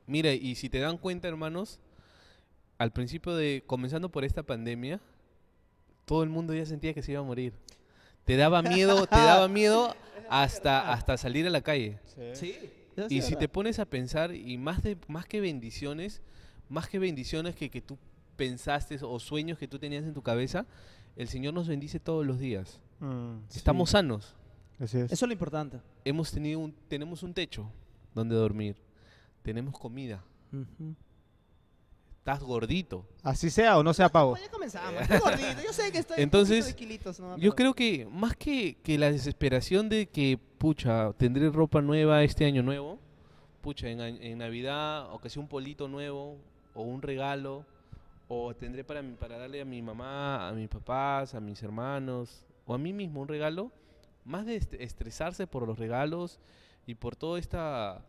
Mira, 0.08 0.34
y 0.34 0.56
si 0.56 0.70
te 0.70 0.80
dan 0.80 0.98
cuenta, 0.98 1.28
hermanos, 1.30 1.80
al 2.78 2.92
principio 2.92 3.34
de, 3.34 3.64
comenzando 3.66 4.10
por 4.10 4.24
esta 4.26 4.44
pandemia, 4.44 5.00
todo 6.06 6.22
el 6.24 6.30
mundo 6.30 6.54
ya 6.54 6.66
sentía 6.66 6.94
que 6.94 7.02
se 7.02 7.14
iba 7.14 7.22
a 7.22 7.24
morir. 7.24 7.54
Te 8.28 8.36
daba 8.36 8.62
miedo, 8.62 9.08
te 9.08 9.16
daba 9.16 9.48
miedo 9.48 9.96
hasta, 10.30 10.92
hasta 10.92 11.16
salir 11.18 11.48
a 11.48 11.50
la 11.50 11.62
calle. 11.62 11.98
Sí. 12.34 12.54
Y 13.10 13.22
si 13.22 13.38
te 13.38 13.48
pones 13.48 13.80
a 13.80 13.86
pensar, 13.86 14.36
y 14.36 14.58
más, 14.58 14.84
de, 14.84 14.98
más 15.08 15.26
que 15.26 15.40
bendiciones, 15.40 16.22
más 16.68 16.90
que 16.90 17.00
bendiciones 17.00 17.56
que, 17.56 17.70
que 17.70 17.82
tú 17.82 17.98
pensaste 18.36 19.00
o 19.02 19.18
sueños 19.20 19.58
que 19.58 19.68
tú 19.70 19.80
tenías 19.80 20.04
en 20.04 20.14
tu 20.14 20.22
cabeza, 20.22 20.66
el 21.16 21.30
Señor 21.30 21.54
nos 21.54 21.70
bendice 21.70 22.02
todos 22.02 22.26
los 22.26 22.38
días. 22.38 22.82
Mm, 23.00 23.38
Estamos 23.56 23.92
sanos. 23.92 24.36
así 24.78 24.98
es. 24.98 25.12
Eso 25.12 25.26
es 25.26 25.30
lo 25.30 25.34
importante. 25.34 25.80
Hemos 26.04 26.30
tenido 26.30 26.60
un, 26.60 26.74
tenemos 26.90 27.24
un 27.24 27.34
techo 27.34 27.72
donde 28.14 28.36
dormir. 28.36 28.76
Tenemos 29.42 29.78
comida. 29.80 30.22
Ujú. 30.52 30.96
Estás 32.30 32.44
gordito. 32.44 33.06
Así 33.24 33.50
sea 33.50 33.78
o 33.78 33.84
no 33.84 33.94
sea 33.94 34.10
pavo. 34.10 34.32
Pues 34.32 34.44
ya 34.44 34.52
comenzamos. 34.52 35.02
Estoy 35.02 35.20
gordito, 35.20 35.62
Yo 35.66 35.72
sé 35.72 35.92
que 35.94 36.00
estoy 36.00 36.18
Entonces, 36.22 36.66
un 36.66 36.72
poquito 36.74 36.78
de 36.82 36.88
kilitos, 36.90 37.20
¿no? 37.22 37.38
Yo 37.38 37.56
creo 37.56 37.74
que 37.74 38.06
más 38.12 38.36
que, 38.36 38.76
que 38.84 38.98
la 38.98 39.10
desesperación 39.10 39.88
de 39.88 40.08
que, 40.08 40.38
pucha, 40.58 41.14
tendré 41.14 41.50
ropa 41.50 41.82
nueva 41.82 42.22
este 42.24 42.44
año 42.44 42.64
nuevo, 42.64 43.00
pucha, 43.62 43.88
en, 43.88 44.02
a- 44.02 44.10
en 44.10 44.40
Navidad, 44.40 45.10
o 45.14 45.20
que 45.20 45.30
sea 45.30 45.42
un 45.42 45.48
polito 45.48 45.88
nuevo, 45.88 46.36
o 46.74 46.82
un 46.82 47.02
regalo, 47.02 47.64
o 48.28 48.54
tendré 48.54 48.84
para, 48.84 49.02
mi- 49.02 49.16
para 49.16 49.38
darle 49.38 49.62
a 49.62 49.66
mi 49.66 49.82
mamá, 49.82 50.50
a 50.50 50.52
mis 50.52 50.68
papás, 50.68 51.34
a 51.34 51.40
mis 51.40 51.64
hermanos, 51.64 52.44
o 52.66 52.74
a 52.74 52.78
mí 52.78 52.92
mismo 52.92 53.22
un 53.22 53.30
regalo, 53.30 53.72
más 54.26 54.46
de 54.46 54.58
est- 54.58 54.74
estresarse 54.74 55.48
por 55.48 55.66
los 55.66 55.80
regalos 55.80 56.42
y 56.86 56.96
por 56.96 57.16
toda 57.16 57.40
esta 57.40 58.04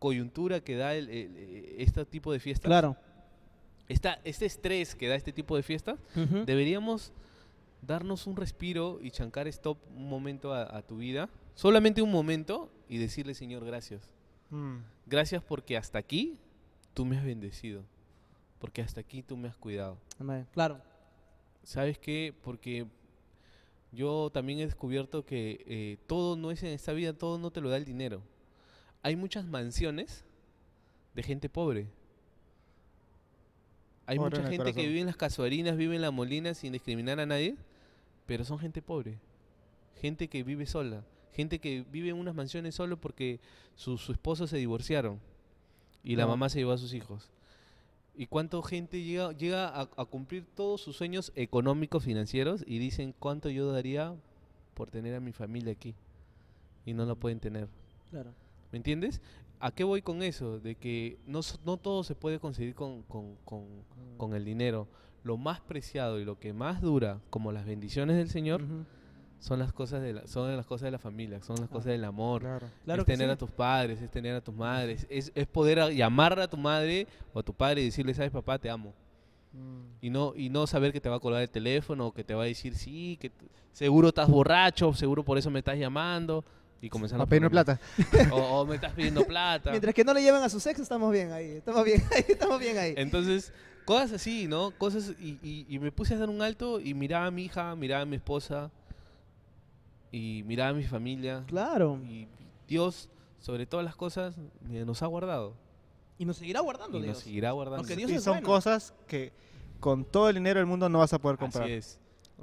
coyuntura 0.00 0.58
que 0.58 0.74
da 0.74 0.96
el, 0.96 1.08
el- 1.08 1.36
eh, 1.36 1.74
este 1.78 2.04
tipo 2.04 2.32
de 2.32 2.40
fiestas, 2.40 2.66
Claro. 2.68 2.96
Esta, 3.90 4.20
este 4.24 4.46
estrés 4.46 4.94
que 4.94 5.08
da 5.08 5.16
este 5.16 5.32
tipo 5.32 5.56
de 5.56 5.62
fiestas, 5.62 5.98
deberíamos 6.46 7.12
darnos 7.82 8.26
un 8.26 8.36
respiro 8.36 8.98
y 9.02 9.10
chancar 9.10 9.48
stop 9.48 9.78
un 9.96 10.08
momento 10.08 10.52
a, 10.54 10.76
a 10.76 10.82
tu 10.82 10.98
vida, 10.98 11.28
solamente 11.54 12.02
un 12.02 12.10
momento, 12.10 12.70
y 12.88 12.98
decirle, 12.98 13.34
Señor, 13.34 13.64
gracias. 13.64 14.02
Mm, 14.50 14.78
Gracias 15.06 15.42
porque 15.42 15.76
hasta 15.76 15.98
aquí 15.98 16.38
tú 16.94 17.04
me 17.04 17.16
has 17.18 17.24
bendecido, 17.24 17.82
porque 18.58 18.82
hasta 18.82 19.00
aquí 19.00 19.22
tú 19.22 19.36
me 19.36 19.48
has 19.48 19.56
cuidado. 19.56 19.96
Amén. 20.18 20.46
Claro. 20.52 20.80
¿Sabes 21.62 21.98
qué? 21.98 22.32
Porque 22.42 22.86
yo 23.92 24.30
también 24.32 24.60
he 24.60 24.64
descubierto 24.66 25.24
que 25.24 25.64
eh, 25.66 25.98
todo 26.06 26.36
no 26.36 26.50
es 26.50 26.62
en 26.62 26.70
esta 26.70 26.92
vida, 26.92 27.12
todo 27.12 27.38
no 27.38 27.50
te 27.50 27.60
lo 27.60 27.70
da 27.70 27.76
el 27.76 27.84
dinero. 27.84 28.22
Hay 29.02 29.16
muchas 29.16 29.46
mansiones 29.46 30.24
de 31.14 31.22
gente 31.22 31.48
pobre. 31.48 31.88
Hay 34.10 34.16
Pobre 34.16 34.40
mucha 34.40 34.50
gente 34.50 34.74
que 34.74 34.88
vive 34.88 34.98
en 34.98 35.06
las 35.06 35.16
casuarinas, 35.16 35.76
vive 35.76 35.94
en 35.94 36.02
la 36.02 36.10
molina 36.10 36.52
sin 36.52 36.72
discriminar 36.72 37.20
a 37.20 37.26
nadie, 37.26 37.54
pero 38.26 38.44
son 38.44 38.58
gente 38.58 38.82
pobre. 38.82 39.20
Gente 40.00 40.26
que 40.26 40.42
vive 40.42 40.66
sola. 40.66 41.04
Gente 41.32 41.60
que 41.60 41.84
vive 41.92 42.08
en 42.08 42.16
unas 42.16 42.34
mansiones 42.34 42.74
solo 42.74 42.96
porque 42.96 43.38
su, 43.76 43.98
su 43.98 44.10
esposo 44.10 44.48
se 44.48 44.56
divorciaron 44.56 45.20
y 46.02 46.16
la 46.16 46.26
mamá 46.26 46.48
se 46.48 46.58
llevó 46.58 46.72
a 46.72 46.78
sus 46.78 46.92
hijos. 46.92 47.30
¿Y 48.16 48.26
cuánta 48.26 48.60
gente 48.64 49.00
llega, 49.00 49.30
llega 49.30 49.68
a, 49.68 49.82
a 49.82 50.04
cumplir 50.06 50.44
todos 50.56 50.80
sus 50.80 50.96
sueños 50.96 51.30
económicos, 51.36 52.02
financieros 52.02 52.64
y 52.66 52.80
dicen 52.80 53.14
cuánto 53.16 53.48
yo 53.48 53.70
daría 53.70 54.16
por 54.74 54.90
tener 54.90 55.14
a 55.14 55.20
mi 55.20 55.30
familia 55.30 55.70
aquí? 55.70 55.94
Y 56.84 56.94
no 56.94 57.06
lo 57.06 57.14
pueden 57.14 57.38
tener. 57.38 57.68
Claro. 58.10 58.34
¿Me 58.72 58.78
entiendes? 58.78 59.20
¿A 59.60 59.70
qué 59.72 59.84
voy 59.84 60.00
con 60.02 60.22
eso? 60.22 60.58
De 60.58 60.74
que 60.74 61.18
no, 61.26 61.40
no 61.64 61.76
todo 61.76 62.02
se 62.02 62.14
puede 62.14 62.38
conseguir 62.40 62.74
con, 62.74 63.02
con- 63.02 63.36
con- 63.44 63.84
con 64.16 64.34
el 64.34 64.44
dinero. 64.44 64.88
Lo 65.22 65.36
más 65.36 65.60
preciado 65.60 66.18
y 66.18 66.24
lo 66.24 66.38
que 66.38 66.52
más 66.54 66.80
dura, 66.80 67.20
como 67.28 67.52
las 67.52 67.66
bendiciones 67.66 68.16
del 68.16 68.30
Señor, 68.30 68.62
son 69.38 69.58
las 69.58 69.72
cosas 69.72 70.00
de 70.02 70.14
la, 70.14 70.26
son 70.26 70.54
las 70.56 70.64
cosas 70.66 70.86
de 70.86 70.90
la 70.92 70.98
familia, 70.98 71.42
son 71.42 71.56
las 71.56 71.66
Ah. 71.66 71.72
cosas 71.72 71.86
del 71.86 72.04
amor. 72.04 72.40
claro. 72.42 72.66
Claro 72.84 73.02
es 73.02 73.06
tener 73.06 73.28
sí. 73.28 73.32
a 73.32 73.36
tus 73.36 73.50
padres, 73.50 74.00
es 74.00 74.10
tener 74.10 74.34
a 74.34 74.40
tus 74.40 74.54
madres, 74.54 75.06
es, 75.10 75.30
es 75.34 75.46
poder 75.46 75.80
a- 75.80 75.90
llamar 75.90 76.38
a 76.40 76.48
tu 76.48 76.56
madre 76.56 77.06
o 77.34 77.38
a 77.40 77.42
tu 77.42 77.52
padre 77.52 77.82
y 77.82 77.84
decirle, 77.86 78.14
sabes 78.14 78.30
papá, 78.30 78.58
te 78.58 78.70
amo. 78.70 78.94
Mm, 79.52 79.80
Y 80.00 80.10
no, 80.10 80.32
y 80.36 80.48
no 80.48 80.66
saber 80.66 80.92
que 80.92 81.00
te 81.00 81.08
va 81.10 81.16
a 81.16 81.20
colgar 81.20 81.42
el 81.42 81.50
teléfono 81.50 82.06
o 82.06 82.12
que 82.12 82.24
te 82.24 82.34
va 82.34 82.44
a 82.44 82.46
decir, 82.46 82.74
sí, 82.74 83.18
que 83.20 83.30
seguro 83.72 84.08
estás 84.08 84.28
borracho, 84.28 84.92
seguro 84.94 85.22
por 85.24 85.36
eso 85.38 85.50
me 85.50 85.58
estás 85.58 85.78
llamando. 85.78 86.44
Y 86.82 86.88
comenzar 86.88 87.20
a 87.20 87.26
pedirme 87.26 87.50
plata. 87.50 87.78
O, 88.30 88.36
o 88.60 88.66
me 88.66 88.76
estás 88.76 88.92
pidiendo 88.92 89.24
plata. 89.26 89.70
Mientras 89.72 89.94
que 89.94 90.02
no 90.04 90.14
le 90.14 90.22
lleven 90.22 90.42
a 90.42 90.48
su 90.48 90.60
sexo, 90.60 90.82
estamos 90.82 91.12
bien 91.12 91.30
ahí. 91.32 91.46
Estamos 91.58 91.84
bien 91.84 92.02
ahí. 92.14 92.24
Estamos 92.28 92.58
bien 92.58 92.78
ahí. 92.78 92.94
Entonces, 92.96 93.52
cosas 93.84 94.12
así, 94.12 94.46
¿no? 94.48 94.70
Cosas, 94.78 95.12
y, 95.20 95.38
y- 95.42 95.66
y 95.68 95.78
me 95.78 95.92
puse 95.92 96.14
a 96.14 96.18
dar 96.18 96.30
un 96.30 96.40
alto 96.40 96.80
y 96.80 96.94
miraba 96.94 97.26
a 97.26 97.30
mi 97.30 97.44
hija, 97.44 97.76
miraba 97.76 98.02
a 98.02 98.06
mi 98.06 98.16
esposa 98.16 98.70
y 100.12 100.42
miraba 100.46 100.70
a 100.70 100.72
mi 100.74 100.84
familia. 100.84 101.44
Claro. 101.46 101.98
Y 102.08 102.26
Dios, 102.66 103.08
sobre 103.40 103.66
todas 103.66 103.84
las 103.84 103.94
cosas, 103.96 104.36
nos 104.62 105.02
ha 105.02 105.06
guardado. 105.06 105.54
Y 106.18 106.24
nos 106.24 106.36
seguirá 106.36 106.60
guardando, 106.60 106.98
Y 106.98 107.02
Dios. 107.02 107.14
nos 107.16 107.22
seguirá 107.24 107.50
guardando. 107.52 107.82
Porque 107.82 107.96
Dios 107.96 108.10
y 108.10 108.14
es 108.16 108.24
son 108.24 108.34
bueno. 108.34 108.46
cosas 108.48 108.92
que 109.06 109.32
con 109.80 110.04
todo 110.04 110.28
el 110.28 110.34
dinero 110.36 110.60
del 110.60 110.66
mundo 110.66 110.88
no 110.88 110.98
vas 110.98 111.12
a 111.12 111.18
poder 111.18 111.38
comprar. 111.38 111.64
Así 111.64 111.72
es. 111.72 111.98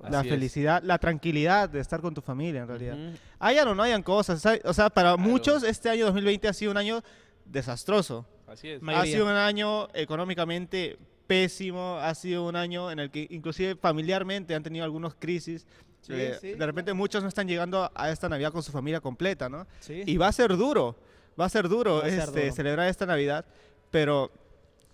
La 0.10 0.22
es. 0.22 0.28
felicidad, 0.30 0.82
la 0.84 0.98
tranquilidad 0.98 1.70
de 1.70 1.80
estar 1.80 2.02
con 2.02 2.14
tu 2.14 2.22
familia, 2.22 2.62
en 2.62 2.68
realidad. 2.68 2.96
Ujú. 2.98 3.18
Hayan 3.40 3.68
o 3.70 3.76
no 3.76 3.84
hayan 3.84 4.04
cosas. 4.04 4.44
O 4.64 4.74
sea, 4.74 4.90
para 4.90 5.14
Claro. 5.16 5.18
muchos 5.18 5.64
este 5.64 5.90
año 5.90 6.06
2020 6.06 6.48
ha 6.48 6.54
sido 6.54 6.72
un 6.72 6.78
año 6.78 7.02
desastroso. 7.46 8.26
Así 8.48 8.70
es. 8.70 8.82
Ma- 8.82 8.94
Ha 8.94 8.96
Mayoría. 9.00 9.14
sido 9.14 9.26
un 9.26 9.32
año 9.34 9.88
económicamente 9.94 10.98
pésimo, 11.28 11.98
ha 12.02 12.14
sido 12.16 12.46
un 12.46 12.56
año 12.56 12.90
en 12.92 13.00
el 13.00 13.12
que 13.12 13.28
inclusive 13.32 13.76
familiarmente 13.76 14.56
han 14.56 14.64
tenido 14.64 14.86
algunas 14.86 15.14
crisis. 15.16 15.66
Sí, 16.02 16.14
Eh, 16.14 16.38
sí, 16.40 16.54
de 16.54 16.66
repente 16.66 16.94
muchos 16.94 17.22
no 17.22 17.28
están 17.28 17.48
llegando 17.48 17.92
a 17.94 18.12
esta 18.12 18.30
Navidad 18.30 18.54
con 18.54 18.64
su 18.64 18.72
familia 18.72 19.02
completa, 19.02 19.50
¿no? 19.50 19.68
Sí. 19.82 20.04
Y 20.06 20.16
va 20.16 20.28
a 20.28 20.32
ser 20.32 20.56
duro, 20.56 20.96
va 21.40 21.46
a 21.46 21.50
ser 21.50 21.68
duro, 21.68 21.98
a 21.98 22.10
ser 22.10 22.20
este, 22.20 22.42
duro. 22.44 22.54
celebrar 22.56 22.88
esta 22.88 23.06
Navidad, 23.06 23.44
pero 23.92 24.32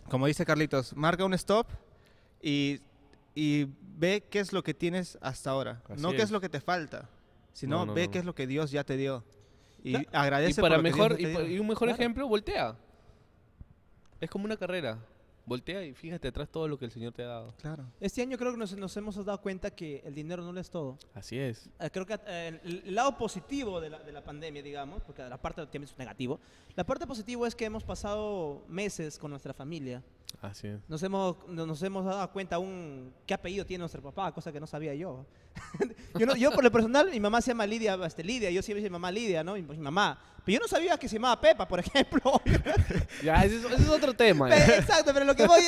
como 0.10 0.26
dice 0.26 0.44
Carlitos, 0.46 0.96
marca 0.96 1.24
un 1.24 1.34
stop 1.36 1.68
y, 2.42 2.80
y 3.36 3.67
ve 3.98 4.24
qué 4.30 4.39
es 4.39 4.54
lo 4.54 4.63
que 4.63 4.74
tienes 4.74 5.17
hasta 5.22 5.50
ahora, 5.52 5.82
Así 5.89 6.02
no 6.02 6.12
qué 6.12 6.17
es 6.17 6.24
es. 6.26 6.32
lo 6.32 6.39
que 6.41 6.50
te 6.50 6.60
falta, 6.62 7.10
sino 7.54 7.78
No, 7.80 7.86
no, 7.88 7.93
ve 7.93 8.06
no. 8.06 8.12
qué 8.12 8.19
es 8.19 8.26
lo 8.26 8.36
que 8.36 8.48
Dios 8.48 8.72
ya 8.72 8.84
te 8.84 8.98
dio. 8.98 9.24
Y 9.84 9.91
Claro. 9.91 10.10
agradece 10.13 10.52
Y 10.52 10.62
por 10.62 10.69
para 10.69 10.78
lo 10.78 10.84
que 10.84 10.89
Dios 10.89 10.98
mejor, 10.98 11.12
ya 11.19 11.39
te 11.39 11.48
y, 11.52 11.56
y 11.56 11.60
un 11.60 11.67
mejor 11.67 11.88
Claro. 11.89 12.02
ejemplo, 12.02 12.28
voltea. 12.28 12.76
Es 14.22 14.30
como 14.30 14.46
una 14.46 14.58
carrera. 14.58 14.98
Voltea 15.46 15.84
y 15.84 15.93
fíjate 15.93 16.30
atrás 16.30 16.48
todo 16.50 16.69
lo 16.69 16.78
que 16.80 16.86
el 16.86 16.91
Señor 16.91 17.12
te 17.12 17.22
ha 17.24 17.28
dado. 17.28 17.54
Claro. 17.62 17.84
Este 18.00 18.22
año 18.22 18.38
creo 18.38 18.54
que 18.54 18.58
nos, 18.58 18.78
nos 18.78 18.96
hemos 18.96 19.15
dado 19.26 19.41
cuenta 19.41 19.72
que 19.72 20.02
el 20.06 20.15
dinero 20.15 20.41
no 20.41 20.54
lo 20.54 20.60
es 20.62 20.69
todo. 20.69 20.98
Así 21.13 21.38
es. 21.38 21.69
Eh, 21.82 21.89
creo 21.91 22.06
que 22.06 22.17
eh, 22.26 22.62
el, 22.63 22.84
el 22.86 22.96
lado 22.96 23.17
positivo 23.17 23.82
de 23.82 23.89
la, 23.89 24.00
de 24.00 24.13
la 24.13 24.24
pandemia, 24.24 24.63
digamos, 24.63 25.02
porque 25.04 25.22
la 25.24 25.38
parte 25.38 25.62
también 25.63 25.84
es 25.84 25.98
negativo, 25.98 26.39
la 26.78 26.86
parte 26.86 27.06
positiva 27.06 27.46
es 27.46 27.56
que 27.56 27.65
hemos 27.65 27.84
pasado 27.84 28.63
meses 28.69 29.19
con 29.19 29.32
nuestra 29.32 29.54
familia. 29.54 30.02
Así 30.41 30.67
es. 30.67 30.80
Nos 30.89 31.02
hemos, 31.04 31.38
no- 31.48 31.65
nos 31.65 31.82
hemos 31.84 32.04
dado 32.06 32.30
cuenta 32.32 32.58
aún 32.58 33.13
qué 33.26 33.34
apellido 33.34 33.65
tiene 33.65 33.80
nuestro 33.82 34.02
papá, 34.02 34.32
cosa 34.34 34.52
que 34.52 34.60
no 34.60 34.67
sabía 34.67 34.93
yo. 34.93 35.26
yo, 36.19 36.26
no- 36.26 36.36
yo 36.36 36.52
por 36.52 36.63
lo 36.63 36.72
personal, 36.72 37.10
mi 37.10 37.19
mamá 37.19 37.41
se 37.41 37.52
llama 37.52 37.65
Lidia, 37.65 37.98
este, 38.06 38.24
Lidia, 38.24 38.50
yo 38.52 38.62
siempre 38.62 38.82
dije 38.82 38.89
mamá 38.89 39.12
Lidia, 39.12 39.43
¿no? 39.43 39.54
Mi, 39.54 39.62
mi 39.62 39.78
mamá. 39.78 40.19
Pero 40.43 40.56
yo 40.58 40.60
no 40.60 40.67
sabía 40.67 40.98
que 40.98 41.08
se 41.08 41.15
llamaba 41.15 41.39
Pepa, 41.39 41.65
por 41.67 41.80
ejemplo. 41.80 42.41
Ya, 43.24 43.46
ese 43.46 43.56
es, 43.58 43.63
ese 43.63 43.84
es 43.84 43.89
otro 43.89 44.13
tema. 44.13 44.50
Pero- 44.50 44.74
exacto, 44.74 45.13
pero 45.13 45.26
lo 45.26 45.34
que 45.36 45.48
voy 45.48 45.62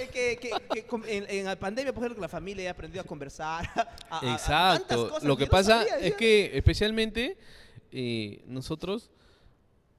es 0.00 0.08
que, 0.08 0.38
que- 0.38 0.50
que 0.72 0.86
com- 0.86 1.02
en, 1.06 1.26
en 1.28 1.44
la 1.44 1.56
pandemia, 1.56 1.92
por 1.92 2.02
ejemplo, 2.02 2.14
que 2.16 2.20
la 2.22 2.28
familia 2.28 2.70
ha 2.70 2.72
aprendido 2.72 3.02
a 3.02 3.04
conversar. 3.04 3.66
a- 3.74 3.80
a- 3.80 4.16
a 4.16 4.20
tantas 4.20 4.40
Exacto. 4.40 5.08
cosas 5.10 5.24
Lo 5.24 5.36
que 5.36 5.44
no 5.44 5.50
pasa 5.50 5.80
sabía, 5.80 5.98
es 5.98 6.14
que 6.14 6.56
especialmente 6.56 7.36
eh, 7.92 8.42
nosotros 8.46 9.10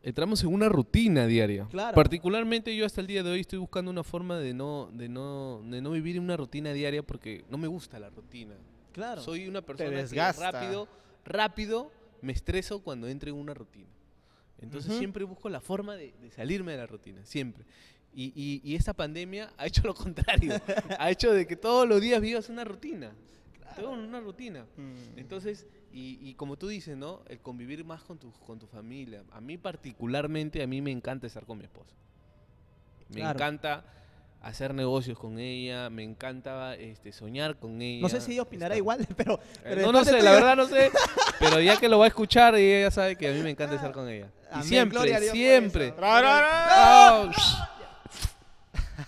entramos 0.05 0.41
en 0.43 0.53
una 0.53 0.69
rutina 0.69 1.25
diaria. 1.27 1.67
Claro. 1.69 1.95
Particularmente 1.95 2.73
yo 2.75 2.85
hasta 2.85 3.01
el 3.01 3.07
día 3.07 3.23
de 3.23 3.31
hoy 3.31 3.41
estoy 3.41 3.59
buscando 3.59 3.91
una 3.91 4.03
forma 4.03 4.37
de 4.39 4.53
no, 4.53 4.89
de 4.93 5.09
no, 5.09 5.61
de 5.65 5.81
no 5.81 5.91
vivir 5.91 6.15
en 6.15 6.23
una 6.23 6.37
rutina 6.37 6.71
diaria 6.71 7.03
porque 7.03 7.43
no 7.49 7.57
me 7.57 7.67
gusta 7.67 7.99
la 7.99 8.09
rutina. 8.09 8.55
Claro. 8.93 9.21
Soy 9.21 9.47
una 9.47 9.61
persona 9.61 9.89
que 9.89 9.95
desgasta. 9.97 10.51
rápido, 10.51 10.87
rápido 11.25 11.91
me 12.21 12.31
estreso 12.31 12.81
cuando 12.81 13.07
entro 13.07 13.29
en 13.29 13.35
una 13.35 13.53
rutina. 13.53 13.89
Entonces 14.59 14.91
Ujú. 14.91 14.99
siempre 14.99 15.23
busco 15.25 15.49
la 15.49 15.59
forma 15.59 15.95
de, 15.97 16.13
de 16.21 16.31
salirme 16.31 16.71
de 16.71 16.77
la 16.77 16.87
rutina, 16.87 17.25
siempre. 17.25 17.65
Y, 18.13 18.31
y- 18.35 18.61
y 18.63 18.75
esta 18.75 18.93
pandemia 18.93 19.51
ha 19.57 19.65
hecho 19.67 19.81
lo 19.83 19.93
contrario. 19.93 20.53
ha 20.99 21.11
hecho 21.11 21.33
de 21.33 21.45
que 21.45 21.57
todos 21.57 21.85
los 21.89 21.99
días 21.99 22.21
vivas 22.21 22.47
una 22.47 22.63
rutina. 22.63 23.11
Todo 23.75 23.93
en 23.95 23.99
una 23.99 24.21
rutina. 24.21 24.65
Mm. 24.77 25.17
Entonces, 25.19 25.67
y, 25.95 26.19
y 26.21 26.33
como 26.35 26.57
tú 26.57 26.67
dices, 26.67 26.97
¿no? 26.97 27.21
El 27.27 27.39
convivir 27.39 27.85
más 27.85 28.03
con 28.03 28.17
tu, 28.17 28.31
con 28.45 28.59
tu 28.59 28.67
familia. 28.67 29.23
A 29.31 29.39
mí 29.39 29.57
particularmente, 29.57 30.61
a 30.61 30.67
mí 30.67 30.81
me 30.81 30.91
encanta 30.91 31.25
estar 31.27 31.45
con 31.45 31.57
mi 31.57 31.63
esposa. 31.63 31.95
Me 33.09 33.15
Claro. 33.21 33.37
encanta 33.37 33.85
hacer 34.41 34.73
negocios 34.75 35.17
con 35.17 35.39
ella, 35.39 35.89
me 35.89 36.03
encanta 36.03 36.75
este, 36.75 37.11
soñar 37.11 37.57
con 37.57 37.81
ella. 37.81 38.01
No 38.01 38.09
sé 38.09 38.19
si 38.21 38.33
ella 38.33 38.41
opinará 38.43 38.75
estar- 38.75 38.77
igual, 38.77 39.07
pero... 39.17 39.39
Eh, 39.63 39.77
no, 39.81 39.91
no 39.91 40.03
sé, 40.03 40.21
la 40.21 40.31
verdad 40.31 40.55
no 40.55 40.67
sé. 40.67 40.91
Pero 41.39 41.59
ya 41.61 41.77
que 41.77 41.89
lo 41.89 41.99
va 41.99 42.05
a 42.05 42.07
escuchar, 42.07 42.55
ella 42.55 42.89
sabe 42.91 43.15
que 43.17 43.27
a 43.27 43.33
mí 43.33 43.41
me 43.41 43.49
encanta 43.49 43.75
estar 43.75 43.91
con 43.91 44.07
ella. 44.07 44.27
Y 44.27 44.53
Amén, 44.53 44.63
siempre, 44.63 45.19
siempre. 45.31 45.93
Ahora 46.01 47.29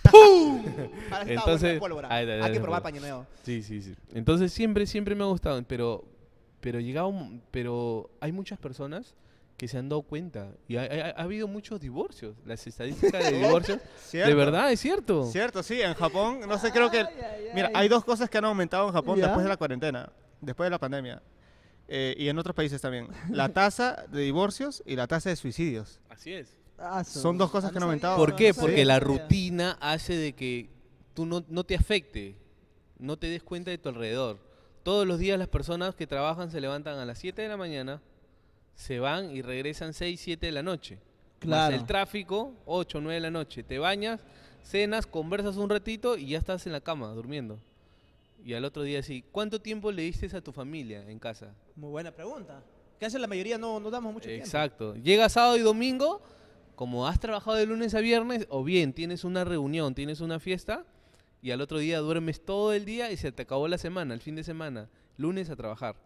está 0.04 1.22
Entonces- 1.26 1.78
pólvora. 1.78 2.08
Hay 2.10 2.52
que 2.52 2.60
probar 2.60 2.82
paño 2.82 3.00
nuevo. 3.00 3.26
Sí, 3.44 3.62
sí, 3.62 3.80
sí. 3.82 3.94
Entonces 4.12 4.52
siempre, 4.52 4.86
siempre 4.86 5.14
me 5.14 5.22
ha 5.24 5.26
gustado, 5.26 5.62
pero, 5.66 6.04
pero 6.60 6.80
llegaba 6.80 7.08
un- 7.08 7.42
pero 7.50 8.10
hay 8.20 8.32
muchas 8.32 8.58
personas 8.58 9.14
que 9.56 9.66
se 9.66 9.76
han 9.76 9.88
dado 9.88 10.02
cuenta 10.02 10.52
y 10.68 10.76
ha, 10.76 10.82
ha- 10.82 11.10
ha 11.20 11.22
habido 11.22 11.48
muchos 11.48 11.80
divorcios. 11.80 12.36
Las 12.46 12.64
estadísticas 12.66 13.24
de 13.24 13.38
divorcios, 13.38 13.80
de 14.12 14.34
verdad, 14.34 14.70
es 14.72 14.80
cierto. 14.80 15.26
Cierto, 15.26 15.62
sí, 15.62 15.80
en 15.82 15.94
Japón, 15.94 16.40
no 16.46 16.58
sé, 16.58 16.70
creo 16.70 16.90
que... 16.90 16.98
Ay, 17.00 17.06
ay, 17.20 17.44
Mira, 17.54 17.66
ay. 17.68 17.72
hay 17.76 17.88
dos 17.88 18.04
cosas 18.04 18.30
que 18.30 18.38
han 18.38 18.44
aumentado 18.44 18.86
en 18.86 18.92
Japón 18.94 19.18
Ya. 19.18 19.26
después 19.26 19.42
de 19.44 19.48
la 19.48 19.56
cuarentena, 19.56 20.12
después 20.40 20.66
de 20.66 20.70
la 20.70 20.78
pandemia. 20.78 21.22
eh, 21.88 22.14
y 22.18 22.28
en 22.28 22.38
otros 22.38 22.54
países 22.54 22.80
también. 22.80 23.08
La 23.30 23.48
tasa 23.48 24.04
de 24.12 24.20
divorcios 24.20 24.82
y 24.86 24.94
la 24.94 25.06
tasa 25.06 25.30
de 25.30 25.36
suicidios. 25.36 26.00
Así 26.10 26.32
es. 26.34 26.56
Ah, 26.78 27.02
Son 27.02 27.36
dos 27.38 27.50
cosas 27.50 27.72
que 27.72 27.78
han 27.78 27.82
aumentado. 27.84 28.16
¿Por 28.16 28.36
qué? 28.36 28.52
Porque 28.54 28.84
la 28.84 29.00
rutina 29.00 29.76
hace 29.80 30.14
de 30.14 30.34
que 30.34 30.68
tú 31.14 31.24
no, 31.26 31.44
no 31.48 31.64
te 31.64 31.74
afecte, 31.74 32.36
no 32.98 33.16
te 33.16 33.26
des 33.28 33.42
cuenta 33.42 33.70
de 33.72 33.78
tu 33.78 33.88
alrededor. 33.88 34.38
Todos 34.88 35.06
los 35.06 35.18
días 35.18 35.38
las 35.38 35.48
personas 35.48 35.94
que 35.94 36.06
trabajan 36.06 36.50
se 36.50 36.62
levantan 36.62 36.98
a 36.98 37.04
las 37.04 37.18
7 37.18 37.42
de 37.42 37.48
la 37.48 37.58
mañana, 37.58 38.00
se 38.74 39.00
van 39.00 39.30
y 39.36 39.42
regresan 39.42 39.92
6, 39.92 40.18
7 40.18 40.46
de 40.46 40.52
la 40.52 40.62
noche. 40.62 40.94
Más 40.94 41.40
Claro. 41.40 41.76
el 41.76 41.84
tráfico, 41.84 42.54
8, 42.64 42.98
9 43.02 43.16
de 43.16 43.20
la 43.20 43.30
noche. 43.30 43.62
Te 43.62 43.78
bañas, 43.78 44.24
cenas, 44.62 45.06
conversas 45.06 45.58
un 45.58 45.68
ratito 45.68 46.16
y 46.16 46.28
ya 46.28 46.38
estás 46.38 46.66
en 46.66 46.72
la 46.72 46.80
cama 46.80 47.08
durmiendo. 47.08 47.58
Y 48.42 48.54
al 48.54 48.64
otro 48.64 48.82
día 48.82 49.02
sí, 49.02 49.22
¿cuánto 49.30 49.60
tiempo 49.60 49.92
le 49.92 50.00
diste 50.00 50.34
a 50.34 50.40
tu 50.40 50.52
familia 50.52 51.06
en 51.06 51.18
casa? 51.18 51.52
Muy 51.76 51.90
buena 51.90 52.10
pregunta. 52.10 52.62
Que 52.98 53.04
hace 53.04 53.18
la 53.18 53.26
mayoría 53.26 53.58
no, 53.58 53.80
no 53.80 53.90
damos 53.90 54.14
mucho 54.14 54.28
tiempo. 54.28 54.46
Exacto. 54.46 54.94
Llega 54.94 55.28
sábado 55.28 55.58
y 55.58 55.60
domingo, 55.60 56.22
como 56.76 57.06
has 57.06 57.20
trabajado 57.20 57.58
de 57.58 57.66
lunes 57.66 57.94
a 57.94 58.00
viernes, 58.00 58.46
o 58.48 58.64
bien 58.64 58.94
tienes 58.94 59.22
una 59.24 59.44
reunión, 59.44 59.94
tienes 59.94 60.22
una 60.22 60.40
fiesta, 60.40 60.86
y 61.42 61.50
al 61.52 61.60
otro 61.60 61.78
día 61.78 61.98
duermes 62.00 62.44
todo 62.44 62.72
el 62.72 62.84
día 62.84 63.10
y 63.12 63.16
se 63.16 63.32
te 63.32 63.42
acabó 63.42 63.68
la 63.68 63.78
semana, 63.78 64.14
el 64.14 64.20
fin 64.20 64.34
de 64.34 64.44
semana, 64.44 64.88
lunes 65.16 65.50
a 65.50 65.56
trabajar. 65.56 65.96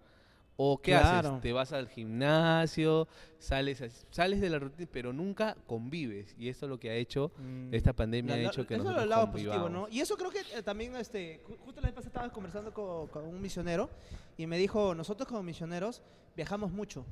¿O 0.59 0.77
qué 0.83 0.90
Claro. 0.92 1.29
haces? 1.31 1.40
Te 1.40 1.53
vas 1.55 1.73
al 1.73 1.88
gimnasio, 1.88 3.09
sales, 3.38 3.81
a- 3.81 3.88
sales 4.11 4.40
de 4.40 4.51
la 4.51 4.59
rutina, 4.59 4.88
pero 4.92 5.12
nunca 5.12 5.57
convives. 5.66 6.35
Y 6.38 6.49
eso 6.51 6.66
es 6.66 6.71
lo 6.71 6.79
que 6.79 6.90
ha 6.90 6.95
hecho, 6.95 7.33
Mm. 7.38 7.73
esta 7.75 7.95
pandemia 7.95 8.37
La- 8.37 8.42
ha 8.42 8.51
hecho 8.51 8.66
que 8.66 8.75
eso 8.75 8.83
es 8.83 8.88
nosotros 8.88 9.09
lado 9.09 9.33
positivo. 9.33 9.68
¿no? 9.71 9.88
Y 9.88 10.01
eso 10.01 10.16
creo 10.16 10.31
que 10.31 10.40
eh, 10.40 10.62
también, 10.62 10.95
este, 10.97 11.40
ju- 11.45 11.57
justo 11.64 11.81
la 11.81 11.87
vez 11.88 11.95
pasada 11.95 12.09
estaba 12.09 12.29
conversando 12.33 12.73
co- 12.75 13.09
con, 13.11 13.25
un 13.25 13.40
misionero 13.40 13.88
y 14.37 14.47
me 14.47 14.59
dijo, 14.59 14.95
nosotros 14.95 15.27
como 15.27 15.42
misioneros 15.42 16.03
viajamos 16.37 16.71
mucho 16.71 17.07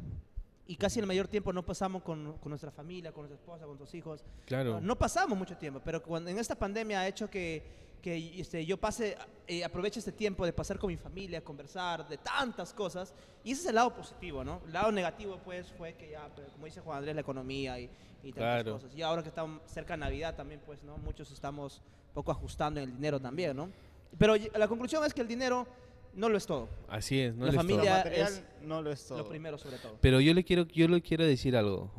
y 0.71 0.77
casi 0.77 1.01
el 1.01 1.07
mayor 1.07 1.27
tiempo 1.27 1.53
no 1.53 1.65
pasamos 1.65 2.01
con, 2.01 2.35
con 2.39 2.49
nuestra 2.51 2.71
familia, 2.71 3.11
con 3.11 3.23
nuestra 3.23 3.35
esposa, 3.35 3.65
con 3.67 3.71
nuestros 3.77 3.93
hijos. 3.93 4.25
Claro. 4.47 4.75
No, 4.75 4.81
no 4.81 4.97
pasamos 4.97 5.37
mucho 5.37 5.57
tiempo, 5.57 5.81
pero 5.85 6.01
cuando 6.01 6.31
en 6.31 6.39
esta 6.39 6.55
pandemia 6.55 7.01
ha 7.01 7.09
hecho 7.09 7.29
que, 7.29 7.65
que 8.01 8.41
este, 8.41 8.65
yo 8.65 8.77
pase, 8.77 9.17
eh, 9.49 9.65
aproveche 9.65 9.99
este 9.99 10.13
tiempo 10.13 10.47
de 10.47 10.53
pasar 10.53 10.79
con 10.79 10.87
mi 10.87 10.97
familia, 10.97 11.43
conversar 11.43 12.09
de 12.09 12.19
tantas 12.19 12.73
cosas. 12.73 13.13
Y 13.43 13.51
ese 13.51 13.63
es 13.63 13.67
el 13.67 13.75
lado 13.75 13.93
positivo, 13.93 14.45
¿no? 14.45 14.61
El 14.65 14.73
lado 14.73 14.93
negativo, 14.93 15.41
pues, 15.45 15.73
fue 15.73 15.95
que 15.95 16.11
ya, 16.11 16.29
pues, 16.37 16.53
como 16.53 16.67
dice 16.67 16.81
Juan 16.83 16.99
Andrés, 16.99 17.17
la 17.17 17.23
economía 17.23 17.77
y, 17.81 17.91
y 18.23 18.33
tantas 18.33 18.63
Claro. 18.63 18.73
cosas. 18.75 18.95
Y 18.95 19.03
ahora 19.03 19.23
que 19.25 19.29
estamos 19.29 19.61
cerca 19.67 19.95
de 19.95 19.99
Navidad 19.99 20.37
también, 20.37 20.61
pues, 20.65 20.85
¿no? 20.85 20.99
Muchos 20.99 21.33
estamos 21.33 21.83
poco 22.15 22.31
ajustando 22.31 22.79
en 22.79 22.91
el 22.91 22.95
dinero 22.95 23.19
también, 23.19 23.57
¿no? 23.57 23.71
Pero 24.17 24.35
la 24.55 24.69
conclusión 24.69 25.05
es 25.05 25.13
que 25.13 25.21
el 25.23 25.27
dinero 25.27 25.67
no 26.15 26.29
lo 26.29 26.37
es 26.37 26.47
todo. 26.47 26.69
Así 26.89 27.21
es, 27.21 27.35
no 27.35 27.47
La 27.47 27.53
familia- 27.53 27.97
material 27.99 28.29
es 28.29 28.45
no 28.63 28.83
lo 28.83 28.91
es 28.93 29.07
todo. 29.07 29.19
Lo 29.19 29.29
primero, 29.29 29.59
sobre 29.59 29.79
todo. 29.79 29.97
Pero 30.01 30.21
yo 30.21 30.35
le 30.35 30.45
quiero, 30.45 30.67
yo 30.69 30.89
le 30.89 31.01
quiero 31.03 31.25
decir 31.25 31.57
algo. 31.57 31.91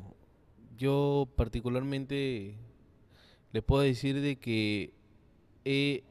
Yo 0.78 1.28
particularmente 1.36 2.56
le 3.52 3.62
puedo 3.62 3.82
decir 3.84 4.20
de 4.22 4.38
que 4.38 4.94
he 5.66 6.04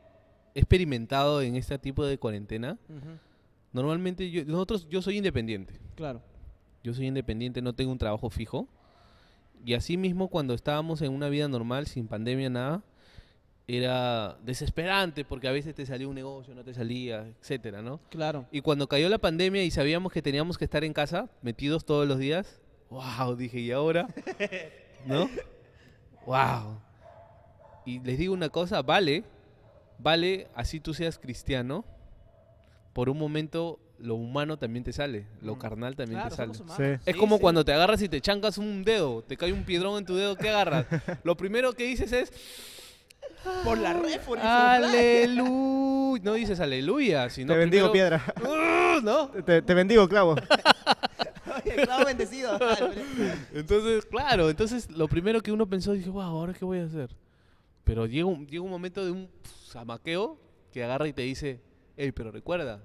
experimentado 0.54 1.42
en 1.42 1.56
este 1.56 1.78
tipo 1.78 2.04
de 2.04 2.18
cuarentena. 2.18 2.78
Normalmente 3.72 4.30
yo, 4.30 4.44
nosotros, 4.44 4.88
yo 4.88 5.00
soy 5.02 5.16
independiente. 5.18 5.74
Claro. 5.94 6.22
Yo 6.82 6.94
soy 6.94 7.06
independiente, 7.06 7.62
no 7.62 7.72
tengo 7.74 7.92
un 7.92 7.98
trabajo 7.98 8.30
fijo. 8.30 8.68
Y 9.64 9.74
así 9.74 9.96
mismo 9.96 10.28
cuando 10.28 10.54
estábamos 10.54 11.02
en 11.02 11.12
una 11.12 11.28
vida 11.28 11.46
normal, 11.46 11.86
sin 11.86 12.08
pandemia, 12.08 12.48
nada, 12.50 12.82
era 13.76 14.36
desesperante 14.42 15.24
porque 15.24 15.48
a 15.48 15.52
veces 15.52 15.74
te 15.74 15.84
salía 15.86 16.08
un 16.08 16.14
negocio, 16.14 16.54
no 16.54 16.64
te 16.64 16.74
salía, 16.74 17.26
etcétera, 17.40 17.82
¿no? 17.82 18.00
Claro. 18.10 18.46
Y 18.50 18.60
cuando 18.62 18.88
cayó 18.88 19.08
la 19.08 19.18
pandemia 19.18 19.62
y 19.64 19.70
sabíamos 19.70 20.12
que 20.12 20.22
teníamos 20.22 20.56
que 20.58 20.64
estar 20.64 20.82
en 20.84 20.92
casa, 20.92 21.28
metidos 21.42 21.84
todos 21.84 22.06
los 22.08 22.18
días, 22.18 22.60
wow, 22.90 23.36
dije, 23.36 23.60
¿y 23.60 23.70
ahora? 23.70 24.08
¿No? 25.06 25.28
Wow. 26.26 26.80
Y 27.86 28.00
les 28.00 28.18
digo 28.18 28.34
una 28.34 28.48
cosa, 28.50 28.82
vale, 28.82 29.24
vale, 29.98 30.48
así 30.54 30.80
tú 30.80 30.94
seas 30.94 31.18
cristiano, 31.18 31.84
por 32.92 33.08
un 33.08 33.18
momento 33.18 33.78
lo 33.98 34.14
humano 34.14 34.58
también 34.58 34.82
te 34.84 34.92
sale, 34.92 35.26
lo 35.42 35.56
Mm. 35.56 35.58
carnal 35.58 35.96
también 35.96 36.20
Claro, 36.20 36.30
te 36.30 36.36
sale. 36.36 36.98
Sí. 36.98 37.00
Es 37.04 37.14
Sí, 37.14 37.20
como 37.20 37.36
sí. 37.36 37.42
cuando 37.42 37.64
te 37.64 37.72
agarras 37.72 38.00
y 38.02 38.08
te 38.08 38.20
chancas 38.20 38.56
un 38.58 38.82
dedo, 38.82 39.22
te 39.22 39.36
cae 39.36 39.52
un 39.52 39.64
piedrón 39.64 39.98
en 39.98 40.06
tu 40.06 40.14
dedo, 40.16 40.36
¿qué 40.36 40.48
agarras? 40.48 40.86
lo 41.24 41.36
primero 41.36 41.72
que 41.74 41.84
dices 41.84 42.10
es, 42.12 42.32
Por 43.64 43.78
la 43.78 43.92
réfora. 43.94 44.74
aleluya. 44.74 46.20
No 46.22 46.34
dices 46.34 46.60
aleluya, 46.60 47.30
sino 47.30 47.52
Te 47.52 47.58
bendigo, 47.58 47.90
primero, 47.90 48.18
piedra. 48.18 48.34
"Uh", 48.42 49.00
¿no? 49.02 49.28
Te, 49.28 49.62
te 49.62 49.74
bendigo, 49.74 50.08
clavo. 50.08 50.34
Oye, 51.64 51.74
claro, 51.84 52.04
bendecido. 52.06 52.58
Entonces, 53.54 54.04
claro, 54.06 54.50
entonces 54.50 54.90
lo 54.90 55.08
primero 55.08 55.40
que 55.40 55.52
uno 55.52 55.66
pensó, 55.68 55.92
dije, 55.92 56.10
wow, 56.10 56.22
¿ahora 56.22 56.52
qué 56.52 56.64
voy 56.64 56.78
a 56.80 56.84
hacer? 56.84 57.10
Pero 57.84 58.06
llega 58.06 58.26
un, 58.26 58.46
llega 58.46 58.62
un 58.62 58.70
momento 58.70 59.04
de 59.04 59.10
un 59.10 59.28
zamaqueo 59.68 60.38
que 60.72 60.84
agarra 60.84 61.08
y 61.08 61.12
te 61.12 61.22
dice, 61.22 61.60
hey, 61.96 62.12
pero 62.12 62.30
recuerda 62.30 62.80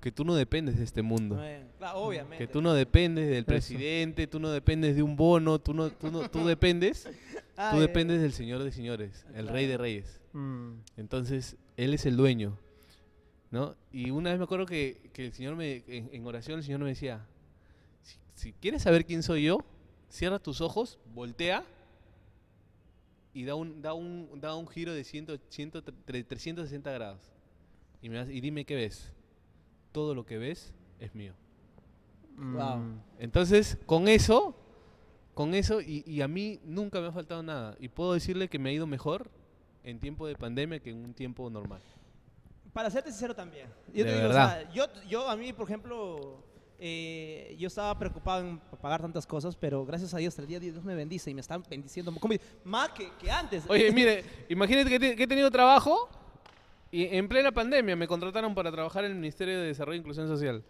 que 0.00 0.10
tú 0.10 0.24
no 0.24 0.34
dependes 0.34 0.78
de 0.78 0.84
este 0.84 1.02
mundo. 1.02 1.38
Claro, 1.78 1.98
obviamente. 2.00 2.38
Que 2.38 2.50
tú 2.50 2.60
no 2.62 2.72
dependes 2.72 3.28
del 3.28 3.44
presidente, 3.44 4.26
tú 4.26 4.40
no 4.40 4.50
dependes 4.50 4.96
de 4.96 5.02
un 5.02 5.14
bono, 5.16 5.58
tú 5.58 5.74
no, 5.74 5.90
tú 5.90 6.10
no, 6.10 6.28
tú 6.28 6.46
dependes, 6.46 7.08
Ah, 7.62 7.70
tú 7.72 7.78
eh, 7.78 7.80
dependes 7.82 8.20
del 8.22 8.32
Señor 8.32 8.62
de 8.62 8.72
señores, 8.72 9.26
el 9.34 9.48
Rey 9.48 9.66
de 9.66 9.76
Reyes. 9.76 10.20
Mm. 10.32 10.72
Entonces, 10.96 11.56
Él 11.76 11.92
es 11.94 12.06
el 12.06 12.16
dueño, 12.16 12.58
¿no? 13.50 13.74
Y 13.92 14.10
una 14.10 14.30
vez 14.30 14.38
me 14.38 14.44
acuerdo 14.44 14.64
que, 14.66 15.10
que 15.12 15.26
el 15.26 15.32
Señor 15.32 15.56
me, 15.56 15.82
en, 15.86 16.08
en 16.12 16.26
oración, 16.26 16.58
el 16.58 16.64
Señor 16.64 16.80
me 16.80 16.88
decía, 16.88 17.26
si, 18.02 18.16
si 18.34 18.52
quieres 18.54 18.82
saber 18.82 19.04
quién 19.04 19.22
soy 19.22 19.44
yo, 19.44 19.58
cierra 20.08 20.38
tus 20.38 20.60
ojos, 20.60 20.98
voltea 21.14 21.64
y 23.32 23.44
da 23.44 23.54
un, 23.54 23.80
da 23.82 23.92
un, 23.94 24.28
da 24.40 24.56
un 24.56 24.66
giro 24.66 24.92
de 24.92 25.04
100, 25.04 25.40
100, 25.48 25.72
tre- 25.72 26.24
360 26.26 26.90
grados. 26.92 27.20
Y, 28.02 28.08
me 28.08 28.20
y 28.32 28.40
dime 28.40 28.64
qué 28.64 28.74
ves. 28.74 29.12
Todo 29.92 30.14
lo 30.14 30.24
que 30.24 30.38
ves 30.38 30.72
es 30.98 31.14
mío. 31.14 31.34
Wow. 32.36 32.78
Mm. 32.78 33.00
Entonces, 33.18 33.76
con 33.86 34.08
eso, 34.08 34.56
con 35.40 35.54
eso, 35.54 35.80
y, 35.80 36.02
y 36.06 36.20
a 36.20 36.28
mí 36.28 36.60
nunca 36.64 37.00
me 37.00 37.06
ha 37.06 37.12
faltado 37.12 37.42
nada. 37.42 37.74
Y 37.80 37.88
puedo 37.88 38.12
decirle 38.12 38.48
que 38.48 38.58
me 38.58 38.68
ha 38.68 38.72
ido 38.74 38.86
mejor 38.86 39.30
en 39.84 39.98
tiempo 39.98 40.26
de 40.26 40.34
pandemia 40.36 40.80
que 40.80 40.90
en 40.90 41.02
un 41.02 41.14
tiempo 41.14 41.48
normal. 41.48 41.80
Para 42.74 42.90
serte 42.90 43.10
sincero 43.10 43.34
también. 43.34 43.66
Yo 43.94 44.04
De 44.04 44.10
te 44.10 44.16
digo, 44.16 44.26
o 44.26 44.28
verdad. 44.28 44.60
sea, 44.60 44.72
yo, 44.74 44.84
yo 45.08 45.28
a 45.30 45.36
mí, 45.36 45.54
por 45.54 45.64
ejemplo, 45.64 46.44
eh, 46.78 47.56
yo 47.58 47.68
estaba 47.68 47.98
preocupado 47.98 48.46
en 48.46 48.58
pagar 48.82 49.00
tantas 49.00 49.26
cosas, 49.26 49.56
pero 49.56 49.86
gracias 49.86 50.12
a 50.12 50.18
Dios, 50.18 50.38
el 50.38 50.46
día 50.46 50.60
de 50.60 50.70
Dios 50.72 50.84
me 50.84 50.94
bendice 50.94 51.30
y 51.30 51.34
me 51.34 51.40
están 51.40 51.62
bendiciendo 51.70 52.12
más 52.64 52.90
que, 52.90 53.10
que 53.18 53.30
antes. 53.30 53.64
Oye, 53.68 53.90
mire, 53.94 54.22
imagínate 54.50 54.90
que, 54.90 55.00
te- 55.00 55.16
que 55.16 55.22
he 55.22 55.26
tenido 55.26 55.50
trabajo 55.50 56.10
y 56.90 57.04
en 57.16 57.28
plena 57.28 57.50
pandemia 57.50 57.96
me 57.96 58.06
contrataron 58.06 58.54
para 58.54 58.70
trabajar 58.70 59.04
en 59.06 59.12
el 59.12 59.16
Ministerio 59.16 59.58
de 59.58 59.68
Desarrollo 59.68 59.96
e 59.96 60.00
Inclusión 60.00 60.28
Social. 60.28 60.62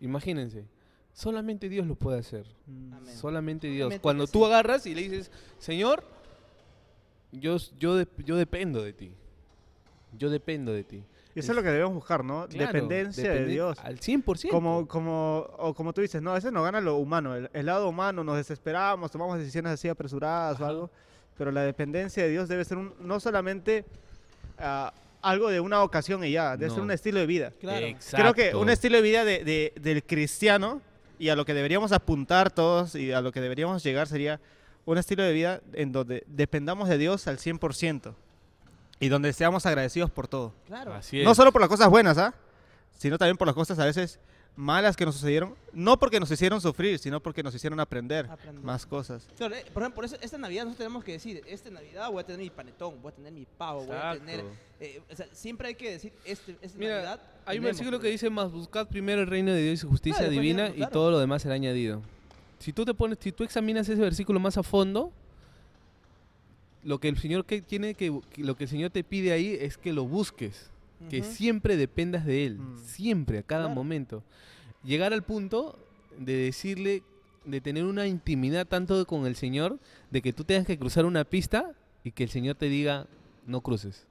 Imagínense. 0.00 0.64
Solamente 1.18 1.68
Dios 1.68 1.84
lo 1.84 1.96
puede 1.96 2.20
hacer. 2.20 2.46
Mm, 2.66 2.92
Amén. 2.94 3.16
Solamente 3.16 3.66
Dios. 3.66 3.86
Solamente 3.86 4.02
Cuando 4.02 4.26
tú 4.28 4.38
sí. 4.38 4.44
agarras 4.44 4.86
y 4.86 4.94
le 4.94 5.02
dices, 5.02 5.32
Señor, 5.58 6.04
yo, 7.32 7.56
yo, 7.78 7.96
de- 7.96 8.06
yo 8.24 8.36
dependo 8.36 8.82
de 8.84 8.92
ti. 8.92 9.10
Yo 10.16 10.30
dependo 10.30 10.72
de 10.72 10.84
ti. 10.84 11.02
Y 11.34 11.40
eso 11.40 11.50
es 11.52 11.56
lo 11.56 11.62
que 11.64 11.70
debemos 11.70 11.94
buscar, 11.94 12.24
¿no? 12.24 12.46
Claro, 12.48 12.72
Dependencia 12.72 13.32
de 13.32 13.46
Dios. 13.46 13.76
Al 13.82 13.98
100%. 13.98 14.48
Como, 14.50 14.86
como, 14.86 15.38
o 15.58 15.74
como 15.74 15.92
tú 15.92 16.00
dices, 16.02 16.22
no, 16.22 16.30
a 16.30 16.34
veces 16.34 16.52
nos 16.52 16.62
gana 16.62 16.80
lo 16.80 16.96
humano, 16.96 17.34
el, 17.34 17.50
el 17.52 17.66
lado 17.66 17.88
humano, 17.88 18.22
nos 18.22 18.36
desesperamos, 18.36 19.10
tomamos 19.10 19.38
decisiones 19.38 19.72
así 19.72 19.88
apresuradas 19.88 20.60
o 20.60 20.66
algo, 20.66 20.90
pero 21.36 21.50
la 21.50 21.62
dependencia 21.62 22.22
de 22.22 22.30
Dios 22.30 22.48
debe 22.48 22.64
ser 22.64 22.78
un- 22.78 22.94
no 23.00 23.18
solamente 23.20 23.84
ah, 24.58 24.92
algo 25.20 25.48
de 25.50 25.58
una 25.60 25.82
ocasión 25.82 26.24
y 26.24 26.30
ya, 26.32 26.56
debe 26.56 26.70
ser 26.70 26.80
un 26.80 26.90
estilo 26.92 27.18
de 27.20 27.26
vida. 27.26 27.52
Claro. 27.60 27.86
Creo 28.12 28.34
que 28.34 28.54
un 28.56 28.70
estilo 28.70 28.96
de 28.96 29.02
vida 29.02 29.24
de, 29.24 29.42
de- 29.44 29.72
del 29.80 30.02
cristiano 30.04 30.80
y 31.18 31.28
a 31.30 31.36
lo 31.36 31.44
que 31.44 31.54
deberíamos 31.54 31.92
apuntar 31.92 32.50
todos 32.50 32.94
y 32.94 33.12
a 33.12 33.20
lo 33.20 33.32
que 33.32 33.40
deberíamos 33.40 33.82
llegar 33.82 34.06
sería 34.06 34.40
un 34.84 34.98
estilo 34.98 35.22
de 35.22 35.32
vida 35.32 35.60
en 35.74 35.92
donde 35.92 36.24
dependamos 36.26 36.88
de 36.88 36.98
Dios 36.98 37.26
al 37.26 37.38
100% 37.38 38.14
y 39.00 39.08
donde 39.08 39.32
seamos 39.32 39.66
agradecidos 39.66 40.10
por 40.10 40.28
todo. 40.28 40.54
Claro. 40.66 40.94
Así 40.94 41.20
es. 41.20 41.24
No 41.24 41.34
solo 41.34 41.52
por 41.52 41.60
las 41.60 41.68
cosas 41.68 41.88
buenas, 41.88 42.18
¿ah? 42.18 42.34
Sino 42.96 43.18
también 43.18 43.36
por 43.36 43.46
las 43.46 43.54
cosas 43.54 43.78
a 43.78 43.84
veces 43.84 44.18
malas 44.58 44.96
que 44.96 45.04
nos 45.06 45.14
sucedieron. 45.14 45.54
No 45.72 45.98
porque 46.00 46.18
nos 46.18 46.28
hicieron 46.32 46.60
sufrir, 46.60 46.98
sino 46.98 47.20
porque 47.20 47.44
nos 47.44 47.54
hicieron 47.54 47.78
aprender, 47.78 48.26
Aprender. 48.28 48.64
más 48.64 48.84
cosas. 48.84 49.24
Claro, 49.36 49.54
eh, 49.54 49.64
por 49.72 49.82
ejemplo, 49.84 49.94
por 49.94 50.04
eso 50.04 50.16
esta 50.20 50.36
Navidad 50.36 50.64
nosotros 50.64 50.78
tenemos 50.86 51.04
que 51.04 51.12
decir, 51.12 51.42
esta 51.46 51.70
Navidad 51.70 52.10
voy 52.10 52.20
a 52.20 52.26
tener 52.26 52.40
mi 52.42 52.50
panetón, 52.50 53.00
voy 53.00 53.12
a 53.12 53.14
tener 53.14 53.32
mi 53.32 53.46
pavo, 53.46 53.84
voy 53.84 53.96
a 53.96 54.18
tener... 54.18 54.44
Eh, 54.80 55.00
o 55.10 55.14
sea, 55.14 55.26
siempre 55.32 55.68
hay 55.68 55.74
que 55.76 55.92
decir, 55.92 56.12
este, 56.24 56.56
esta 56.60 56.76
Mira, 56.78 56.96
Navidad... 56.96 57.20
hay 57.46 57.58
un 57.58 57.64
versículo 57.64 58.00
que 58.00 58.08
dice 58.08 58.28
más 58.30 58.50
buscad 58.50 58.88
primero 58.88 59.20
el 59.20 59.28
reino 59.28 59.52
de 59.52 59.62
Dios 59.62 59.74
y 59.74 59.76
su 59.76 59.88
justicia 59.88 60.18
Claro, 60.18 60.32
divina 60.32 60.68
viene- 60.70 60.86
y 60.86 60.90
todo 60.90 61.12
lo 61.12 61.20
demás 61.20 61.42
será 61.42 61.54
añadido. 61.54 62.02
Si 62.58 62.72
tú 62.72 62.84
te 62.84 62.92
pones, 62.94 63.18
si 63.20 63.30
tú 63.30 63.44
examinas 63.44 63.88
ese 63.88 64.00
versículo 64.00 64.40
más 64.40 64.58
a 64.58 64.64
fondo, 64.64 65.12
lo 66.82 66.98
que 66.98 67.08
el 67.08 67.18
Señor 67.18 67.44
que 67.44 67.62
tiene 67.62 67.94
que 67.94 68.20
que 68.30 68.42
lo 68.42 68.56
que 68.56 68.64
el 68.64 68.70
Señor 68.70 68.90
te 68.90 69.04
pide 69.04 69.30
ahí 69.32 69.56
es 69.60 69.76
que 69.78 69.92
lo 69.92 70.04
busques, 70.04 70.68
que 71.10 71.22
siempre 71.22 71.76
dependas 71.76 72.24
de 72.26 72.46
él, 72.46 72.58
Mm. 72.58 72.78
siempre 72.78 73.38
a 73.38 73.42
cada 73.42 73.62
Claro. 73.64 73.74
momento. 73.74 74.22
Llegar 74.84 75.12
al 75.12 75.22
punto 75.22 75.78
de 76.18 76.34
decirle 76.36 77.02
de 77.44 77.60
tener 77.60 77.84
una 77.84 78.06
intimidad 78.06 78.66
tanto 78.66 79.06
con 79.06 79.26
el 79.26 79.34
Señor 79.36 79.78
de 80.10 80.20
que 80.22 80.32
tú 80.32 80.44
tengas 80.44 80.66
que 80.66 80.78
cruzar 80.78 81.06
una 81.06 81.24
pista 81.24 81.72
y 82.04 82.10
que 82.12 82.24
el 82.24 82.30
Señor 82.30 82.56
te 82.56 82.68
diga 82.68 83.06
no 83.46 83.60
cruces. 83.60 84.06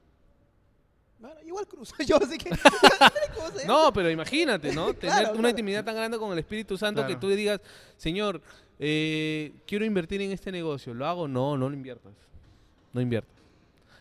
Bueno, 1.19 1.35
igual 1.45 1.67
cruzo 1.67 1.95
yo, 2.05 2.17
así 2.17 2.37
que... 2.37 2.49
¿cómo 2.49 3.49
se 3.51 3.59
llama? 3.61 3.65
No, 3.67 3.93
pero 3.93 4.09
imagínate, 4.09 4.73
¿no? 4.73 4.93
Tener 4.93 4.99
Claro, 5.15 5.29
una 5.29 5.33
claro. 5.33 5.49
intimidad 5.49 5.83
tan 5.85 5.95
grande 5.95 6.17
con 6.17 6.31
el 6.31 6.39
Espíritu 6.39 6.77
Santo 6.77 7.05
que 7.07 7.15
tú 7.15 7.27
le 7.27 7.35
digas, 7.35 7.59
Señor, 7.97 8.41
eh, 8.79 9.51
quiero 9.65 9.83
invertir 9.85 10.21
en 10.21 10.31
este 10.31 10.51
negocio. 10.51 10.93
¿Lo 10.93 11.05
hago? 11.07 11.27
No, 11.27 11.57
no 11.57 11.69
lo 11.69 11.75
inviertas. 11.75 12.13
No 12.93 13.01
inviertas. 13.01 13.36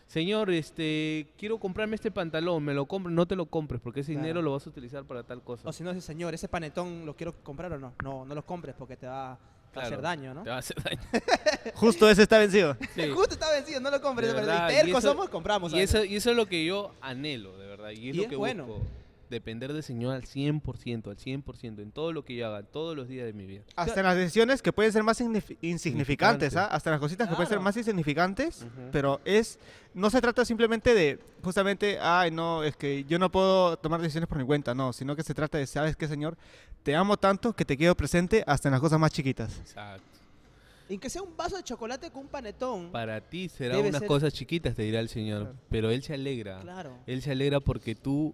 Señor, 0.07 0.49
este, 0.51 1.27
quiero 1.37 1.59
comprarme 1.59 1.95
este 1.95 2.11
pantalón, 2.11 2.63
me 2.63 2.73
lo 2.73 2.85
compro, 2.85 3.11
no 3.11 3.25
te 3.27 3.35
lo 3.35 3.45
compres 3.47 3.81
porque 3.81 3.99
ese 3.99 4.13
Claro. 4.13 4.23
dinero 4.25 4.41
lo 4.41 4.53
vas 4.53 4.65
a 4.65 4.69
utilizar 4.69 5.03
para 5.03 5.23
tal 5.23 5.41
cosa. 5.43 5.67
O 5.67 5.73
si 5.73 5.83
no, 5.83 5.93
dice, 5.93 6.05
señor, 6.07 6.33
ese 6.33 6.47
panetón 6.47 7.05
lo 7.05 7.15
quiero 7.15 7.33
comprar 7.43 7.73
o 7.73 7.77
no. 7.77 7.93
No, 8.03 8.23
no 8.25 8.33
lo 8.33 8.45
compres 8.45 8.73
porque 8.77 8.95
te 8.95 9.05
va 9.05 9.33
a 9.33 9.37
Claro, 9.73 9.87
hacer 9.87 10.01
daño, 10.01 10.33
¿no? 10.33 10.43
Te 10.43 10.49
va 10.49 10.55
a 10.55 10.59
hacer 10.59 10.81
daño. 10.81 11.01
Justo 11.75 12.09
ese 12.09 12.23
está 12.23 12.37
vencido. 12.39 12.77
Sí. 12.95 13.09
Justo 13.13 13.33
está 13.33 13.51
vencido, 13.51 13.81
no 13.81 13.91
lo 13.91 14.01
compres. 14.01 14.29
De 14.29 14.33
verdad. 14.35 14.67
verdad, 14.69 14.87
Y 14.87 14.91
eso- 14.91 15.01
somos, 15.01 15.29
compramos. 15.29 15.73
Y 15.73 15.79
eso, 15.81 16.03
y 16.05 16.15
eso 16.15 16.31
es 16.31 16.37
lo 16.37 16.45
que 16.45 16.65
yo 16.65 16.93
anhelo, 17.01 17.57
de 17.57 17.67
verdad. 17.67 17.89
Y 17.91 18.09
es 18.09 18.15
Y 18.15 18.17
lo 18.17 18.23
es 18.23 18.29
que 18.29 18.35
bueno. 18.37 18.65
busco. 18.65 18.83
Depender 19.29 19.73
del 19.73 19.83
Señor 19.83 20.15
al 20.15 20.23
100%, 20.23 21.09
al 21.09 21.17
100%, 21.17 21.81
en 21.81 21.91
todo 21.91 22.13
lo 22.13 22.23
que 22.23 22.35
yo 22.35 22.47
haga, 22.47 22.63
todos 22.63 22.95
los 22.95 23.07
días 23.07 23.25
de 23.25 23.33
mi 23.33 23.45
vida. 23.45 23.63
Hasta 23.75 23.99
en 23.99 24.05
las 24.05 24.15
decisiones 24.15 24.61
que 24.61 24.71
pueden 24.71 24.91
ser 24.93 25.03
más 25.03 25.19
signif- 25.19 25.57
insignificantes, 25.61 26.55
¿ah? 26.55 26.65
Hasta 26.67 26.89
en 26.89 26.93
las 26.93 26.99
cositas 27.01 27.27
que 27.27 27.35
pueden 27.35 27.47
ser 27.47 27.55
Claro. 27.57 27.63
más 27.63 27.75
insignificantes, 27.77 28.61
Ujú. 28.63 28.89
pero 28.91 29.19
es 29.25 29.59
no 29.93 30.09
se 30.09 30.21
trata 30.21 30.45
simplemente 30.45 30.93
de 30.93 31.19
justamente, 31.43 31.97
ay, 31.99 32.29
no, 32.31 32.63
es 32.63 32.75
que 32.77 33.03
yo 33.05 33.17
no 33.19 33.31
puedo 33.31 33.77
tomar 33.77 33.99
decisiones 34.01 34.27
por 34.29 34.37
mi 34.37 34.45
cuenta, 34.45 34.75
no, 34.75 34.93
sino 34.93 35.15
que 35.15 35.23
se 35.23 35.33
trata 35.33 35.57
de, 35.57 35.65
¿sabes 35.67 35.95
qué, 35.95 36.07
Señor? 36.07 36.37
Te 36.83 36.95
amo 36.95 37.17
tanto 37.17 37.53
que 37.53 37.65
te 37.65 37.75
quiero 37.75 37.95
presente 37.95 38.43
hasta 38.47 38.67
en 38.69 38.73
las 38.73 38.81
cosas 38.81 38.99
más 38.99 39.11
chiquitas. 39.11 39.57
Exacto. 39.59 40.03
Y 40.89 40.97
que 40.99 41.09
sea 41.09 41.21
un 41.21 41.35
vaso 41.35 41.57
de 41.57 41.63
chocolate 41.63 42.09
con 42.11 42.21
un 42.21 42.27
panetón. 42.29 42.91
Para 42.93 43.19
ti 43.19 43.49
será 43.49 43.77
unas 43.79 43.99
ser- 43.99 44.07
cosas 44.07 44.31
chiquitas, 44.33 44.73
te 44.73 44.83
dirá 44.83 45.01
el 45.01 45.09
Señor, 45.09 45.41
Claro. 45.41 45.57
pero 45.69 45.89
Él 45.91 46.01
se 46.01 46.13
alegra. 46.13 46.59
Claro. 46.61 46.97
Él 47.07 47.21
se 47.21 47.31
alegra 47.31 47.59
porque 47.59 47.93
tú 47.93 48.33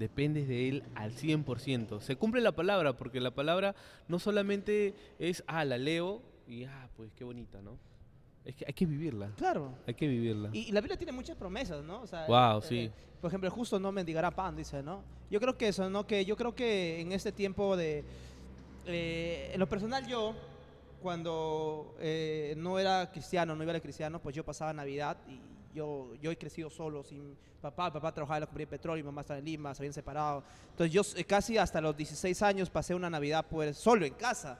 dependes 0.00 0.48
de 0.48 0.68
Él 0.68 0.82
al 0.96 1.12
100%. 1.12 2.00
Se 2.00 2.16
cumple 2.16 2.40
la 2.40 2.52
palabra, 2.52 2.94
porque 2.96 3.20
la 3.20 3.30
palabra 3.30 3.76
no 4.08 4.18
solamente 4.18 4.94
es, 5.20 5.44
ah, 5.46 5.64
la 5.64 5.78
leo 5.78 6.22
y, 6.48 6.64
ah, 6.64 6.88
pues 6.96 7.12
qué 7.14 7.22
bonita, 7.22 7.60
¿no? 7.62 7.78
Es 8.44 8.56
que 8.56 8.64
hay 8.66 8.72
que 8.72 8.86
vivirla, 8.86 9.30
Claro. 9.36 9.74
hay 9.86 9.92
que 9.94 10.08
vivirla. 10.08 10.48
Y, 10.54 10.68
y 10.68 10.72
la 10.72 10.80
Biblia 10.80 10.96
tiene 10.96 11.12
muchas 11.12 11.36
promesas, 11.36 11.84
¿no? 11.84 12.00
O 12.00 12.06
sea, 12.06 12.26
Wow, 12.26 12.58
eh, 12.60 12.62
sí. 12.66 12.78
eh, 12.78 12.92
por 13.20 13.28
ejemplo, 13.28 13.46
el 13.46 13.52
justo 13.54 13.78
no 13.78 13.92
mendigará 13.92 14.30
pan, 14.30 14.56
dice, 14.56 14.82
¿no? 14.82 15.04
Yo 15.30 15.38
creo 15.38 15.56
que 15.58 15.68
eso, 15.68 15.88
¿no? 15.90 16.06
Que 16.06 16.24
yo 16.24 16.34
creo 16.36 16.54
que 16.54 17.00
en 17.00 17.12
este 17.12 17.30
tiempo 17.32 17.76
de... 17.76 18.02
eh, 18.86 19.50
en 19.52 19.60
lo 19.60 19.68
personal 19.68 20.06
yo, 20.06 20.34
cuando 21.02 21.94
eh, 22.00 22.54
no 22.56 22.78
era 22.78 23.10
cristiano, 23.12 23.54
no 23.54 23.62
iba 23.62 23.72
a 23.72 23.74
la 23.74 23.80
cristiano, 23.80 24.20
pues 24.20 24.34
yo 24.34 24.44
pasaba 24.44 24.72
Navidad 24.72 25.18
y 25.28 25.38
yo, 25.74 26.14
yo 26.20 26.30
he 26.30 26.36
crecido 26.36 26.70
solo, 26.70 27.02
sin 27.04 27.36
papá. 27.60 27.92
Papá 27.92 28.12
trabajaba 28.12 28.38
en 28.38 28.40
la 28.42 28.46
compañía 28.46 28.66
de 28.66 28.70
petróleo, 28.70 29.04
mamá 29.04 29.20
estaba 29.22 29.38
en 29.38 29.44
Lima, 29.44 29.74
se 29.74 29.82
habían 29.82 29.92
separado. 29.92 30.42
Entonces 30.70 30.92
yo 30.92 31.02
eh, 31.18 31.24
casi 31.24 31.58
hasta 31.58 31.80
los 31.80 31.96
16 31.96 32.42
años 32.42 32.70
pasé 32.70 32.94
una 32.94 33.10
Navidad 33.10 33.44
pues 33.48 33.76
solo 33.76 34.04
en 34.06 34.14
casa. 34.14 34.58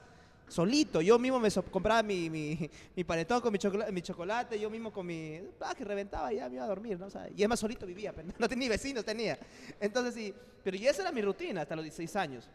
Solito, 0.49 1.01
yo 1.01 1.17
mismo 1.17 1.39
me 1.39 1.49
so- 1.49 1.63
compraba 1.63 2.03
mi, 2.03 2.29
mi, 2.29 2.69
mi 2.97 3.05
panetón 3.05 3.41
con 3.41 3.53
mi, 3.53 3.59
chocolate, 3.59 3.93
mi 3.93 4.03
chocolate, 4.03 4.59
yo 4.59 4.69
mismo 4.69 4.93
con 4.93 5.07
mi... 5.07 5.41
Ah, 5.61 5.75
que 5.77 5.85
reventaba 5.85 6.33
y 6.33 6.37
ya 6.37 6.49
me 6.49 6.57
iba 6.57 6.65
a 6.65 6.69
dormir, 6.69 6.99
¿no? 6.99 7.07
O 7.07 7.11
sea, 7.11 7.29
y 7.31 7.35
además 7.35 7.61
solito 7.61 7.87
vivía, 7.87 8.13
pero 8.17 8.29
no 8.37 8.49
tenía 8.49 8.69
vecinos, 8.69 9.05
tenía. 9.05 9.39
Entonces 9.81 10.13
sí, 10.15 10.35
pero 10.65 10.77
y 10.77 10.87
esa 10.89 11.03
era 11.03 11.13
mi 11.13 11.23
rutina 11.23 11.63
hasta 11.63 11.77
los 11.77 11.85
16 11.85 12.17
años. 12.17 12.49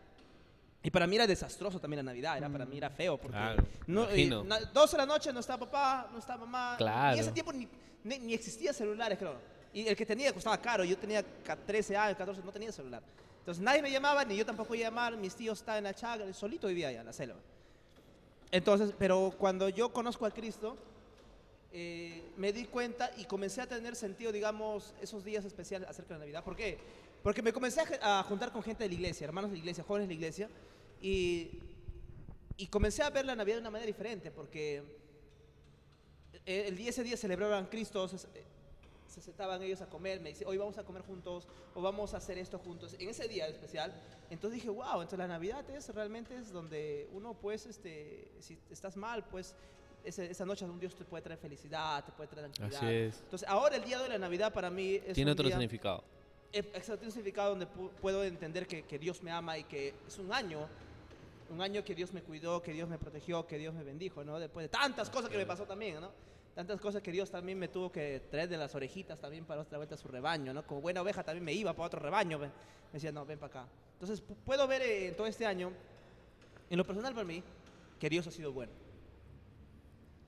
Y 0.86 0.91
para 0.91 1.07
mí 1.07 1.15
era 1.15 1.25
desastroso 1.25 1.79
también 1.79 2.05
la 2.05 2.11
Navidad, 2.11 2.38
era 2.38 2.47
para 2.47 2.63
mí 2.65 2.77
era 2.77 2.89
feo 2.91 3.17
porque 3.17 3.36
Claro, 3.36 3.63
no, 3.88 4.07
eh, 4.09 4.29
na- 4.45 4.59
12 4.59 4.91
de 4.95 4.97
la 5.01 5.05
noche 5.07 5.33
no 5.33 5.39
estaba 5.39 5.65
papá, 5.65 6.09
no 6.13 6.19
estaba 6.19 6.45
mamá. 6.45 6.75
Claro. 6.77 7.15
Y 7.15 7.19
en 7.19 7.23
ese 7.25 7.31
tiempo 7.31 7.51
ni, 7.51 7.67
ni, 8.03 8.19
ni 8.19 8.33
existía 8.36 8.71
celulares, 8.71 9.17
creo. 9.17 9.36
Y 9.73 9.88
el 9.88 9.95
que 9.95 10.05
tenía 10.05 10.31
costaba 10.31 10.57
caro, 10.61 10.83
yo 10.83 10.95
tenía 10.97 11.23
ca- 11.43 11.55
13 11.55 11.97
años, 11.97 12.17
14, 12.17 12.41
no 12.45 12.51
tenía 12.51 12.71
celular. 12.71 13.01
Entonces 13.39 13.63
nadie 13.63 13.81
me 13.81 13.89
llamaba, 13.89 14.23
ni 14.25 14.36
yo 14.38 14.45
tampoco 14.45 14.75
iba 14.75 14.86
a 14.88 14.89
llamar, 14.91 15.17
mis 15.17 15.33
tíos 15.36 15.59
estaban 15.59 15.79
en 15.79 15.83
la 15.86 15.93
chaga, 15.95 16.31
solito 16.33 16.67
vivía 16.67 16.89
allá 16.89 16.99
en 16.99 17.05
la 17.07 17.13
selva. 17.13 17.38
Entonces, 18.51 18.93
pero 18.97 19.33
cuando 19.38 19.69
yo 19.69 19.91
conozco 19.91 20.25
a 20.25 20.31
Cristo, 20.31 20.77
eh, 21.73 22.23
me 22.38 22.53
di 22.53 22.65
cuenta 22.65 23.09
y 23.17 23.25
comencé 23.25 23.61
a 23.61 23.67
tener 23.67 23.95
sentido, 23.95 24.31
digamos, 24.31 24.93
esos 25.01 25.23
días 25.25 25.43
especiales 25.45 25.89
acerca 25.89 26.09
de 26.13 26.19
la 26.19 26.25
Navidad. 26.25 26.43
¿Por 26.43 26.55
qué? 26.55 26.77
Porque 27.21 27.41
me 27.41 27.51
comencé 27.51 27.81
a, 28.01 28.19
a 28.19 28.23
juntar 28.23 28.51
con 28.51 28.61
gente 28.63 28.83
de 28.83 28.89
la 28.89 28.93
iglesia, 28.95 29.25
hermanos 29.25 29.49
de 29.49 29.55
la 29.57 29.59
iglesia, 29.61 29.83
jóvenes 29.83 30.07
de 30.07 30.13
la 30.13 30.17
iglesia, 30.19 30.49
y, 31.01 31.59
y 32.57 32.67
comencé 32.67 33.03
a 33.03 33.09
ver 33.09 33.25
la 33.25 33.35
Navidad 33.35 33.57
de 33.57 33.61
una 33.61 33.71
manera 33.71 33.87
diferente, 33.87 34.31
porque 34.31 34.83
eh, 36.45 36.65
el 36.67 36.75
día, 36.77 36.89
ese 36.89 37.03
día 37.03 37.17
celebraban 37.17 37.65
Cristo, 37.67 38.07
se, 38.07 38.17
se 39.07 39.21
sentaban 39.21 39.61
ellos 39.63 39.81
a 39.81 39.87
comer, 39.89 40.19
me 40.21 40.29
dice, 40.29 40.45
hoy 40.45 40.57
vamos 40.57 40.77
a 40.77 40.83
comer 40.83 41.01
juntos, 41.03 41.47
o 41.73 41.81
vamos 41.81 42.13
a 42.13 42.17
hacer 42.17 42.37
esto 42.37 42.59
juntos, 42.59 42.95
en 42.99 43.09
ese 43.09 43.27
día 43.27 43.47
especial. 43.47 43.93
Entonces 44.29 44.55
dije, 44.61 44.69
wow, 44.69 44.93
entonces 45.01 45.19
la 45.19 45.27
Navidad 45.27 45.69
es 45.69 45.87
realmente 45.93 46.35
es 46.35 46.51
donde 46.51 47.07
uno, 47.13 47.33
pues, 47.33 47.65
este, 47.65 48.27
si 48.39 48.57
estás 48.71 48.95
mal, 48.97 49.23
pues, 49.25 49.55
esa 50.03 50.45
noche 50.45 50.65
un 50.65 50.79
Dios 50.79 50.93
te 50.95 51.03
puede 51.03 51.23
traer 51.23 51.39
felicidad, 51.39 52.03
te 52.05 52.11
puede 52.11 52.29
traer 52.29 52.51
tranquilidad. 52.51 52.83
Así 52.83 52.93
es. 52.95 53.19
Entonces, 53.23 53.47
ahora 53.49 53.75
el 53.75 53.83
día 53.83 53.99
de 53.99 54.07
la 54.09 54.19
Navidad 54.19 54.53
para 54.53 54.69
mí 54.69 54.95
es 55.03 55.13
Tiene 55.13 55.31
un 55.31 55.33
otro 55.33 55.47
día- 55.47 55.55
significado. 55.55 56.03
eh, 56.53 56.59
Exacto, 56.59 56.97
tiene 56.97 57.07
un 57.07 57.11
significado 57.13 57.49
donde 57.49 57.67
pu- 57.67 57.89
puedo 58.01 58.23
entender 58.23 58.67
que, 58.67 58.83
que 58.83 58.99
Dios 58.99 59.23
me 59.23 59.31
ama 59.31 59.57
y 59.57 59.63
que 59.63 59.95
es 60.07 60.19
un 60.19 60.31
año, 60.31 60.67
un 61.49 61.61
año 61.61 61.83
que 61.83 61.93
Dios 61.95 62.11
me 62.13 62.21
cuidó, 62.21 62.61
que 62.61 62.73
Dios 62.73 62.89
me 62.89 62.97
protegió, 62.97 63.45
que 63.45 63.57
Dios 63.57 63.73
me 63.73 63.83
bendijo, 63.83 64.23
¿no? 64.23 64.39
Después 64.39 64.63
de 64.65 64.69
tantas 64.69 65.09
cosas 65.09 65.29
que 65.29 65.37
me 65.37 65.45
pasó 65.45 65.65
también, 65.65 65.99
¿no? 66.01 66.11
Tantas 66.55 66.79
cosas 66.79 67.01
que 67.01 67.11
Dios 67.11 67.29
también 67.29 67.59
me 67.59 67.67
tuvo 67.67 67.91
que 67.91 68.21
traer 68.31 68.47
de 68.49 68.57
las 68.57 68.73
orejitas 68.75 69.19
también 69.19 69.45
para 69.45 69.61
otra 69.61 69.77
vuelta 69.77 69.95
a 69.95 69.97
su 69.97 70.07
rebaño, 70.07 70.53
¿no? 70.53 70.65
Como 70.65 70.81
buena 70.81 71.01
oveja 71.01 71.23
también 71.23 71.43
me 71.43 71.53
iba 71.53 71.73
para 71.73 71.87
otro 71.87 71.99
rebaño, 71.99 72.39
me 72.39 72.49
decía, 72.93 73.11
no, 73.11 73.25
ven 73.25 73.37
para 73.37 73.61
acá. 73.61 73.69
Entonces, 73.93 74.25
pu- 74.25 74.35
puedo 74.45 74.65
ver 74.67 74.81
eh, 74.81 75.07
en 75.09 75.15
todo 75.15 75.27
este 75.27 75.45
año, 75.45 75.71
en 76.69 76.77
lo 76.77 76.85
personal 76.85 77.13
para 77.13 77.25
mí, 77.25 77.43
que 77.99 78.09
Dios 78.09 78.25
ha 78.27 78.31
sido 78.31 78.51
bueno. 78.53 78.71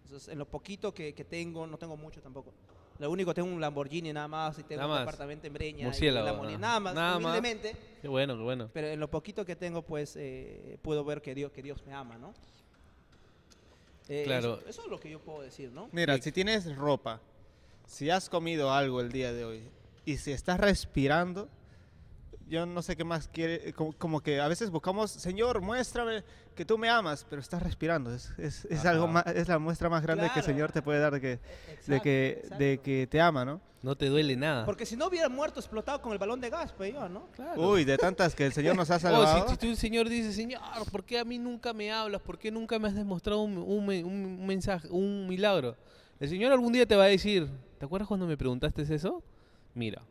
Entonces, 0.03 0.29
en 0.29 0.37
lo 0.37 0.45
poquito 0.45 0.93
que, 0.93 1.13
que 1.13 1.23
tengo, 1.25 1.65
no 1.67 1.77
tengo 1.77 1.97
mucho 1.97 2.21
tampoco, 2.21 2.53
Lo 2.99 3.11
único, 3.11 3.33
tengo 3.33 3.47
un 3.47 3.61
Lamborghini 3.61 4.11
nada 4.11 4.27
más 4.27 4.57
y 4.57 4.63
tengo 4.63 4.81
Nada 4.81 4.87
un 4.87 4.91
más. 4.99 5.01
departamento 5.05 5.45
en 5.47 5.53
Breña. 5.53 5.81
y 5.81 5.85
Murciélago, 5.85 6.43
¿no? 6.45 6.57
Nada 6.57 6.79
más, 6.79 6.95
Nada 6.95 7.19
más. 7.19 7.23
humildemente. 7.37 7.75
Qué 8.01 8.07
bueno, 8.07 8.35
qué 8.35 8.43
bueno. 8.43 8.69
Pero 8.73 8.87
en 8.87 8.99
lo 8.99 9.09
poquito 9.09 9.45
que 9.45 9.55
tengo, 9.55 9.83
pues, 9.83 10.15
eh, 10.17 10.77
puedo 10.81 11.03
ver 11.05 11.21
que 11.21 11.35
Dios, 11.35 11.51
que 11.51 11.61
Dios 11.61 11.85
me 11.85 11.93
ama, 11.93 12.17
¿no? 12.17 12.33
Eh, 14.09 14.23
Claro. 14.25 14.55
Eso, 14.61 14.69
eso 14.69 14.81
es 14.85 14.87
lo 14.89 14.99
que 14.99 15.09
yo 15.09 15.19
puedo 15.19 15.41
decir, 15.41 15.71
¿no? 15.71 15.89
Mira, 15.91 16.17
si 16.19 16.31
tienes 16.31 16.75
ropa, 16.75 17.19
si 17.85 18.09
has 18.09 18.29
comido 18.29 18.71
algo 18.71 19.01
el 19.01 19.11
día 19.11 19.33
de 19.33 19.45
hoy 19.45 19.63
y 20.05 20.17
si 20.17 20.31
estás 20.31 20.59
respirando, 20.59 21.49
yo 22.49 22.65
no 22.65 22.81
sé 22.81 22.95
qué 22.95 23.03
más 23.03 23.27
quiere, 23.27 23.73
como, 23.73 23.93
como 23.93 24.21
que 24.21 24.39
a 24.39 24.47
veces 24.47 24.69
buscamos, 24.69 25.11
Señor, 25.11 25.61
muéstrame 25.61 26.23
que 26.55 26.65
tú 26.65 26.77
me 26.77 26.89
amas, 26.89 27.25
pero 27.29 27.41
estás 27.41 27.61
respirando. 27.61 28.13
Es, 28.13 28.31
es, 28.37 28.65
es 28.65 28.85
algo 28.85 29.07
más, 29.07 29.25
es 29.27 29.47
la 29.47 29.59
muestra 29.59 29.89
más 29.89 30.01
grande 30.01 30.29
que 30.33 30.39
el. 30.39 30.45
Señor 30.45 30.71
te 30.71 30.81
puede 30.81 30.99
dar 30.99 31.13
de 31.13 31.21
que, 31.21 31.27
de 31.27 31.37
Exacto, 31.73 32.03
que, 32.03 32.09
de 32.57 32.73
exacto. 32.73 32.83
que 32.83 33.07
te 33.09 33.21
ama, 33.21 33.45
¿no? 33.45 33.61
No 33.83 33.95
te 33.95 34.07
duele 34.07 34.35
nada. 34.35 34.65
Porque 34.65 34.85
si 34.87 34.95
no 34.97 35.07
hubiera 35.07 35.29
muerto 35.29 35.59
explotado 35.59 36.01
con 36.01 36.11
el 36.11 36.17
balón 36.17 36.41
de 36.41 36.49
gas, 36.49 36.73
pues 36.73 36.93
yo, 36.93 37.07
¿no? 37.07 37.27
Claro. 37.35 37.69
Uy, 37.69 37.85
de 37.85 37.97
tantas 37.97 38.33
que 38.33 38.45
el 38.47 38.51
Señor 38.53 38.75
nos 38.75 38.89
ha 38.89 38.95
Oh, 38.95 38.99
salvado. 38.99 39.45
si, 39.45 39.51
si 39.51 39.57
tú, 39.57 39.67
el 39.67 39.77
Señor 39.77 40.09
dice, 40.09 40.33
Señor, 40.33 40.59
¿por 40.91 41.03
qué 41.03 41.19
a 41.19 41.23
mí 41.25 41.37
nunca 41.37 41.73
me 41.73 41.91
hablas? 41.91 42.21
¿Por 42.21 42.39
qué 42.39 42.49
nunca 42.51 42.79
me 42.79 42.87
has 42.87 42.95
demostrado 42.95 43.41
un, 43.41 43.57
un 43.57 44.45
mensaje, 44.47 44.87
un 44.89 45.27
milagro? 45.27 45.75
El 46.19 46.27
Señor 46.27 46.51
algún 46.51 46.73
día 46.73 46.87
te 46.87 46.95
va 46.95 47.03
a 47.03 47.07
decir, 47.07 47.47
¿te 47.77 47.85
acuerdas 47.85 48.07
cuando 48.07 48.25
me 48.25 48.35
preguntaste 48.35 48.81
eso? 48.93 49.21
Mira, 49.75 50.01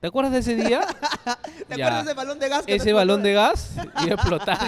¿te 0.00 0.06
acuerdas 0.06 0.32
de 0.32 0.38
ese 0.40 0.54
día? 0.56 0.80
¿Te 1.68 1.76
Ya. 1.76 1.86
acuerdas 1.86 2.06
del 2.06 2.16
balón 2.16 2.38
de 2.38 2.48
gas? 2.48 2.66
que 2.66 2.74
Ese 2.74 2.92
balón 2.92 3.22
de 3.22 3.32
gas 3.32 3.72
iba 4.04 4.12
a 4.12 4.14
explotar 4.14 4.58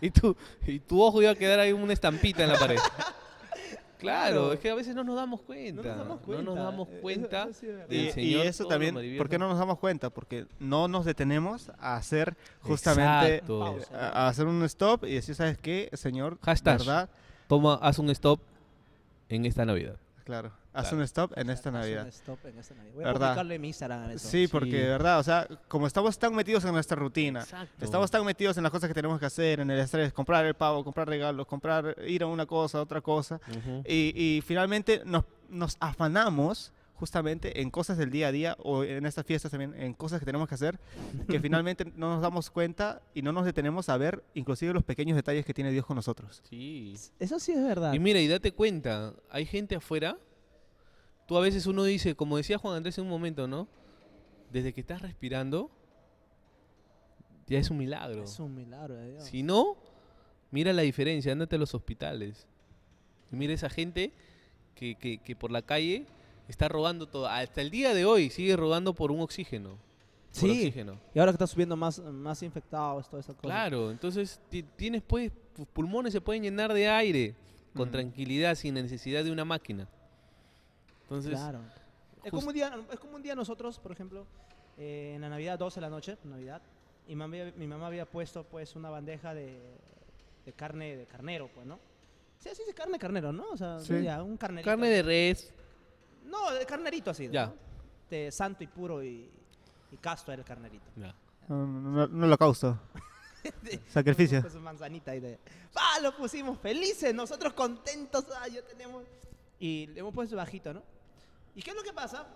y, 0.00 0.06
y 0.06 0.10
tu, 0.10 0.36
y 0.66 0.78
tu 0.80 1.02
ojo 1.02 1.22
iba 1.22 1.30
a 1.30 1.34
quedar 1.34 1.58
ahí 1.60 1.72
una 1.72 1.92
estampita 1.92 2.42
en 2.44 2.50
la 2.50 2.58
pared. 2.58 2.78
Claro, 3.96 4.32
Claro. 4.34 4.52
es 4.52 4.60
que 4.60 4.68
a 4.68 4.74
veces 4.74 4.94
no 4.94 5.02
nos 5.02 5.16
damos 5.16 5.40
cuenta. 5.40 5.80
No 5.82 5.88
nos 5.88 5.98
damos 5.98 6.20
cuenta. 6.20 6.42
No 6.44 6.54
nos 6.54 6.64
damos 6.64 6.88
eso- 6.90 7.00
cuenta. 7.00 7.42
eso 7.44 7.52
sí 7.54 7.66
es 7.68 7.72
verdad. 7.74 7.88
del 7.88 8.18
Y, 8.18 8.34
eso 8.38 8.66
también. 8.66 9.16
¿por 9.16 9.28
qué 9.30 9.38
no 9.38 9.48
nos 9.48 9.58
damos 9.58 9.78
cuenta? 9.78 10.10
Porque 10.10 10.46
no 10.58 10.88
nos 10.88 11.06
detenemos 11.06 11.70
a 11.78 11.96
hacer 11.96 12.36
justamente, 12.60 13.36
Exacto. 13.36 13.78
A 13.94 14.28
hacer 14.28 14.44
un 14.46 14.62
stop 14.64 15.04
y 15.04 15.14
decir, 15.14 15.34
¿sabes 15.34 15.56
qué, 15.56 15.88
Señor? 15.94 16.36
Hashtag. 16.42 16.78
¿Verdad? 16.80 17.08
Toma, 17.48 17.78
haz 17.80 17.98
un 17.98 18.10
stop 18.10 18.40
en 19.30 19.46
esta 19.46 19.64
Navidad. 19.64 19.96
Claro, 20.24 20.52
haz 20.72 20.84
Claro. 20.84 20.96
un 20.96 21.02
stop 21.02 21.32
en 21.36 21.50
esta 21.50 21.68
Haz 21.68 21.74
un 21.74 21.80
Navidad. 21.80 22.06
stop 22.08 22.38
en 22.46 22.58
esta 22.58 22.74
Navidad. 22.74 22.94
Voy 22.94 23.04
a 23.04 23.06
¿Verdad? 23.08 23.20
publicarle 23.28 23.54
en 23.56 23.64
Instagram 23.66 24.10
eso. 24.10 24.28
Sí, 24.28 24.48
porque 24.48 24.70
Sí. 24.70 24.76
verdad, 24.86 25.18
o 25.18 25.22
sea, 25.22 25.46
como 25.68 25.86
estamos 25.86 26.18
tan 26.18 26.34
metidos 26.34 26.64
en 26.64 26.72
nuestra 26.72 26.96
rutina, 26.96 27.40
Exacto. 27.40 27.84
estamos 27.84 28.10
tan 28.10 28.24
metidos 28.24 28.56
en 28.56 28.62
las 28.62 28.72
cosas 28.72 28.88
que 28.88 28.94
tenemos 28.94 29.20
que 29.20 29.26
hacer, 29.26 29.60
en 29.60 29.70
el 29.70 29.78
estrés, 29.80 30.12
comprar 30.14 30.46
el 30.46 30.54
pavo, 30.54 30.82
comprar 30.82 31.06
regalos, 31.08 31.46
comprar, 31.46 31.94
ir 32.06 32.22
a 32.22 32.26
una 32.26 32.46
cosa, 32.46 32.78
a 32.78 32.80
otra 32.82 33.02
cosa, 33.02 33.38
y, 33.84 34.12
y 34.36 34.40
finalmente 34.40 35.02
nos, 35.04 35.24
nos 35.50 35.76
afanamos 35.78 36.72
justamente 36.94 37.60
en 37.60 37.70
cosas 37.70 37.98
del 37.98 38.10
día 38.10 38.28
a 38.28 38.32
día 38.32 38.56
o 38.60 38.84
en 38.84 39.04
estas 39.06 39.26
fiestas 39.26 39.50
también, 39.50 39.74
en 39.74 39.94
cosas 39.94 40.20
que 40.20 40.26
tenemos 40.26 40.48
que 40.48 40.54
hacer, 40.54 40.78
que 41.28 41.40
finalmente 41.40 41.84
no 41.96 42.08
nos 42.14 42.22
damos 42.22 42.50
cuenta 42.50 43.02
y 43.14 43.22
no 43.22 43.32
nos 43.32 43.44
detenemos 43.44 43.88
a 43.88 43.96
ver 43.96 44.22
inclusive 44.34 44.72
los 44.72 44.84
pequeños 44.84 45.16
detalles 45.16 45.44
que 45.44 45.52
tiene 45.54 45.70
Dios 45.72 45.84
con 45.86 45.96
nosotros. 45.96 46.40
Sí. 46.48 46.94
Eso 47.18 47.38
sí 47.40 47.52
es 47.52 47.62
verdad. 47.62 47.92
Y 47.94 47.98
mira, 47.98 48.20
y 48.20 48.28
date 48.28 48.52
cuenta, 48.52 49.12
hay 49.30 49.44
gente 49.46 49.74
afuera. 49.76 50.16
Tú 51.26 51.36
a 51.36 51.40
veces 51.40 51.66
uno 51.66 51.84
dice, 51.84 52.14
como 52.14 52.36
decía 52.36 52.58
Juan 52.58 52.76
Andrés 52.76 52.98
en 52.98 53.04
un 53.04 53.10
momento, 53.10 53.48
¿no? 53.48 53.66
Desde 54.52 54.72
que 54.72 54.80
estás 54.80 55.02
respirando, 55.02 55.70
ya 57.46 57.58
es 57.58 57.70
un 57.70 57.78
milagro. 57.78 58.22
Es 58.24 58.38
un 58.38 58.54
milagro 58.54 58.94
de 58.94 59.12
Dios. 59.12 59.24
Si 59.24 59.42
no, 59.42 59.76
mira 60.50 60.72
la 60.72 60.82
diferencia, 60.82 61.32
ándate 61.32 61.56
a 61.56 61.58
los 61.58 61.74
hospitales. 61.74 62.46
Y 63.32 63.36
mira 63.36 63.52
esa 63.52 63.68
gente 63.68 64.12
que, 64.74 64.94
que- 64.94 65.18
que 65.18 65.34
por 65.36 65.50
la 65.50 65.62
calle 65.62 66.06
está 66.48 66.68
rogando 66.68 67.06
todo. 67.06 67.26
Hasta 67.28 67.60
el 67.60 67.70
día 67.70 67.94
de 67.94 68.04
hoy 68.04 68.30
sigue 68.30 68.56
rogando 68.56 68.94
por 68.94 69.10
un 69.10 69.20
oxígeno. 69.20 69.70
por 69.70 70.40
Sí. 70.40 70.50
oxígeno. 70.50 70.98
Y 71.14 71.20
ahora 71.20 71.30
que 71.30 71.36
está 71.36 71.46
subiendo 71.46 71.76
más, 71.76 72.00
más 72.00 72.42
infectados, 72.42 73.08
toda 73.08 73.20
esa 73.20 73.32
cosa. 73.34 73.42
Claro, 73.42 73.92
entonces 73.92 74.40
ti- 74.50 74.64
tienes 74.64 75.00
pues, 75.02 75.30
tus 75.54 75.64
pulmones 75.68 76.12
se 76.12 76.20
pueden 76.20 76.42
llenar 76.42 76.72
de 76.72 76.88
aire 76.88 77.36
con 77.72 77.82
Ujú. 77.82 77.92
tranquilidad, 77.92 78.56
sin 78.56 78.74
necesidad 78.74 79.22
de 79.22 79.30
una 79.30 79.44
máquina. 79.44 79.86
Entonces, 81.02 81.32
Claro. 81.34 81.60
Es 82.24 82.30
como, 82.32 82.48
un 82.48 82.54
día, 82.54 82.74
es 82.92 82.98
como 82.98 83.14
un 83.16 83.22
día 83.22 83.34
nosotros, 83.34 83.78
por 83.78 83.92
ejemplo, 83.92 84.26
eh, 84.78 85.12
en 85.14 85.20
la 85.20 85.28
Navidad, 85.28 85.58
12 85.58 85.76
de 85.76 85.82
la 85.82 85.90
noche, 85.90 86.16
Navidad, 86.24 86.62
y 87.06 87.14
mi 87.14 87.66
mamá 87.68 87.86
había 87.86 88.06
puesto 88.06 88.42
pues 88.44 88.74
una 88.76 88.88
bandeja 88.90 89.34
de, 89.34 89.56
de 90.46 90.52
carne 90.54 90.96
de 90.96 91.04
carnero, 91.06 91.48
pues, 91.54 91.66
¿no? 91.66 91.78
Sí, 92.38 92.48
así 92.48 92.62
de 92.66 92.72
carne 92.74 92.94
de 92.94 92.98
carnero, 92.98 93.30
¿no? 93.32 93.44
O 93.52 93.56
sea, 93.56 93.78
Sí. 93.80 94.02
ya, 94.02 94.22
un 94.22 94.36
carnerito. 94.36 94.68
carne 94.70 94.88
de 94.88 95.02
res, 95.02 95.52
No, 96.24 96.50
de 96.52 96.64
carnerito 96.66 97.10
así, 97.10 97.28
Ya. 97.30 97.46
¿no? 97.46 97.54
De 98.10 98.30
santo 98.32 98.62
y 98.64 98.66
puro 98.66 99.02
y, 99.02 99.30
y 99.90 99.96
casto 99.98 100.32
era 100.32 100.40
el 100.42 100.46
carnerito. 100.46 100.86
ya. 100.96 101.14
No, 101.48 101.66
no, 101.66 102.06
no 102.06 102.26
lo 102.26 102.38
causto. 102.38 102.78
Sacrificio. 103.88 104.40
Con 104.42 104.50
su 104.50 104.60
manzanita 104.60 105.10
ahí 105.10 105.20
de... 105.20 105.38
¡Ah! 105.74 105.98
Lo 106.00 106.16
pusimos 106.16 106.58
felices, 106.58 107.14
nosotros 107.14 107.52
contentos, 107.52 108.24
¡ah! 108.40 108.48
Ya 108.48 108.62
tenemos... 108.62 109.04
Y 109.58 109.86
le 109.88 110.00
hemos 110.00 110.14
puesto 110.14 110.36
bajito, 110.36 110.72
¿no? 110.72 110.82
¿Y 111.54 111.62
qué 111.62 111.70
es 111.70 111.76
lo 111.76 111.82
que 111.82 111.92
pasa? 111.92 112.26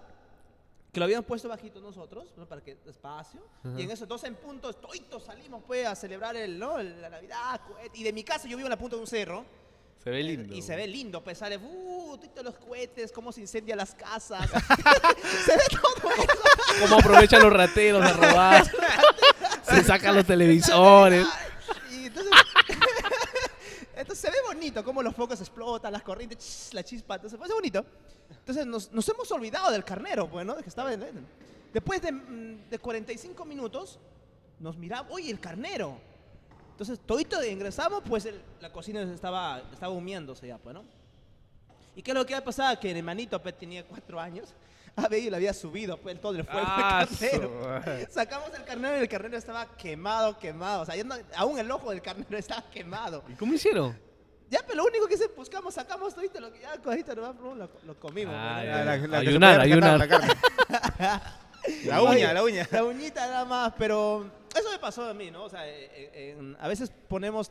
Que 0.92 1.00
lo 1.00 1.04
habíamos 1.04 1.26
puesto 1.26 1.48
bajito 1.48 1.80
nosotros, 1.80 2.32
¿no? 2.36 2.46
Para 2.46 2.62
que 2.62 2.76
despacio. 2.84 3.40
Ajá. 3.64 3.78
Y 3.80 3.82
en 3.82 3.90
esos 3.90 4.06
12 4.08 4.26
en 4.26 4.34
punto, 4.36 4.72
toitos 4.74 5.24
salimos 5.24 5.62
pues 5.66 5.86
a 5.86 5.94
celebrar 5.94 6.36
el, 6.36 6.58
¿no? 6.58 6.78
el- 6.78 7.00
la 7.00 7.08
Navidad. 7.10 7.60
Y 7.94 8.02
de 8.02 8.12
mi 8.12 8.24
casa 8.24 8.46
yo 8.48 8.56
vivo 8.56 8.66
en 8.66 8.70
la 8.70 8.78
punta 8.78 8.96
de 8.96 9.00
un 9.02 9.06
cerro. 9.08 9.44
Se 10.02 10.10
ve 10.10 10.22
lindo. 10.22 10.54
Y 10.54 10.62
se 10.62 10.76
ve 10.76 10.86
lindo, 10.86 11.22
pues 11.22 11.38
sale, 11.38 11.56
uh, 11.58 12.16
todos 12.34 12.44
los 12.44 12.54
cohetes, 12.56 13.12
cómo 13.12 13.32
se 13.32 13.40
incendian 13.40 13.78
las 13.78 13.94
casas. 13.94 14.48
se 15.44 15.56
ve 15.56 15.62
todo 15.70 16.10
eso. 16.12 16.80
Cómo 16.80 16.96
aprovechan 17.00 17.42
los 17.42 17.52
rateros 17.52 18.02
a 18.04 18.12
robar. 18.12 18.64
se 19.62 19.84
sacan 19.84 20.14
los 20.14 20.24
televisores. 20.24 21.26
Y 21.92 22.06
entonces, 22.06 22.32
entonces 23.96 24.18
se 24.18 24.30
ve 24.30 24.36
bonito, 24.46 24.84
cómo 24.84 25.02
los 25.02 25.14
focos 25.14 25.40
explotan, 25.40 25.92
las 25.92 26.02
corrientes, 26.02 26.38
ch, 26.70 26.74
la 26.74 26.82
chispa, 26.84 27.16
entonces 27.16 27.38
parece 27.38 27.54
bonito. 27.54 27.84
Entonces 28.30 28.66
nos, 28.66 28.92
nos 28.92 29.08
hemos 29.08 29.30
olvidado 29.32 29.70
del 29.70 29.84
carnero, 29.84 30.28
pues, 30.28 30.46
¿no? 30.46 30.54
De 30.54 30.62
que 30.62 30.68
estaba 30.68 30.92
en- 30.92 31.02
en- 31.02 31.26
Después 31.72 32.00
de, 32.00 32.12
mm, 32.12 32.70
de 32.70 32.78
45 32.78 33.44
minutos, 33.44 33.98
nos 34.58 34.76
miraba, 34.78 35.06
oye, 35.10 35.30
el 35.30 35.38
carnero. 35.40 36.00
Entonces, 36.78 37.00
todito 37.04 37.40
de 37.40 37.50
ingresamos, 37.50 38.04
pues 38.08 38.24
el- 38.26 38.40
la 38.60 38.70
cocina 38.70 39.02
estaba, 39.02 39.60
estaba 39.72 39.92
humeándose 39.92 40.46
ya, 40.46 40.58
pues, 40.58 40.74
¿no? 40.74 40.84
¿Y 41.96 42.02
qué 42.02 42.12
es 42.12 42.14
lo 42.14 42.24
que 42.24 42.36
ha 42.36 42.44
pasado? 42.44 42.78
Que 42.78 42.92
el 42.92 42.98
hermanito 42.98 43.42
pues, 43.42 43.58
tenía 43.58 43.84
cuatro 43.84 44.20
años, 44.20 44.54
había, 44.96 45.18
y 45.18 45.28
le 45.28 45.34
había 45.36 45.52
subido 45.52 45.96
pues, 45.96 46.20
todo 46.20 46.36
el 46.36 46.44
fuego 46.44 46.64
Ah, 46.64 47.04
del 47.04 47.18
carnero. 47.18 48.08
Sacamos 48.10 48.50
el 48.56 48.62
carnero 48.64 48.96
y 48.96 49.00
el 49.00 49.08
carnero 49.08 49.36
estaba 49.36 49.66
quemado, 49.76 50.38
quemado. 50.38 50.82
O 50.82 50.86
sea, 50.86 50.94
ya 50.94 51.02
no- 51.02 51.16
aún 51.34 51.58
el 51.58 51.68
ojo 51.68 51.90
del 51.90 52.00
carnero 52.00 52.38
estaba 52.38 52.62
quemado. 52.70 53.24
¿Y 53.28 53.32
cómo 53.32 53.54
hicieron? 53.54 53.98
Ya, 54.48 54.60
pero 54.64 54.76
lo 54.76 54.84
único 54.84 55.08
que 55.08 55.16
se 55.16 55.26
buscamos, 55.26 55.74
sacamos 55.74 56.14
todo 56.14 56.24
lo 56.40 56.52
que 56.52 56.60
ya 56.60 56.78
cogiste, 56.80 57.12
lo, 57.16 57.32
lo 57.84 57.98
comimos. 57.98 58.32
Ah, 58.38 58.60
pues, 58.60 58.66
ya, 58.68 58.84
¿no? 58.84 58.84
ya. 58.94 59.00
que 59.02 59.08
se 59.08 59.16
Ayunar, 59.16 59.60
ayunar. 59.60 59.98
La, 59.98 60.06
carne. 60.08 60.34
La 61.86 62.02
Oye, 62.02 62.18
uña, 62.20 62.32
la 62.32 62.44
uña. 62.44 62.68
La 62.70 62.84
uñita 62.84 63.26
nada 63.26 63.44
más, 63.44 63.72
pero 63.76 64.30
eso 64.54 64.70
me 64.70 64.78
pasó 64.78 65.04
a 65.08 65.14
mí, 65.14 65.30
¿no? 65.30 65.44
O 65.44 65.48
sea, 65.50 65.68
eh, 65.68 65.90
eh, 65.94 66.36
en- 66.38 66.56
a 66.60 66.68
veces 66.68 66.92
ponemos 67.08 67.50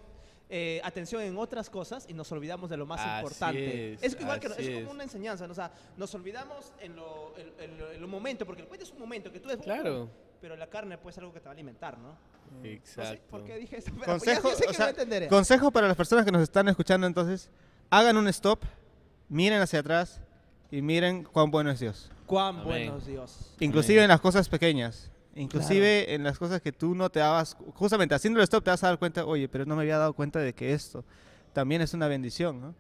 eh, 0.50 0.80
atención 0.86 1.22
en 1.24 1.38
otras 1.38 1.70
cosas 1.70 2.06
y 2.08 2.14
nos 2.14 2.32
olvidamos 2.32 2.70
de 2.70 2.78
lo 2.78 2.86
más 2.86 3.02
Así 3.02 3.20
importante. 3.20 3.94
es, 4.02 4.18
igual 4.20 4.40
que 4.40 4.48
es 4.48 4.58
es. 4.60 4.76
como 4.80 4.92
una 4.92 5.04
enseñanza, 5.04 5.46
¿no? 5.46 5.52
O 5.52 5.56
sea, 5.56 5.72
nos 5.98 6.14
olvidamos 6.16 6.72
en 6.80 6.96
lo, 6.96 7.34
en, 7.38 7.52
en 7.60 7.78
lo- 7.78 7.92
en 7.92 8.02
lo 8.02 8.08
momento, 8.08 8.46
porque 8.46 8.62
el 8.62 8.68
cohete 8.70 8.86
es 8.86 8.92
un 8.92 9.00
momento 9.00 9.30
que 9.30 9.42
tú 9.42 9.50
es 9.50 9.58
Claro. 9.58 10.10
pero 10.40 10.56
la 10.56 10.68
carne 10.68 10.98
pues 10.98 11.16
es 11.16 11.20
algo 11.20 11.34
que 11.34 11.40
te 11.42 11.46
va 11.48 11.52
a 11.52 11.54
alimentar, 11.54 11.98
¿no? 11.98 12.10
No 12.10 12.62
sé 12.62 12.74
Exacto. 12.76 13.24
por 13.30 13.44
qué 13.44 13.58
dije 13.58 13.84
pero 13.86 13.98
ya- 14.00 14.06
Consejo, 14.06 14.50
ya 14.52 14.56
sé 14.56 14.64
que 14.64 14.70
o 14.70 14.74
sea. 14.74 14.90
¿eh? 15.24 15.28
consejo 15.28 15.70
para 15.72 15.88
las 15.90 15.98
personas 15.98 16.24
que 16.24 16.32
nos 16.32 16.42
están 16.42 16.70
escuchando 16.70 17.08
entonces, 17.08 17.50
hagan 17.90 18.16
un 18.16 18.30
stop, 18.30 18.64
miren 19.28 19.60
hacia 19.62 19.80
atrás 19.80 20.22
y 20.72 20.82
miren 20.82 21.24
cuán 21.26 21.52
bueno 21.52 21.72
es 21.72 21.82
Dios. 21.82 22.10
Cuán 22.26 22.56
Amén. 22.56 22.66
buenos 22.66 23.06
Dios. 23.06 23.54
Inclusive 23.60 24.02
en 24.02 24.08
las 24.08 24.22
cosas 24.22 24.48
pequeñas, 24.48 25.12
inclusive 25.42 26.14
en 26.14 26.24
las 26.24 26.38
cosas 26.38 26.62
que 26.62 26.72
tú 26.72 26.96
no 26.96 27.10
te 27.10 27.20
dabas, 27.20 27.56
justamente 27.76 28.16
haciendo 28.16 28.40
el 28.40 28.44
stop 28.44 28.64
te 28.64 28.70
vas 28.72 28.84
a 28.84 28.88
dar 28.88 29.00
cuenta, 29.00 29.26
oye, 29.26 29.48
pero 29.48 29.66
no 29.66 29.76
me 29.76 29.82
había 29.84 29.98
dado 29.98 30.14
cuenta 30.14 30.40
de 30.40 30.54
que 30.54 30.74
esto 30.74 31.04
también 31.54 31.82
es 31.82 31.94
una 31.94 32.08
bendición, 32.08 32.62
¿no? 32.62 32.76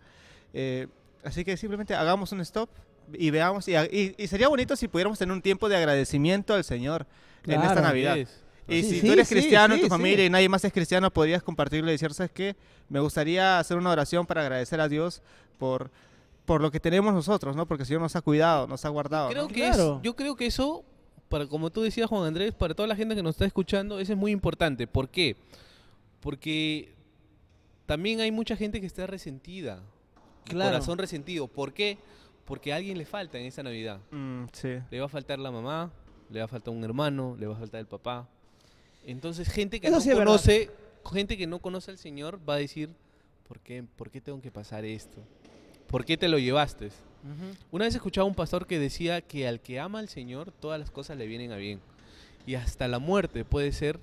Eh, 0.53 0.87
así 1.23 1.43
que 1.43 1.57
simplemente 1.57 1.93
hagamos 1.95 2.31
un 2.31 2.41
stop 2.41 2.69
y 3.13 3.29
veamos, 3.29 3.67
y, 3.67 3.75
y- 3.75 4.15
y 4.17 4.27
sería 4.27 4.47
bonito 4.49 4.75
si 4.75 4.87
pudiéramos 4.87 5.17
tener 5.19 5.33
un 5.33 5.41
tiempo 5.41 5.69
de 5.69 5.77
agradecimiento 5.77 6.53
al 6.53 6.63
Señor 6.63 7.05
en 7.45 7.53
esta 7.53 7.67
Claro. 7.73 7.81
Navidad. 7.81 8.17
Es. 8.17 8.43
Y 8.67 8.83
Sí, 8.83 8.89
si 8.89 8.99
sí, 8.99 9.07
tú 9.07 9.13
eres 9.13 9.27
sí, 9.29 9.35
cristiano 9.35 9.75
en 9.75 9.79
sí, 9.79 9.87
tu 9.87 9.87
sí. 9.87 9.89
familia 9.97 10.25
y 10.25 10.29
nadie 10.29 10.49
más 10.49 10.63
es 10.65 10.73
cristiano, 10.73 11.09
podrías 11.09 11.41
compartirle 11.41 11.91
y 11.91 11.93
decir, 11.93 12.13
¿sabes 12.13 12.31
qué? 12.33 12.55
Me 12.89 12.99
gustaría 12.99 13.59
hacer 13.59 13.77
una 13.77 13.91
oración 13.91 14.25
para 14.25 14.41
agradecer 14.41 14.81
a 14.81 14.89
Dios 14.89 15.21
por, 15.57 15.89
por 16.43 16.59
lo 16.59 16.69
que 16.69 16.81
tenemos 16.81 17.13
nosotros, 17.13 17.55
¿no? 17.55 17.65
Porque 17.65 17.83
el 17.83 17.87
Señor 17.87 18.01
nos 18.01 18.17
ha 18.17 18.21
cuidado, 18.21 18.67
nos 18.67 18.83
ha 18.83 18.89
guardado. 18.89 19.29
Creo 19.29 19.43
¿no? 19.43 19.47
que 19.47 19.61
Claro. 19.61 19.95
es- 19.97 20.03
yo 20.03 20.15
creo 20.17 20.35
que 20.35 20.47
eso, 20.47 20.83
para 21.29 21.47
como 21.47 21.69
tú 21.69 21.81
decías, 21.81 22.09
Juan 22.09 22.25
Andrés, 22.25 22.53
para 22.53 22.73
toda 22.73 22.87
la 22.87 22.95
gente 22.95 23.15
que 23.15 23.23
nos 23.23 23.35
está 23.35 23.45
escuchando, 23.45 23.99
eso 23.99 24.13
es 24.13 24.17
muy 24.17 24.31
importante. 24.31 24.87
¿Por 24.87 25.09
qué? 25.09 25.35
Porque 26.19 26.93
también 27.85 28.21
hay 28.21 28.31
mucha 28.31 28.55
gente 28.55 28.79
que 28.79 28.87
está 28.87 29.07
resentida. 29.07 29.81
Claro. 30.45 30.71
Corazón 30.71 30.97
resentido. 30.97 31.47
¿Por 31.47 31.73
qué? 31.73 31.97
porque 32.47 32.71
a 32.71 32.77
alguien 32.77 32.97
le 32.97 33.05
falta 33.05 33.37
en 33.37 33.45
esa 33.45 33.61
Navidad. 33.61 33.99
Mm, 34.09 34.45
sí. 34.53 34.79
Le 34.89 34.99
va 34.99 35.05
a 35.05 35.09
faltar 35.09 35.37
la 35.37 35.51
mamá, 35.51 35.91
le 36.29 36.39
va 36.39 36.45
a 36.45 36.47
faltar 36.47 36.73
un 36.73 36.83
hermano, 36.83 37.35
le 37.37 37.45
va 37.45 37.55
a 37.55 37.59
faltar 37.59 37.81
el 37.81 37.87
papá. 37.87 38.27
Entonces, 39.05 39.49
gente 39.49 39.81
que 39.81 39.87
Eso 39.87 39.97
no 39.97 40.01
sí 40.01 40.11
conoce, 40.11 40.71
gente 41.11 41.37
que 41.37 41.45
no 41.45 41.59
conoce 41.59 41.91
al 41.91 41.97
Señor 41.97 42.39
va 42.47 42.55
a 42.55 42.57
decir, 42.57 42.89
¿por 43.47 43.59
qué, 43.59 43.83
¿por 43.83 44.09
qué 44.09 44.21
tengo 44.21 44.41
que 44.41 44.49
pasar 44.49 44.85
esto? 44.85 45.17
¿Por 45.87 46.05
qué 46.05 46.15
te 46.15 46.29
lo 46.29 46.39
llevaste? 46.39 46.89
Una 47.71 47.85
vez 47.85 47.95
escuchaba 47.95 48.23
a 48.25 48.27
un 48.29 48.35
pastor 48.35 48.65
que 48.67 48.79
decía 48.79 49.21
que 49.21 49.47
al 49.47 49.59
que 49.61 49.79
ama 49.79 49.99
al 49.99 50.09
Señor, 50.09 50.51
todas 50.51 50.79
las 50.79 50.91
cosas 50.91 51.17
le 51.17 51.27
vienen 51.27 51.51
a 51.51 51.57
bien. 51.57 51.79
Y 52.45 52.55
hasta 52.55 52.87
la 52.87 52.99
muerte 52.99 53.43
puede 53.45 53.71
ser 53.71 53.99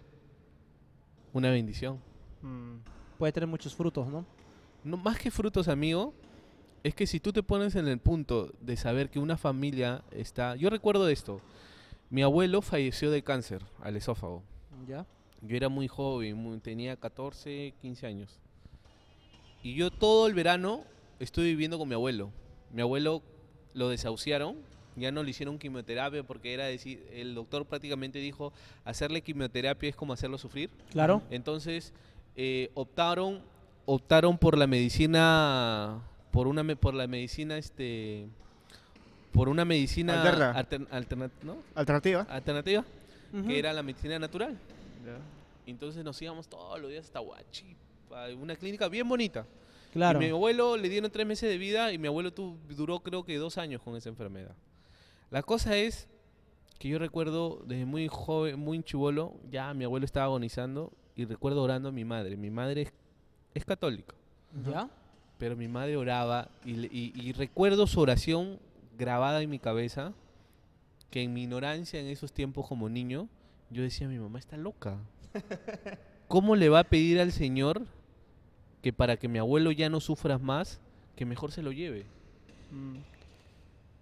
una 1.33 1.51
bendición. 1.51 1.99
Mm, 2.43 2.77
Puede 3.19 3.33
tener 3.33 3.47
muchos 3.49 3.75
frutos, 3.75 4.07
¿no? 4.09 4.27
No, 4.83 4.97
más 4.97 5.19
que 5.19 5.31
frutos, 5.31 5.69
amigo, 5.69 6.13
es 6.83 6.95
que 6.95 7.07
si 7.07 7.21
tú 7.21 7.33
te 7.33 7.43
pones 7.43 7.75
en 7.77 7.87
el 7.89 7.99
punto 7.99 8.53
de 8.61 8.77
saber 8.77 9.09
que 9.09 9.19
una 9.19 9.37
familia 9.39 10.03
está... 10.11 10.57
Yo 10.57 10.69
recuerdo 10.69 11.09
esto. 11.09 11.41
Mi 12.11 12.23
abuelo 12.23 12.61
falleció 12.61 13.11
de 13.11 13.23
cáncer 13.23 13.63
al 13.81 13.97
esófago. 13.97 14.43
¿Ya? 14.87 15.07
Yo 15.41 15.57
era 15.57 15.69
muy 15.69 15.89
joven, 15.89 16.37
muy- 16.37 16.59
tenía 16.59 16.97
14, 16.97 17.73
15 17.81 18.07
años. 18.07 18.39
Y 19.63 19.75
yo 19.75 19.91
todo 19.91 20.27
el 20.27 20.35
verano 20.35 20.83
estuve 21.21 21.47
viviendo 21.47 21.79
con 21.79 21.89
mi 21.89 21.95
abuelo. 21.95 22.31
Mi 22.75 22.83
abuelo 22.83 23.23
lo 23.73 23.89
desahuciaron, 23.89 24.57
ya 24.97 25.11
no 25.11 25.23
le 25.23 25.31
hicieron 25.31 25.59
quimioterapia 25.59 26.23
porque 26.23 26.53
era 26.55 26.67
decir, 26.67 27.05
el 27.13 27.35
doctor 27.35 27.65
prácticamente 27.67 28.19
dijo, 28.19 28.53
hacerle 28.85 29.23
quimioterapia 29.23 29.89
es 29.89 29.97
como 29.97 30.13
hacerlo 30.13 30.39
sufrir. 30.39 30.71
Claro. 30.91 31.23
Entonces 31.31 31.93
eh, 32.37 32.71
optaron, 32.75 33.41
optaron 33.87 34.37
por 34.39 34.59
la 34.59 34.67
medicina, 34.67 36.01
por 36.31 36.47
una, 36.47 36.63
me- 36.63 36.77
por 36.77 36.95
la 36.95 37.07
medicina, 37.07 37.57
este, 37.59 38.27
por 39.33 39.49
una 39.49 39.65
medicina 39.65 40.21
Alterna. 40.23 40.55
altern- 40.55 40.89
alterna- 40.91 41.31
¿no? 41.43 41.57
Alternativa. 41.75 42.27
alternativa, 42.29 42.85
que 43.47 43.59
era 43.59 43.73
la 43.73 43.83
medicina 43.83 44.19
natural. 44.19 44.57
Entonces 45.67 46.05
nos 46.05 46.21
íbamos 46.23 46.47
todos 46.49 46.81
los 46.81 46.91
días 46.91 47.05
hasta 47.07 47.21
Huachipa, 47.21 48.29
una 48.41 48.55
clínica 48.55 48.89
bien 48.89 49.09
bonita. 49.09 49.45
Claro. 49.95 50.21
Y 50.21 50.27
mi 50.27 50.31
abuelo 50.31 50.77
le 50.77 50.89
dieron 50.91 51.11
tres 51.11 51.27
meses 51.27 51.49
de 51.49 51.57
vida 51.57 51.91
y 51.93 51.99
mi 51.99 52.09
abuelo 52.09 52.33
tu- 52.33 52.59
duró 52.69 53.01
creo 53.01 53.25
que 53.25 53.37
dos 53.39 53.57
años 53.59 53.81
con 53.81 53.97
esa 53.97 54.11
enfermedad. 54.11 54.55
La 55.31 55.43
cosa 55.43 55.77
es 55.77 56.07
que 56.79 56.89
yo 56.89 56.99
recuerdo 56.99 57.63
desde 57.67 57.87
muy 57.87 58.09
joven, 58.09 58.59
muy 58.59 58.83
chivolo, 58.83 59.35
ya 59.51 59.73
mi 59.73 59.85
abuelo 59.85 60.05
estaba 60.05 60.27
agonizando 60.27 60.93
y 61.17 61.25
recuerdo 61.25 61.63
orando 61.63 61.89
a 61.89 61.93
mi 61.93 62.05
madre. 62.05 62.37
Mi 62.37 62.51
madre 62.51 62.83
es, 62.83 62.93
es 63.55 63.65
católica, 63.65 64.15
¿Ya? 64.69 64.91
pero 65.39 65.57
mi 65.57 65.69
madre 65.69 65.97
oraba 65.97 66.49
y, 66.65 66.73
y 67.15 67.33
recuerdo 67.33 67.87
su 67.87 68.01
oración 68.01 68.59
grabada 68.99 69.41
en 69.43 69.51
mi 69.51 69.59
cabeza, 69.59 70.13
que 71.11 71.23
en 71.23 71.33
mi 71.33 71.45
ignorancia 71.45 72.01
en 72.01 72.09
esos 72.09 72.33
tiempos 72.33 72.67
como 72.67 72.89
niño, 72.89 73.29
yo 73.71 73.83
decía, 73.83 74.09
mi 74.09 74.19
mamá 74.19 74.39
está 74.41 74.57
loca. 74.57 74.99
¿Cómo 76.29 76.57
le 76.57 76.69
va 76.69 76.81
a 76.81 76.85
pedir 76.85 77.21
al 77.21 77.31
Señor 77.33 77.83
que 78.85 78.93
para 78.93 79.17
que 79.17 79.29
mi 79.29 79.39
abuelo 79.39 79.73
ya 79.73 79.89
no 79.89 79.99
sufra 79.99 80.37
más, 80.37 80.79
que 81.17 81.25
mejor 81.25 81.51
se 81.53 81.63
lo 81.63 81.73
lleve? 81.73 82.05
Mm, 82.71 82.97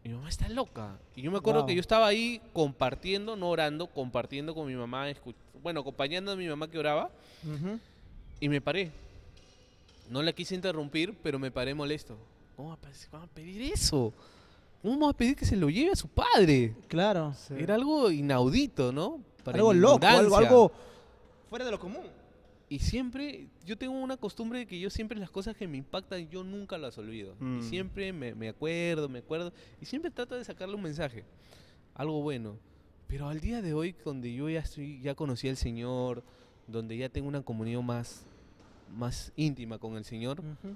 Mi 0.05 0.13
mamá 0.13 0.29
está 0.29 0.49
loca. 0.49 0.99
Y 1.15 1.23
yo 1.23 1.31
me 1.31 1.39
acuerdo 1.39 1.61
Wow. 1.61 1.69
que 1.69 1.77
yo 1.77 1.81
estaba 1.81 2.09
ahí 2.09 2.41
compartiendo, 2.53 3.37
no 3.37 3.49
orando, 3.49 3.87
compartiendo 3.87 4.53
con 4.57 4.67
mi 4.67 4.75
mamá, 4.75 5.07
bueno, 5.63 5.79
acompañando 5.83 6.33
a 6.33 6.37
mi 6.37 6.49
mamá 6.49 6.69
que 6.69 6.77
oraba, 6.81 7.09
Ujú. 7.45 7.79
y 8.41 8.49
me 8.49 8.61
paré. 8.61 8.91
No 10.11 10.21
la 10.21 10.33
quise 10.33 10.57
interrumpir, 10.57 11.15
pero 11.23 11.39
me 11.39 11.53
paré 11.53 11.73
molesto. 11.75 12.17
¿Cómo 12.57 12.71
va 12.71 12.75
a 12.75 12.79
pe- 12.79 12.89
vamos 13.13 13.29
a 13.31 13.33
pedir 13.33 13.63
eso? 13.73 14.13
¿Cómo 14.83 14.95
vamos 14.95 15.15
a 15.15 15.17
pedir 15.17 15.37
que 15.37 15.45
se 15.47 15.55
lo 15.55 15.71
lleve 15.71 15.93
a 15.93 15.97
su 15.97 16.09
padre? 16.09 16.75
Claro. 16.89 17.33
sí. 17.39 17.55
Era 17.57 17.77
algo 17.77 18.11
inaudito, 18.11 18.91
¿no? 18.91 19.21
Para 19.45 19.59
algo 19.59 19.73
loco, 19.73 20.05
algo, 20.05 20.37
algo 20.37 20.73
fuera 21.49 21.65
de 21.65 21.71
lo 21.71 21.79
común. 21.79 22.03
Y 22.73 22.79
siempre, 22.79 23.49
yo 23.67 23.77
tengo 23.77 23.93
una 24.01 24.17
costumbre 24.17 24.61
de 24.61 24.67
que 24.67 24.81
yo 24.81 24.89
siempre 24.89 25.19
las 25.19 25.31
cosas 25.31 25.55
que 25.55 25.69
me 25.69 25.77
impactan, 25.77 26.27
yo 26.31 26.43
nunca 26.43 26.79
las 26.79 26.97
olvido. 26.97 27.35
Mm. 27.39 27.59
Y 27.59 27.63
siempre 27.65 28.13
me, 28.15 28.35
me 28.35 28.49
acuerdo, 28.49 29.11
me 29.11 29.19
acuerdo. 29.19 29.53
Y 29.79 29.85
siempre 29.85 30.11
trato 30.11 30.37
de 30.37 30.43
sacarle 30.45 30.75
un 30.75 30.83
mensaje. 30.83 31.25
Algo 31.95 32.23
bueno. 32.23 32.57
Pero 33.09 33.29
al 33.29 33.41
día 33.41 33.61
de 33.61 33.75
hoy, 33.75 33.95
donde 34.07 34.33
yo 34.33 34.49
ya 34.49 34.61
estoy, 34.61 35.03
ya 35.03 35.15
conocí 35.15 35.51
al 35.51 35.59
Señor, 35.59 36.23
donde 36.67 36.97
ya 36.97 37.11
tengo 37.11 37.29
una 37.29 37.43
comunión 37.43 37.85
más, 37.85 38.25
más 38.97 39.33
íntima 39.37 39.77
con 39.79 39.97
el 39.99 40.05
Señor, 40.07 40.41
Ujú. 40.41 40.75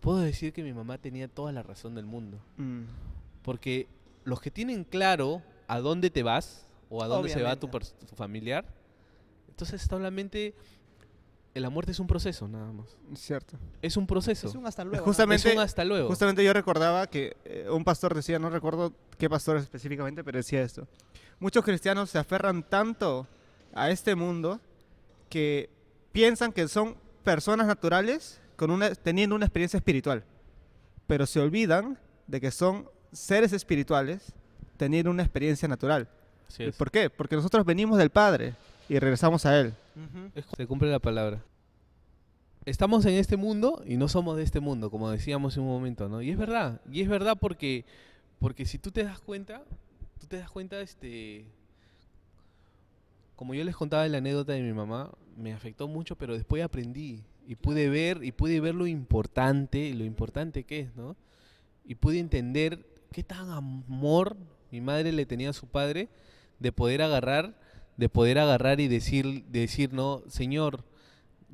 puedo 0.00 0.18
decir 0.18 0.52
que 0.52 0.62
mi 0.62 0.74
mamá 0.74 0.98
tenía 0.98 1.28
toda 1.28 1.50
la 1.50 1.62
razón 1.62 1.94
del 1.94 2.04
mundo. 2.04 2.38
mm, 2.58 2.82
Porque 3.42 3.86
los 4.24 4.42
que 4.42 4.50
tienen 4.50 4.84
claro 4.84 5.42
a 5.66 5.80
dónde 5.80 6.10
te 6.10 6.22
vas 6.22 6.66
o 6.90 7.02
a 7.02 7.06
dónde 7.06 7.30
se 7.30 7.42
va 7.42 7.56
tu, 7.56 7.68
Obviamente. 7.68 8.06
tu 8.06 8.16
familiar, 8.16 8.66
entonces 9.48 9.80
solamente 9.80 10.54
la 11.60 11.70
muerte 11.70 11.92
es 11.92 12.00
un 12.00 12.06
proceso, 12.06 12.48
nada 12.48 12.72
más. 12.72 12.86
Cierto. 13.14 13.56
Es 13.82 13.96
un 13.96 14.06
proceso. 14.06 14.48
Es 14.48 14.54
un 14.54 14.66
hasta 14.66 14.84
luego. 14.84 14.98
¿no? 14.98 15.04
Justamente- 15.04 15.48
Es 15.48 15.54
un 15.54 15.60
hasta 15.60 15.84
luego. 15.84 16.08
Justamente 16.08 16.44
yo 16.44 16.52
recordaba 16.52 17.06
que 17.06 17.36
eh, 17.44 17.66
un 17.70 17.84
pastor 17.84 18.14
decía, 18.14 18.38
no 18.38 18.50
recuerdo 18.50 18.92
qué 19.18 19.28
pastor 19.30 19.56
específicamente, 19.56 20.22
pero 20.24 20.38
decía 20.38 20.62
esto. 20.62 20.86
Muchos 21.40 21.64
cristianos 21.64 22.10
se 22.10 22.18
aferran 22.18 22.62
tanto 22.62 23.26
a 23.74 23.90
este 23.90 24.14
mundo 24.14 24.60
que 25.28 25.70
piensan 26.12 26.52
que 26.52 26.66
son 26.68 26.96
personas 27.24 27.66
naturales 27.66 28.40
con 28.56 28.70
una, 28.70 28.94
teniendo 28.94 29.36
una 29.36 29.44
experiencia 29.46 29.76
espiritual, 29.76 30.24
pero 31.06 31.26
se 31.26 31.38
olvidan 31.40 31.98
de 32.26 32.40
que 32.40 32.50
son 32.50 32.88
seres 33.12 33.52
espirituales 33.52 34.32
teniendo 34.76 35.10
una 35.10 35.22
experiencia 35.22 35.68
natural. 35.68 36.08
Así 36.48 36.64
es. 36.64 36.76
¿Por 36.76 36.90
qué? 36.90 37.10
Porque 37.10 37.36
nosotros 37.36 37.64
venimos 37.64 37.98
del 37.98 38.10
Padre 38.10 38.54
y 38.88 38.98
regresamos 38.98 39.46
a 39.46 39.58
Él. 39.60 39.74
Se 40.56 40.66
cumple 40.66 40.90
la 40.90 40.98
palabra. 40.98 41.42
Estamos 42.64 43.04
en 43.06 43.14
este 43.14 43.36
mundo 43.36 43.82
y 43.86 43.96
no 43.96 44.08
somos 44.08 44.36
de 44.36 44.42
este 44.42 44.60
mundo, 44.60 44.90
como 44.90 45.10
decíamos 45.10 45.56
en 45.56 45.62
un 45.62 45.68
momento, 45.70 46.08
¿no? 46.08 46.20
Y 46.20 46.30
es 46.30 46.36
verdad, 46.36 46.80
y 46.90 47.00
es 47.00 47.08
verdad 47.08 47.36
porque, 47.40 47.84
porque 48.38 48.66
si 48.66 48.78
tú 48.78 48.90
te 48.90 49.04
das 49.04 49.20
cuenta, 49.20 49.62
tú 50.20 50.26
te 50.26 50.36
das 50.36 50.50
cuenta, 50.50 50.80
este, 50.80 51.46
como 53.36 53.54
yo 53.54 53.64
les 53.64 53.74
contaba 53.74 54.06
la 54.08 54.18
anécdota 54.18 54.52
de 54.52 54.62
mi 54.62 54.72
mamá, 54.72 55.10
me 55.36 55.52
afectó 55.52 55.88
mucho, 55.88 56.16
pero 56.16 56.34
después 56.34 56.62
aprendí 56.62 57.22
y 57.46 57.54
pude 57.54 57.88
ver 57.88 58.22
y 58.22 58.32
pude 58.32 58.60
ver 58.60 58.74
lo 58.74 58.86
importante, 58.86 59.94
lo 59.94 60.04
importante 60.04 60.64
que 60.64 60.80
es, 60.80 60.94
¿no? 60.94 61.16
Y 61.86 61.94
pude 61.94 62.18
entender 62.18 62.84
qué 63.12 63.22
tan 63.22 63.50
amor 63.50 64.36
mi 64.70 64.82
madre 64.82 65.12
le 65.12 65.24
tenía 65.24 65.50
a 65.50 65.54
su 65.54 65.66
padre 65.66 66.10
de 66.58 66.72
poder 66.72 67.00
agarrar, 67.00 67.58
de 67.98 68.08
poder 68.08 68.38
agarrar 68.38 68.80
y 68.80 68.88
decir, 68.88 69.44
decir, 69.48 69.92
no, 69.92 70.22
señor, 70.28 70.84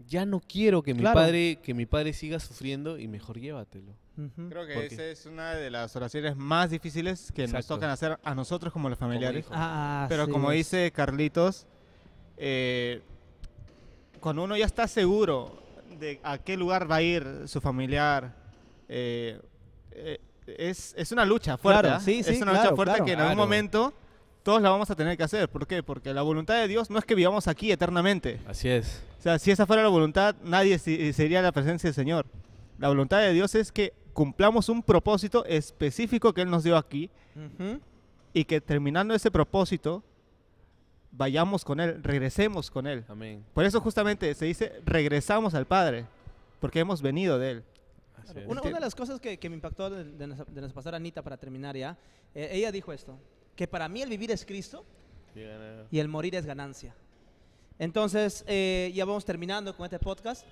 ya 0.06 0.24
no 0.26 0.40
quiero 0.40 0.82
que 0.82 0.94
mi 0.94 1.00
Claro. 1.00 1.14
padre, 1.14 1.58
que 1.62 1.74
mi 1.74 1.86
padre 1.86 2.12
siga 2.12 2.38
sufriendo 2.38 2.98
y 2.98 3.08
mejor 3.08 3.40
llévatelo. 3.40 3.96
Ujú. 4.16 4.48
Creo 4.48 4.66
que 4.66 4.74
¿Por 4.74 4.84
esa 4.84 5.04
es 5.06 5.26
una 5.26 5.54
de 5.54 5.70
las 5.70 5.96
oraciones 5.96 6.36
más 6.36 6.70
difíciles 6.70 7.32
que 7.32 7.42
nos 7.42 7.50
Exacto. 7.54 7.74
tocan 7.76 7.90
hacer 7.90 8.18
a 8.22 8.34
nosotros 8.34 8.72
como 8.72 8.88
los 8.88 8.98
familiares. 8.98 9.44
hijo. 9.46 9.54
Ah, 9.56 10.06
Pero 10.08 10.26
sí. 10.26 10.30
como 10.32 10.50
dice 10.52 10.92
Carlitos, 10.92 11.66
eh, 12.36 13.00
cuando 14.20 14.44
uno 14.44 14.56
ya 14.56 14.66
está 14.66 14.86
seguro 14.86 15.62
de 15.98 16.20
a 16.22 16.38
qué 16.38 16.56
lugar 16.56 16.88
va 16.90 16.96
a 16.96 17.02
ir 17.02 17.26
su 17.46 17.60
familiar, 17.60 18.34
eh, 18.88 19.40
eh, 19.92 20.20
es, 20.46 20.94
es 20.96 21.10
una 21.10 21.24
lucha 21.24 21.56
fuerte. 21.56 21.80
Claro, 21.82 21.96
¿ah? 21.96 22.00
sí, 22.00 22.22
sí, 22.22 22.32
es 22.32 22.42
una 22.42 22.52
claro, 22.52 22.64
lucha 22.70 22.76
fuerte 22.76 22.92
claro. 22.94 23.04
que 23.06 23.12
en 23.12 23.20
algún 23.20 23.34
Claro. 23.36 23.46
momento 23.48 23.94
todos 24.44 24.62
la 24.62 24.70
vamos 24.70 24.88
a 24.90 24.94
tener 24.94 25.16
que 25.16 25.24
hacer. 25.24 25.48
¿Por 25.48 25.66
qué? 25.66 25.82
Porque 25.82 26.14
la 26.14 26.22
voluntad 26.22 26.54
de 26.60 26.68
Dios 26.68 26.88
no 26.90 26.98
es 27.00 27.04
que 27.04 27.16
vivamos 27.16 27.48
aquí 27.48 27.72
eternamente. 27.72 28.40
Así 28.46 28.68
es. 28.68 29.02
O 29.18 29.22
sea, 29.22 29.38
si 29.40 29.50
esa 29.50 29.66
fuera 29.66 29.82
la 29.82 29.88
voluntad, 29.88 30.36
nadie 30.44 30.78
se- 30.78 31.12
sería 31.12 31.42
la 31.42 31.50
presencia 31.50 31.88
del 31.88 31.94
Señor. 31.94 32.26
La 32.78 32.88
voluntad 32.88 33.18
de 33.20 33.32
Dios 33.32 33.54
es 33.56 33.72
que 33.72 33.92
cumplamos 34.12 34.68
un 34.68 34.82
propósito 34.82 35.44
específico 35.46 36.32
que 36.32 36.42
Él 36.42 36.50
nos 36.50 36.62
dio 36.62 36.76
aquí 36.76 37.10
Ujú. 37.34 37.80
y 38.32 38.44
que 38.44 38.60
terminando 38.60 39.14
ese 39.14 39.30
propósito, 39.30 40.04
vayamos 41.10 41.64
con 41.64 41.80
Él, 41.80 42.02
regresemos 42.02 42.70
con 42.70 42.86
Él. 42.86 43.04
Amén. 43.08 43.44
Por 43.54 43.64
eso 43.64 43.80
justamente 43.80 44.32
se 44.34 44.44
dice, 44.44 44.72
regresamos 44.84 45.54
al 45.54 45.66
Padre, 45.66 46.06
porque 46.60 46.80
hemos 46.80 47.00
venido 47.02 47.38
de 47.38 47.50
Él. 47.52 47.64
Claro. 48.24 48.48
Una, 48.48 48.62
una 48.62 48.70
de 48.74 48.80
las 48.80 48.94
cosas 48.94 49.20
que, 49.20 49.38
que 49.38 49.48
me 49.50 49.54
impactó 49.56 49.90
de, 49.90 50.04
de 50.04 50.26
nuestra, 50.26 50.46
de 50.52 50.60
nuestra 50.60 50.74
pastora 50.74 50.96
Anita 50.96 51.22
para 51.22 51.36
terminar 51.36 51.76
ya, 51.76 51.96
eh, 52.34 52.48
ella 52.52 52.72
dijo 52.72 52.92
esto, 52.92 53.18
que 53.56 53.66
para 53.66 53.88
mí 53.88 54.02
el 54.02 54.08
vivir 54.08 54.30
es 54.30 54.44
Cristo 54.44 54.84
y 55.90 55.98
el 55.98 56.08
morir 56.08 56.34
es 56.34 56.46
ganancia. 56.46 56.94
Entonces, 57.78 58.44
eh, 58.46 58.92
ya 58.94 59.04
vamos 59.04 59.24
terminando 59.24 59.76
con 59.76 59.84
este 59.84 59.98
podcast 59.98 60.46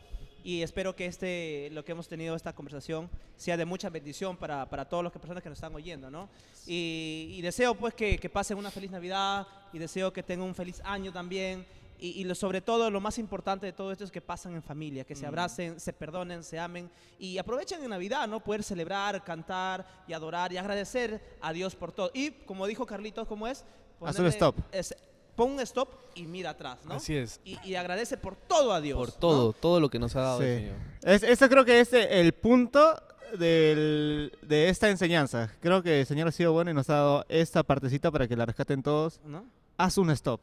y 0.45 0.63
espero 0.63 0.97
que 0.97 1.07
este, 1.07 1.69
lo 1.73 1.85
que 1.85 1.93
hemos 1.93 2.09
tenido, 2.09 2.35
esta 2.35 2.53
conversación, 2.53 3.09
sea 3.37 3.57
de 3.57 3.65
mucha 3.65 3.91
bendición 3.91 4.37
para, 4.37 4.69
para 4.69 4.85
todas 4.89 5.05
las 5.05 5.13
que- 5.13 5.21
personas 5.21 5.41
que 5.43 5.49
nos 5.49 5.59
están 5.59 5.73
oyendo, 5.75 6.11
¿no? 6.11 6.29
Y, 6.67 7.29
y 7.37 7.43
deseo 7.43 7.77
pues 7.77 7.95
que, 7.95 8.19
que 8.19 8.29
pasen 8.29 8.59
una 8.59 8.73
feliz 8.73 8.91
Navidad 8.91 9.47
y 9.73 9.79
deseo 9.79 10.13
que 10.13 10.23
tengan 10.25 10.49
un 10.49 10.55
feliz 10.55 10.81
año 10.85 11.13
también 11.13 11.65
y, 12.05 12.21
y 12.21 12.25
lo- 12.25 12.35
sobre 12.35 12.61
todo 12.61 12.91
lo 12.91 13.01
más 13.01 13.19
importante 13.19 13.65
de 13.67 13.73
todo 13.73 13.93
esto 13.93 14.03
es 14.05 14.11
que 14.11 14.21
pasan 14.21 14.55
en 14.55 14.63
familia, 14.63 15.05
que 15.05 15.15
se 15.15 15.25
Mm. 15.25 15.29
abracen, 15.29 15.81
se 15.81 15.93
perdonen, 15.93 16.43
se 16.43 16.59
amen 16.59 16.91
y 17.19 17.39
aprovechen 17.39 17.83
en 17.83 17.91
Navidad, 17.91 18.27
¿no? 18.27 18.41
Poder 18.41 18.63
celebrar, 18.63 19.23
cantar 19.25 19.87
y 20.09 20.13
adorar 20.13 20.53
y 20.53 20.57
agradecer 20.57 21.23
a 21.41 21.53
Dios 21.53 21.77
por 21.77 21.93
todo. 21.93 22.11
Y 22.13 22.31
como 22.45 22.67
dijo 22.67 22.85
Carlitos, 22.87 23.27
¿cómo 23.29 23.47
es? 23.47 23.65
Haz 24.01 24.19
un 24.19 24.27
stop. 24.27 24.57
es- 24.73 24.95
pon 25.37 25.53
un 25.53 25.61
stop 25.61 25.89
y 26.15 26.25
mira 26.27 26.51
atrás, 26.51 26.79
¿no? 26.85 26.95
Así 26.95 27.17
es. 27.17 27.41
Y, 27.45 27.57
y 27.65 27.75
agradece 27.77 28.17
por 28.19 28.37
todo 28.37 28.73
a 28.73 28.81
Dios. 28.81 28.99
Por 28.99 29.09
¿no? 29.09 29.15
todo, 29.15 29.53
todo 29.53 29.81
lo 29.81 29.89
que 29.89 29.99
nos 29.99 30.15
ha 30.17 30.21
dado 30.21 30.43
el 30.43 30.59
Sí. 30.59 30.65
Señor. 30.67 30.77
Es, 31.05 31.23
eso 31.23 31.49
creo 31.49 31.65
que 31.65 31.81
es 31.81 31.93
el 31.93 32.33
punto 32.35 33.01
del- 33.39 34.37
de 34.43 34.69
esta 34.69 34.91
enseñanza. 34.91 35.51
Creo 35.61 35.83
que 35.83 36.01
el 36.01 36.07
Señor 36.07 36.29
ha 36.29 36.33
sido 36.33 36.53
bueno 36.53 36.71
y 36.71 36.75
nos 36.75 36.91
ha 36.91 36.95
dado 36.95 37.25
esta 37.29 37.63
partecita 37.63 38.11
para 38.11 38.27
que 38.29 38.37
la 38.37 38.45
rescaten 38.47 38.83
todos. 38.83 39.21
¿no? 39.25 39.47
Haz 39.79 39.99
un 39.99 40.11
stop. 40.11 40.43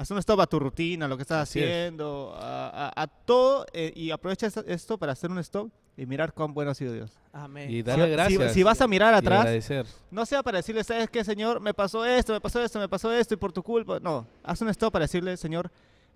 Haz 0.00 0.10
un 0.10 0.18
stop 0.18 0.40
a 0.40 0.46
tu 0.46 0.58
rutina, 0.58 1.04
a 1.04 1.08
lo 1.08 1.16
que 1.18 1.22
estás 1.22 1.42
Así 1.42 1.58
es. 1.60 1.66
haciendo, 1.66 2.34
a, 2.34 2.86
a- 2.88 3.02
a 3.02 3.06
todo 3.06 3.66
eh, 3.74 3.92
y 3.94 4.10
aprovecha 4.10 4.46
esto- 4.46 4.96
para 4.98 5.12
hacer 5.12 5.30
un 5.30 5.38
stop 5.40 5.70
y 5.94 6.06
mirar 6.06 6.32
cuán 6.32 6.54
bueno 6.54 6.70
ha 6.70 6.74
sido 6.74 6.94
Dios. 6.94 7.12
Amén. 7.34 7.70
Y 7.70 7.82
darle 7.82 8.06
Si- 8.06 8.10
gracias. 8.12 8.48
Si, 8.52 8.54
si 8.54 8.62
vas 8.62 8.80
a 8.80 8.88
mirar 8.88 9.12
atrás, 9.12 9.40
agradecer. 9.40 9.84
no 10.10 10.24
sea 10.24 10.42
para 10.42 10.56
decirle, 10.56 10.82
¿sabes 10.84 11.10
qué, 11.10 11.22
Señor? 11.22 11.60
Me 11.60 11.74
pasó 11.74 12.06
esto, 12.06 12.32
me 12.32 12.40
pasó 12.40 12.62
esto, 12.62 12.78
me 12.78 12.88
pasó 12.88 13.12
esto 13.12 13.34
y 13.34 13.36
por 13.36 13.52
tu 13.52 13.62
culpa. 13.62 14.00
No, 14.00 14.26
haz 14.42 14.62
un 14.62 14.70
stop 14.70 14.90
para 14.90 15.04
decirle, 15.04 15.36
Señor, 15.36 15.70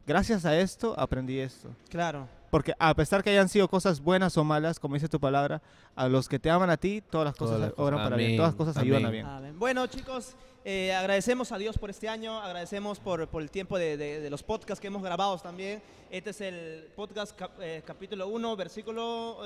gracias 0.07 0.47
a 0.47 0.57
esto 0.59 0.99
aprendí 0.99 1.39
esto. 1.39 1.69
Claro. 1.91 2.27
Porque 2.51 2.73
a 2.79 2.95
pesar 2.95 3.23
que 3.23 3.29
hayan 3.31 3.51
sido 3.51 3.69
cosas 3.69 4.01
buenas 4.01 4.39
o 4.39 4.45
malas, 4.45 4.79
como 4.81 4.95
dice 4.95 5.09
tu 5.09 5.21
palabra, 5.21 5.61
a 5.95 6.09
los 6.09 6.27
que 6.29 6.39
te 6.39 6.49
aman 6.51 6.71
a 6.71 6.79
ti, 6.79 7.03
todas 7.11 7.27
las 7.27 7.35
Todas 7.35 7.51
cosas 7.51 7.61
las 7.61 7.71
cosas. 7.75 7.85
obran 7.87 8.03
para 8.05 8.17
bien. 8.17 8.29
Amén. 8.29 8.37
Todas 8.39 8.53
las 8.53 8.57
cosas 8.57 8.77
ayudan 8.79 9.05
a 9.05 9.09
Amén. 9.09 9.13
bien. 9.13 9.27
Amén. 9.27 9.59
Bueno, 9.59 9.87
chicos, 9.89 10.37
eh, 10.65 10.95
agradecemos 10.95 11.53
a 11.53 11.59
Dios 11.59 11.77
por 11.79 11.91
este 11.91 12.09
año, 12.09 12.41
agradecemos 12.41 12.99
por, 12.99 13.29
por 13.29 13.43
el 13.43 13.51
tiempo 13.51 13.79
de, 13.79 13.97
de- 13.97 14.21
de 14.21 14.31
los 14.31 14.43
podcasts 14.43 14.81
que 14.81 14.87
hemos 14.87 15.03
grabado 15.03 15.39
también. 15.39 15.83
Este 16.11 16.31
es 16.31 16.41
el 16.41 16.89
podcast 16.97 17.37
cap- 17.37 17.59
eh, 17.61 17.83
capítulo 17.85 18.29
1, 18.29 18.57
versículo 18.57 19.39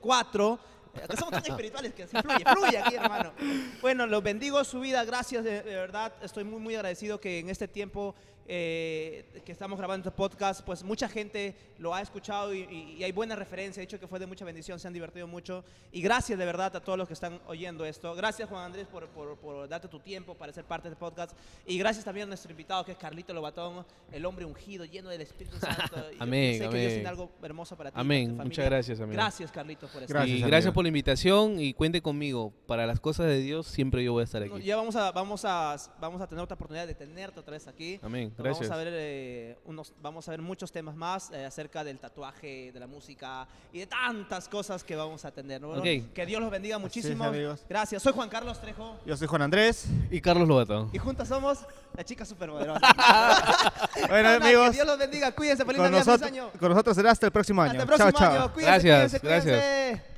4. 0.00 0.58
Acá 1.04 1.16
somos 1.16 1.30
tan 1.32 1.46
espirituales 1.46 1.94
que 1.94 2.02
así 2.02 2.14
fluye, 2.18 2.44
fluye 2.54 2.78
aquí, 2.78 2.94
hermano. 2.96 3.32
Bueno, 3.80 4.06
los 4.06 4.22
bendigo 4.22 4.62
su 4.62 4.78
vida, 4.80 5.02
gracias 5.04 5.42
de, 5.42 5.62
de 5.62 5.74
verdad. 5.74 6.12
Estoy 6.22 6.44
muy, 6.44 6.60
muy 6.60 6.74
agradecido 6.74 7.18
que 7.18 7.38
en 7.38 7.48
este 7.48 7.66
tiempo 7.66 8.14
eh, 8.54 9.24
que 9.46 9.50
estamos 9.52 9.78
grabando 9.78 10.06
este 10.06 10.14
podcast, 10.14 10.60
pues 10.62 10.84
mucha 10.84 11.08
gente 11.08 11.56
lo 11.78 11.94
ha 11.94 12.02
escuchado 12.02 12.52
y, 12.52 12.60
y- 12.70 12.96
y 12.98 13.02
hay 13.04 13.10
buena 13.10 13.34
referencia. 13.34 13.80
He 13.80 13.86
dicho 13.86 13.98
que 13.98 14.06
fue 14.06 14.18
de 14.18 14.26
mucha 14.26 14.44
bendición, 14.44 14.78
se 14.78 14.86
han 14.86 14.92
divertido 14.92 15.26
mucho. 15.26 15.64
Y 15.90 16.02
gracias 16.02 16.38
de 16.38 16.44
verdad 16.44 16.76
a 16.76 16.80
todos 16.80 16.98
los 16.98 17.08
que 17.08 17.14
están 17.14 17.40
oyendo 17.46 17.86
esto. 17.86 18.14
Gracias, 18.14 18.46
Juan 18.50 18.64
Andrés, 18.64 18.86
por, 18.86 19.08
por- 19.08 19.38
por 19.38 19.66
darte 19.68 19.88
tu 19.88 20.00
tiempo 20.00 20.34
para 20.34 20.52
ser 20.52 20.64
parte 20.66 20.88
de 20.90 20.92
este 20.94 21.00
podcast. 21.00 21.34
Y 21.66 21.78
gracias 21.78 22.04
también 22.04 22.26
a 22.26 22.28
nuestro 22.28 22.50
invitado, 22.50 22.84
que 22.84 22.92
es 22.92 22.98
Carlito 22.98 23.32
Lobatón, 23.32 23.86
el 24.12 24.26
hombre 24.26 24.44
ungido, 24.44 24.84
lleno 24.84 25.08
del 25.08 25.22
Espíritu 25.22 25.56
Santo. 25.58 25.96
Y 26.12 26.16
yo 26.16 26.22
Amén, 26.22 26.52
sé 26.58 26.58
que 26.58 26.64
Dios 26.68 26.70
amén. 26.74 26.88
tiene 26.90 27.08
algo 27.08 27.30
hermoso 27.42 27.74
para 27.74 27.90
ti. 27.90 27.94
y 27.94 27.96
para 27.96 28.00
Amén. 28.02 28.36
tu 28.36 28.42
Muchas 28.44 28.64
gracias, 28.66 29.00
amigo. 29.00 29.14
Gracias, 29.14 29.50
Carlito, 29.50 29.86
por 29.88 30.02
esto. 30.02 30.12
Gracias, 30.12 30.38
y 30.38 30.42
gracias 30.42 30.74
por 30.74 30.84
la 30.84 30.88
invitación 30.88 31.58
y 31.58 31.72
cuente 31.72 32.02
conmigo. 32.02 32.52
Para 32.66 32.86
las 32.86 33.00
cosas 33.00 33.26
de 33.28 33.38
Dios 33.40 33.66
siempre 33.66 34.04
yo 34.04 34.12
voy 34.12 34.20
a 34.20 34.24
estar 34.24 34.46
No, 34.46 34.56
aquí. 34.56 34.64
Ya 34.66 34.76
vamos 34.76 34.94
a, 34.96 35.10
vamos, 35.10 35.44
a, 35.46 35.76
vamos 35.98 36.20
a 36.20 36.26
tener 36.26 36.44
otra 36.44 36.54
oportunidad 36.56 36.86
de 36.86 36.94
tenerte 36.94 37.40
otra 37.40 37.52
vez 37.52 37.66
aquí. 37.66 37.98
Amén. 38.02 38.30
Gracias. 38.42 38.68
Vamos 38.68 38.80
a 38.80 38.84
ver 38.84 38.92
eh, 38.96 39.58
unos, 39.64 39.92
vamos 40.00 40.28
a 40.28 40.30
ver 40.30 40.42
muchos 40.42 40.70
temas 40.72 40.94
más 40.94 41.30
eh, 41.30 41.44
acerca 41.44 41.84
del 41.84 41.98
tatuaje, 41.98 42.70
de 42.72 42.80
la 42.80 42.86
música 42.86 43.46
y 43.72 43.80
de 43.80 43.86
tantas 43.86 44.48
cosas 44.48 44.84
que 44.84 44.96
vamos 44.96 45.24
a. 45.24 45.28
Ok. 45.28 45.84
Que 46.14 46.26
Dios 46.26 46.40
los 46.40 46.50
bendiga 46.50 46.78
muchísimo. 46.78 47.24
amigos. 47.24 47.64
Gracias. 47.68 48.02
Soy 48.02 48.12
Juan 48.12 48.28
Carlos 48.28 48.60
Trejo 48.60 48.98
Yo 49.06 49.16
soy 49.16 49.26
Juan 49.26 49.42
Andrés. 49.42 49.86
Y 50.10 50.20
Carlos 50.20 50.46
Lobato. 50.46 50.90
y 50.92 50.98
juntas 50.98 51.28
somos 51.28 51.60
la 51.96 52.04
chica 52.04 52.24
superpoderosa. 52.24 52.80
Bueno, 54.08 54.28
amigos, 54.30 54.70
Que 54.70 54.74
Dios 54.76 54.86
los 54.86 54.98
bendiga. 54.98 55.32
Cuídense. 55.32 55.64
Feliz 55.64 55.76
con 55.80 55.84
Navidad, 55.90 56.04
feliz 56.04 56.20
nosotros, 56.20 56.30
año. 56.32 56.50
con 56.58 56.68
nosotros 56.70 56.96
será 56.96 57.10
hasta 57.10 57.26
el 57.26 57.32
próximo 57.32 57.62
año. 57.62 57.72
Hasta 57.72 57.82
el 57.82 57.86
próximo 57.88 58.10
chao, 58.12 58.20
chao. 58.20 58.42
año. 58.44 58.52
Cuídense, 58.54 58.88
Gracias, 58.88 59.20
cuídense, 59.20 59.26
gracias. 59.50 59.62
cuídense. 59.92 60.11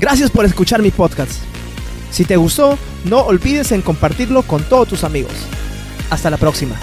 Gracias 0.00 0.30
por 0.30 0.44
escuchar 0.44 0.82
mi 0.82 0.90
podcast. 0.90 1.32
Si 2.10 2.24
te 2.24 2.36
gustó, 2.36 2.78
no 3.04 3.20
olvides 3.20 3.72
en 3.72 3.82
compartirlo 3.82 4.42
con 4.42 4.62
todos 4.64 4.88
tus 4.88 5.04
amigos. 5.04 5.32
Hasta 6.10 6.30
la 6.30 6.36
próxima. 6.36 6.76